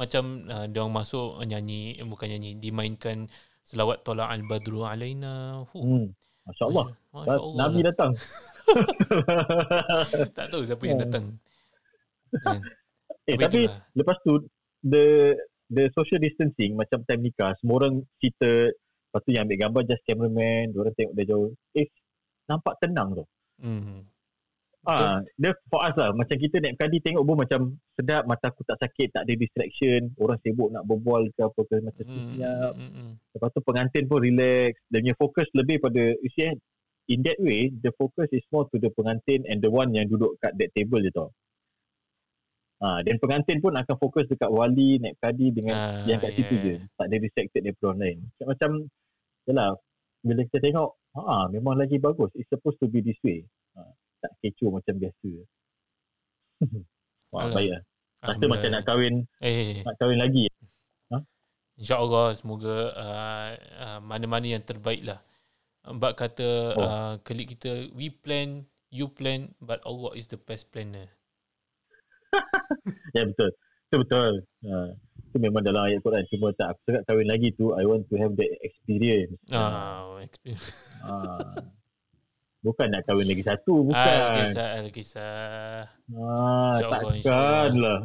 Macam 0.00 0.24
uh, 0.48 0.64
dia 0.64 0.80
orang 0.80 0.96
masuk 0.96 1.44
nyanyi 1.44 1.94
eh, 1.94 2.06
bukan 2.08 2.26
nyanyi 2.26 2.56
dimainkan 2.56 3.28
selawat 3.60 4.00
tolak 4.00 4.26
al 4.26 4.40
badru 4.42 4.82
alaina. 4.82 5.60
Huh, 5.68 5.76
Hmm. 5.76 6.08
Masya 6.40 6.64
Allah. 6.66 6.86
Masya 7.12 7.36
Allah. 7.36 7.58
Nabi 7.60 7.78
lah. 7.78 7.86
datang. 7.92 8.12
tak 10.36 10.46
tahu 10.48 10.62
siapa 10.64 10.82
yang 10.84 10.98
Oh. 10.98 11.02
datang. 11.04 11.24
Kan? 12.32 12.58
eh, 13.28 13.36
Tapi 13.36 13.42
tapi 13.42 13.60
itulah. 13.66 13.80
lepas 13.92 14.16
tu 14.22 14.32
the 14.80 15.36
the 15.68 15.84
social 15.92 16.16
distancing 16.16 16.74
macam 16.74 17.04
time 17.04 17.20
nikah 17.20 17.52
semua 17.58 17.84
orang 17.84 18.00
seated 18.18 18.74
lepas 19.06 19.20
tu 19.20 19.30
yang 19.30 19.44
ambil 19.44 19.58
gambar 19.60 19.82
just 19.84 20.02
cameraman 20.02 20.70
orang 20.72 20.94
tengok 20.94 21.14
dia 21.14 21.26
jauh 21.28 21.50
eh 21.74 21.86
nampak 22.46 22.74
tenang 22.80 23.12
tu 23.12 23.24
Hmm. 23.60 24.02
Ah, 24.88 25.20
dia 25.36 25.52
for 25.68 25.84
us 25.84 25.92
lah 25.92 26.08
macam 26.16 26.40
kita 26.40 26.56
naik 26.56 26.80
kadi 26.80 27.04
tengok 27.04 27.20
pun 27.28 27.36
macam 27.36 27.76
sedap 28.00 28.24
mata 28.24 28.48
aku 28.48 28.64
tak 28.64 28.80
sakit 28.80 29.12
tak 29.12 29.28
ada 29.28 29.32
distraction 29.36 30.08
orang 30.16 30.40
sibuk 30.40 30.72
nak 30.72 30.88
berbual 30.88 31.28
ke 31.36 31.40
apa 31.44 31.60
ke 31.68 31.84
macam 31.84 32.00
tu 32.00 32.08
Hmm, 32.08 32.32
senyap 32.32 32.72
hmm, 32.72 32.92
hmm. 32.96 33.12
lepas 33.36 33.48
tu 33.52 33.60
pengantin 33.60 34.04
pun 34.08 34.24
relax 34.24 34.80
dia 34.88 35.04
punya 35.04 35.14
fokus 35.20 35.48
lebih 35.52 35.84
pada 35.84 36.16
you 36.24 36.32
see 36.32 36.48
eh, 36.48 36.56
in 37.12 37.20
that 37.20 37.36
way 37.44 37.68
the 37.84 37.92
focus 38.00 38.32
is 38.32 38.40
more 38.48 38.64
to 38.72 38.80
the 38.80 38.88
pengantin 38.96 39.44
and 39.52 39.60
the 39.60 39.68
one 39.68 39.92
yang 39.92 40.08
duduk 40.08 40.32
kat 40.40 40.56
that 40.56 40.72
table 40.72 41.04
je 41.04 41.12
tau 41.12 41.28
Ah, 42.80 43.04
dan 43.04 43.20
pengantin 43.20 43.60
pun 43.60 43.76
akan 43.76 43.92
fokus 44.00 44.24
dekat 44.24 44.48
wali, 44.48 44.96
naik 44.96 45.20
kadi 45.20 45.52
dengan 45.52 45.76
Ah, 45.76 46.00
yang 46.08 46.16
kat 46.16 46.32
situ 46.32 46.56
yeah. 46.56 46.64
je. 46.64 46.74
Tak 46.96 47.12
ada 47.12 47.16
distracted 47.20 47.60
daripada 47.60 47.84
orang 47.92 48.00
lain. 48.00 48.18
Macam, 48.24 48.46
macam 48.48 48.70
yalah, 49.44 49.70
bila 50.24 50.40
kita 50.48 50.58
tengok, 50.64 50.90
ha, 51.12 51.44
memang 51.52 51.76
lagi 51.76 52.00
bagus. 52.00 52.32
It's 52.40 52.48
supposed 52.48 52.80
to 52.80 52.88
be 52.88 53.04
this 53.04 53.20
way. 53.20 53.44
Ha, 53.76 53.84
tak 54.20 54.32
kecoh 54.38 54.70
macam 54.70 54.94
biasa. 54.96 55.30
Wah, 57.32 57.40
Alah. 57.46 57.54
baik 57.56 57.70
lah. 57.72 57.82
Rasa 58.20 58.44
macam 58.46 58.68
nak 58.68 58.84
kahwin, 58.84 59.14
Eh, 59.40 59.80
nak 59.80 59.96
kahwin 59.96 60.20
lagi. 60.20 60.44
InsyaAllah 61.80 62.36
semoga 62.36 62.92
uh, 62.92 63.48
uh, 63.80 63.98
mana-mana 64.04 64.44
yang 64.44 64.60
terbaik 64.60 65.00
lah. 65.00 65.24
Mbak 65.88 66.12
kata 66.12 66.48
Oh. 66.76 66.84
uh, 66.84 67.12
klik 67.24 67.56
kita, 67.56 67.88
we 67.96 68.12
plan, 68.12 68.68
you 68.92 69.08
plan, 69.08 69.56
but 69.56 69.80
Allah 69.88 70.12
is 70.12 70.28
the 70.28 70.36
best 70.36 70.68
planner. 70.68 71.08
Ya 73.16 73.24
betul. 73.24 73.50
Itu 73.88 73.96
betul. 74.04 74.32
Ha, 74.68 74.92
itu 75.26 75.36
memang 75.40 75.64
dalam 75.64 75.82
ayat 75.82 76.04
Quran. 76.04 76.22
Cuma 76.28 76.52
tak 76.52 76.76
aku 76.76 76.80
cakap 76.86 77.02
kahwin 77.08 77.26
lagi 77.26 77.48
tu, 77.56 77.72
I 77.72 77.82
want 77.88 78.06
to 78.06 78.14
have 78.20 78.36
that 78.36 78.52
experience. 78.60 79.34
Ah, 79.48 80.20
experience. 80.20 80.68
Ha. 81.00 81.16
Bukan 82.60 82.92
nak 82.92 83.08
kahwin 83.08 83.24
lagi 83.24 83.40
satu, 83.40 83.88
bukan. 83.88 83.96
Al-Kisah, 84.20 84.68
Al-Kisah. 84.84 85.88
Ah, 86.12 86.76
takkan 86.76 87.72
lah. 87.80 87.98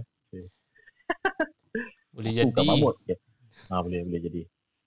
Boleh 2.16 2.32
Aku 2.32 2.40
jadi. 2.56 2.68
Okay. 2.80 3.18
Ah, 3.68 3.84
boleh, 3.84 4.08
boleh 4.08 4.22
jadi. 4.24 4.42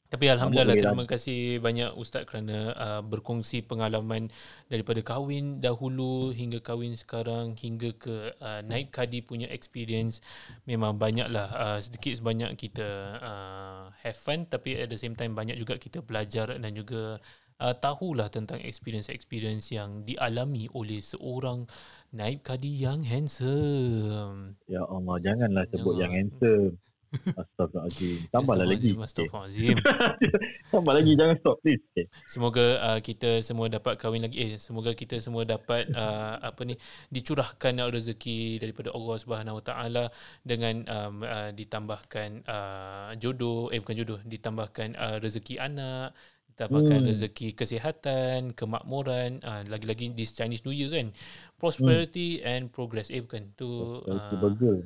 Tapi 0.08 0.24
Alhamdulillah 0.32 0.72
terima 0.80 1.04
kasih 1.04 1.60
banyak 1.60 1.92
Ustaz 2.00 2.24
kerana 2.24 2.72
uh, 2.72 3.02
berkongsi 3.04 3.60
pengalaman 3.60 4.32
daripada 4.72 5.04
kahwin 5.04 5.60
dahulu 5.60 6.32
hingga 6.32 6.64
kahwin 6.64 6.96
sekarang 6.96 7.52
hingga 7.60 7.92
ke 7.92 8.32
uh, 8.40 8.64
naik 8.64 8.88
kadi 8.88 9.20
punya 9.20 9.52
experience. 9.52 10.24
Memang 10.64 10.96
banyaklah 10.96 11.48
uh, 11.52 11.78
sedikit 11.84 12.16
sebanyak 12.16 12.56
kita 12.56 12.88
uh, 13.20 13.92
have 14.00 14.16
fun 14.16 14.48
tapi 14.48 14.80
at 14.80 14.88
the 14.88 14.96
same 14.96 15.12
time 15.12 15.36
banyak 15.36 15.60
juga 15.60 15.76
kita 15.76 16.00
belajar 16.00 16.56
dan 16.56 16.72
juga 16.72 17.20
uh, 17.60 17.74
tahulah 17.74 18.30
tentang 18.30 18.62
experience-experience 18.62 19.74
yang 19.74 20.02
dialami 20.06 20.70
oleh 20.74 21.02
seorang 21.02 21.66
naib 22.14 22.42
kadi 22.42 22.70
yang 22.88 23.04
handsome. 23.04 24.56
Ya 24.70 24.82
Allah, 24.86 25.16
janganlah 25.20 25.64
sebut 25.70 25.94
ya. 25.98 26.06
yang 26.06 26.12
handsome. 26.14 26.78
Astaghfirullahaladzim. 27.08 28.28
Tambahlah 28.34 28.66
lagi. 28.68 28.90
Astaghfirullahaladzim. 28.92 29.76
Tambah 30.72 30.92
lagi. 30.92 31.12
Jangan 31.16 31.36
stop 31.40 31.56
please. 31.64 31.82
Okay. 31.92 32.06
Semoga 32.28 32.66
uh, 32.84 33.00
kita 33.00 33.40
semua 33.40 33.66
dapat 33.72 33.96
kahwin 33.96 34.28
lagi. 34.28 34.36
Eh, 34.36 34.52
semoga 34.60 34.92
kita 34.92 35.16
semua 35.16 35.48
dapat 35.48 35.88
uh, 35.96 36.36
apa 36.48 36.60
ni 36.68 36.76
dicurahkan 37.08 37.88
rezeki 37.88 38.60
daripada 38.60 38.92
Allah 38.92 39.16
Subhanahu 39.16 39.58
Wa 39.60 39.64
Taala 39.64 40.04
dengan 40.44 40.84
um, 40.84 41.24
uh, 41.24 41.50
ditambahkan 41.56 42.44
uh, 42.44 43.10
jodoh. 43.16 43.72
Eh 43.72 43.80
bukan 43.80 43.96
jodoh. 43.96 44.20
Ditambahkan 44.28 44.88
uh, 45.00 45.16
rezeki 45.24 45.56
anak. 45.56 46.12
Ditambahkan 46.58 47.06
hmm. 47.06 47.08
rezeki 47.14 47.54
kesihatan, 47.54 48.50
kemakmuran. 48.58 49.38
Uh, 49.46 49.62
lagi-lagi 49.70 50.10
this 50.10 50.34
Chinese 50.34 50.66
New 50.66 50.74
Year 50.74 50.90
kan. 50.90 51.14
Prosperity 51.54 52.42
hmm. 52.42 52.50
and 52.50 52.62
progress. 52.74 53.14
Eh 53.14 53.22
bukan. 53.22 53.54
Tu. 53.54 53.70
Uh, 54.02 54.82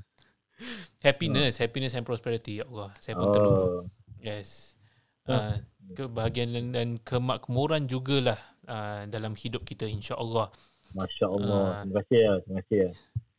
happiness, 1.01 1.57
uh. 1.57 1.64
happiness 1.64 1.97
and 1.97 2.05
prosperity. 2.05 2.61
Ya 2.61 2.68
Allah, 2.68 2.93
saya 3.01 3.16
pun 3.16 3.25
uh. 3.25 3.33
terlupa. 3.33 3.64
Yes. 4.20 4.77
Uh, 5.25 5.64
kebahagiaan 5.97 6.53
dan, 6.53 6.66
dan 6.77 6.89
kemakmuran 7.01 7.89
jugalah 7.89 8.37
uh, 8.68 9.09
dalam 9.09 9.33
hidup 9.33 9.64
kita 9.64 9.89
insya-Allah. 9.89 10.53
Masya-Allah. 10.93 11.64
Uh, 11.64 11.73
terima 11.89 11.95
kasih 12.05 12.18
ya, 12.20 12.33
terima 12.45 12.59
kasih 12.61 12.77
ya. 12.77 12.91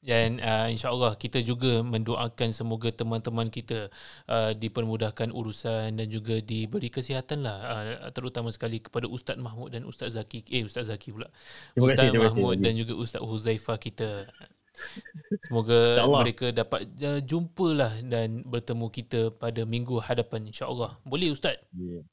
Dan 0.04 0.44
uh, 0.44 0.68
insya-Allah 0.68 1.16
kita 1.16 1.40
juga 1.40 1.80
mendoakan 1.80 2.52
semoga 2.52 2.92
teman-teman 2.92 3.48
kita 3.48 3.88
uh, 4.28 4.52
dipermudahkan 4.52 5.32
urusan 5.32 5.96
dan 5.96 6.08
juga 6.12 6.44
diberi 6.44 6.92
kesihatan 6.92 7.48
lah 7.48 7.58
uh, 7.64 8.12
terutama 8.12 8.52
sekali 8.52 8.84
kepada 8.84 9.08
Ustaz 9.08 9.40
Mahmud 9.40 9.72
dan 9.72 9.88
Ustaz 9.88 10.20
Zaki 10.20 10.44
eh 10.52 10.68
Ustaz 10.68 10.92
Zaki 10.92 11.16
pula. 11.16 11.32
Ustaz 11.80 12.12
kasih, 12.12 12.20
Mahmud 12.20 12.60
dan 12.60 12.76
juga 12.76 13.00
Ustaz 13.00 13.24
Huzaifah 13.24 13.80
kita. 13.80 14.28
Semoga 15.48 16.04
mereka 16.04 16.52
dapat 16.52 16.84
uh, 17.00 17.24
jumpalah 17.24 17.96
dan 18.04 18.44
bertemu 18.44 18.92
kita 18.92 19.32
pada 19.32 19.64
minggu 19.64 20.04
hadapan 20.04 20.52
insya-Allah. 20.52 21.00
Boleh 21.08 21.32
ustaz? 21.32 21.64
Yeah. 21.72 22.04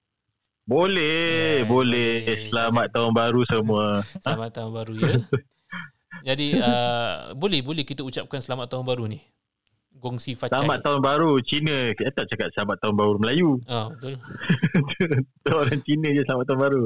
Boleh, 0.70 1.66
yeah, 1.66 1.66
boleh. 1.66 2.12
Selamat 2.22 2.46
Selamat 2.54 2.86
tahun 2.94 3.10
baru 3.10 3.40
semua. 3.50 3.84
Selamat 4.22 4.50
tahun 4.54 4.70
baru 4.70 4.94
ya. 4.94 5.14
Jadi 6.24 6.58
uh, 6.68 7.36
boleh 7.36 7.60
boleh 7.64 7.84
kita 7.84 8.04
ucapkan 8.04 8.40
selamat 8.42 8.76
tahun 8.76 8.84
baru 8.86 9.04
ni. 9.08 9.20
Gongsi 10.00 10.32
Facai. 10.32 10.64
Selamat 10.64 10.80
tahun 10.80 11.00
baru 11.04 11.30
Cina. 11.44 11.92
Kita 11.92 12.10
tak 12.14 12.26
cakap 12.32 12.48
selamat 12.56 12.76
tahun 12.80 12.94
baru 12.96 13.14
Melayu. 13.20 13.50
Oh, 13.68 13.86
betul. 13.92 14.16
Orang 15.60 15.80
Cina 15.84 16.08
je 16.08 16.22
selamat 16.24 16.44
tahun 16.48 16.60
baru. 16.64 16.84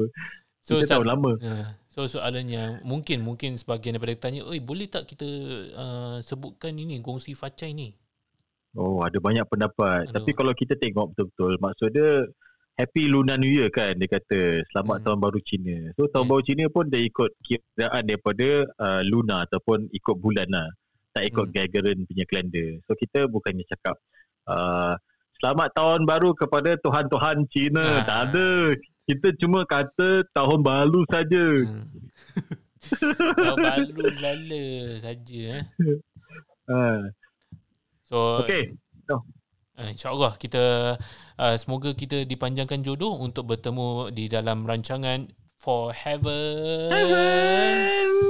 So, 0.59 0.81
kita 0.83 0.99
tahun 0.99 1.07
lama. 1.07 1.31
Uh, 1.39 1.69
So 1.95 2.11
soalannya 2.11 2.83
mungkin 2.83 3.23
mungkin 3.23 3.55
sebagian 3.55 3.95
daripada 3.95 4.27
tanya, 4.27 4.43
"Oi, 4.43 4.59
boleh 4.59 4.91
tak 4.91 5.07
kita 5.07 5.23
uh, 5.79 6.17
sebutkan 6.19 6.75
ini 6.75 6.99
gongsi 6.99 7.31
facai 7.31 7.71
ni?" 7.71 7.95
Oh, 8.75 8.99
ada 8.99 9.15
banyak 9.15 9.47
pendapat. 9.47 10.11
Aduh. 10.11 10.19
Tapi 10.19 10.35
kalau 10.35 10.51
kita 10.51 10.75
tengok 10.75 11.15
betul-betul, 11.15 11.55
maksud 11.63 11.95
dia 11.95 12.27
Happy 12.75 13.07
Lunar 13.07 13.39
New 13.39 13.47
Year 13.47 13.71
kan 13.71 13.95
dia 13.95 14.11
kata. 14.11 14.59
Selamat 14.75 14.99
hmm. 14.99 15.05
tahun 15.07 15.19
baru 15.23 15.39
Cina. 15.47 15.77
So 15.95 16.11
tahun 16.11 16.27
baru 16.27 16.43
Cina 16.43 16.63
pun 16.67 16.91
dia 16.91 17.07
ikut 17.07 17.31
kiraan 17.47 18.03
daripada 18.03 18.67
uh, 18.67 19.01
lunar 19.07 19.47
ataupun 19.47 19.87
ikut 19.95 20.15
bulan 20.19 20.51
lah. 20.51 20.67
Tak 21.15 21.23
ikut 21.23 21.47
hmm. 21.47 21.55
Gregorian 21.55 22.03
punya 22.03 22.25
kalender. 22.27 22.75
So 22.83 22.99
kita 22.99 23.31
bukannya 23.31 23.63
cakap 23.71 23.95
uh, 24.51 24.99
selamat 25.39 25.71
tahun 25.71 26.03
baru 26.03 26.35
kepada 26.35 26.75
tuhan-tuhan 26.83 27.47
Cina. 27.47 27.79
Ah. 27.79 28.03
Tak 28.03 28.19
ada 28.31 28.47
kita 29.07 29.27
cuma 29.39 29.63
kata 29.63 30.27
tahun 30.35 30.59
baru 30.59 31.01
saja. 31.07 31.45
Hmm. 31.63 31.87
tahun 33.55 33.87
baru 33.95 34.11
lala 34.19 34.65
saja 34.99 35.63
eh. 35.63 35.65
Uh. 36.67 37.07
So 38.11 38.43
Okay. 38.43 38.75
No. 39.07 39.23
Uh, 39.75 39.91
InsyaAllah 39.91 40.39
kita 40.39 40.95
uh, 41.35 41.55
semoga 41.59 41.91
kita 41.91 42.23
dipanjangkan 42.23 42.79
jodoh 42.79 43.19
untuk 43.19 43.51
bertemu 43.51 44.07
di 44.07 44.31
dalam 44.31 44.63
rancangan 44.63 45.27
For 45.59 45.91
Heaven 45.91 46.95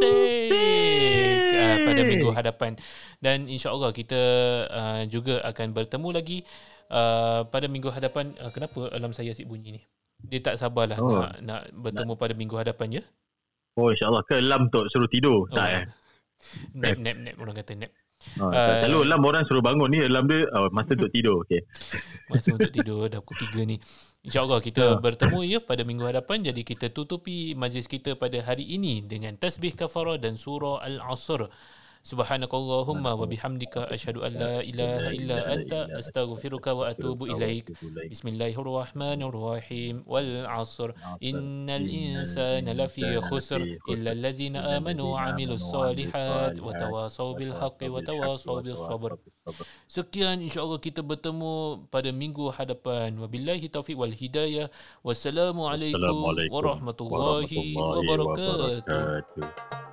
Sake 0.02 1.54
uh, 1.54 1.78
pada 1.86 2.02
minggu 2.02 2.34
hadapan 2.34 2.74
dan 3.22 3.46
insyaAllah 3.46 3.94
kita 3.94 4.22
uh, 4.74 5.02
juga 5.06 5.46
akan 5.46 5.78
bertemu 5.78 6.10
lagi 6.18 6.42
uh, 6.90 7.46
pada 7.46 7.70
minggu 7.70 7.94
hadapan 7.94 8.34
uh, 8.42 8.50
kenapa 8.50 8.90
alam 8.90 9.14
saya 9.14 9.30
asyik 9.30 9.46
bunyi 9.46 9.78
ni 9.78 9.82
dia 10.26 10.42
tak 10.42 10.58
sabarlah 10.58 10.98
oh. 10.98 11.14
nak, 11.14 11.46
nak 11.46 11.62
bertemu 11.78 12.14
nak. 12.18 12.22
pada 12.26 12.34
minggu 12.34 12.56
hadapan 12.58 12.88
je. 12.98 13.02
Oh 13.78 13.94
insyaAllah 13.94 14.26
ke 14.26 14.42
Lam 14.42 14.72
tu 14.74 14.82
suruh 14.90 15.10
tidur. 15.12 15.46
Oh. 15.46 15.54
Tak 15.54 15.68
eh? 15.70 15.86
Nap, 16.74 16.98
nap, 16.98 17.18
nap. 17.22 17.36
Orang 17.38 17.54
kata 17.54 17.78
nap. 17.78 17.92
Oh, 18.42 18.52
uh, 18.52 18.84
selalu 18.84 19.08
Lam 19.08 19.22
orang 19.24 19.44
suruh 19.48 19.64
bangun 19.64 19.88
ni. 19.88 20.00
Lam 20.06 20.26
dia 20.28 20.44
oh, 20.52 20.68
masa 20.74 20.98
untuk 20.98 21.12
tidur. 21.14 21.46
Okay. 21.48 21.64
masa 22.32 22.52
untuk 22.52 22.72
tidur 22.74 23.08
dah 23.08 23.22
pukul 23.24 23.48
3 23.48 23.70
ni. 23.70 23.78
InsyaAllah 24.26 24.60
kita 24.60 24.98
oh. 24.98 25.00
bertemu 25.00 25.40
ya 25.46 25.60
pada 25.62 25.86
minggu 25.86 26.04
hadapan. 26.04 26.42
Jadi 26.44 26.62
kita 26.66 26.90
tutupi 26.90 27.54
majlis 27.54 27.86
kita 27.86 28.18
pada 28.18 28.42
hari 28.42 28.66
ini 28.66 29.06
dengan 29.06 29.38
tasbih 29.38 29.78
kafarah 29.78 30.18
dan 30.18 30.36
surah 30.36 30.82
Al-Asr. 30.82 31.48
Subhanakallahumma 32.06 33.18
wa 33.18 33.26
bihamdika 33.26 33.90
asyhadu 33.90 34.22
an 34.22 34.38
la 34.38 34.62
ilaha 34.62 35.10
illa 35.10 35.42
anta 35.50 35.90
astaghfiruka 35.90 36.78
wa 36.78 36.94
atubu 36.94 37.34
ilaik. 37.34 37.74
Bismillahirrahmanirrahim. 38.14 40.06
Wal 40.06 40.46
'asr 40.46 40.94
innal 41.18 41.82
insana 41.82 42.78
lafi 42.78 43.10
khusr 43.26 43.58
illa 43.90 44.14
alladhina 44.14 44.78
amanu 44.78 45.18
wa 45.18 45.34
'amilus 45.34 45.66
solihat 45.66 46.62
wa 46.62 46.78
tawasaw 46.78 47.34
bil 47.34 47.58
haqqi 47.58 47.90
wa 47.90 48.06
tawasaw 48.06 48.62
bis 48.62 48.78
sabr. 48.78 49.18
Sekian 49.90 50.46
insya-Allah 50.46 50.78
kita 50.78 51.02
bertemu 51.02 51.90
pada 51.90 52.14
minggu 52.14 52.54
hadapan. 52.54 53.18
Wabillahi 53.18 53.66
taufiq 53.66 53.98
wal 53.98 54.14
hidayah. 54.14 54.70
Wassalamualaikum 55.02 56.22
warahmatullahi 56.54 57.74
wabarakatuh. 57.74 59.85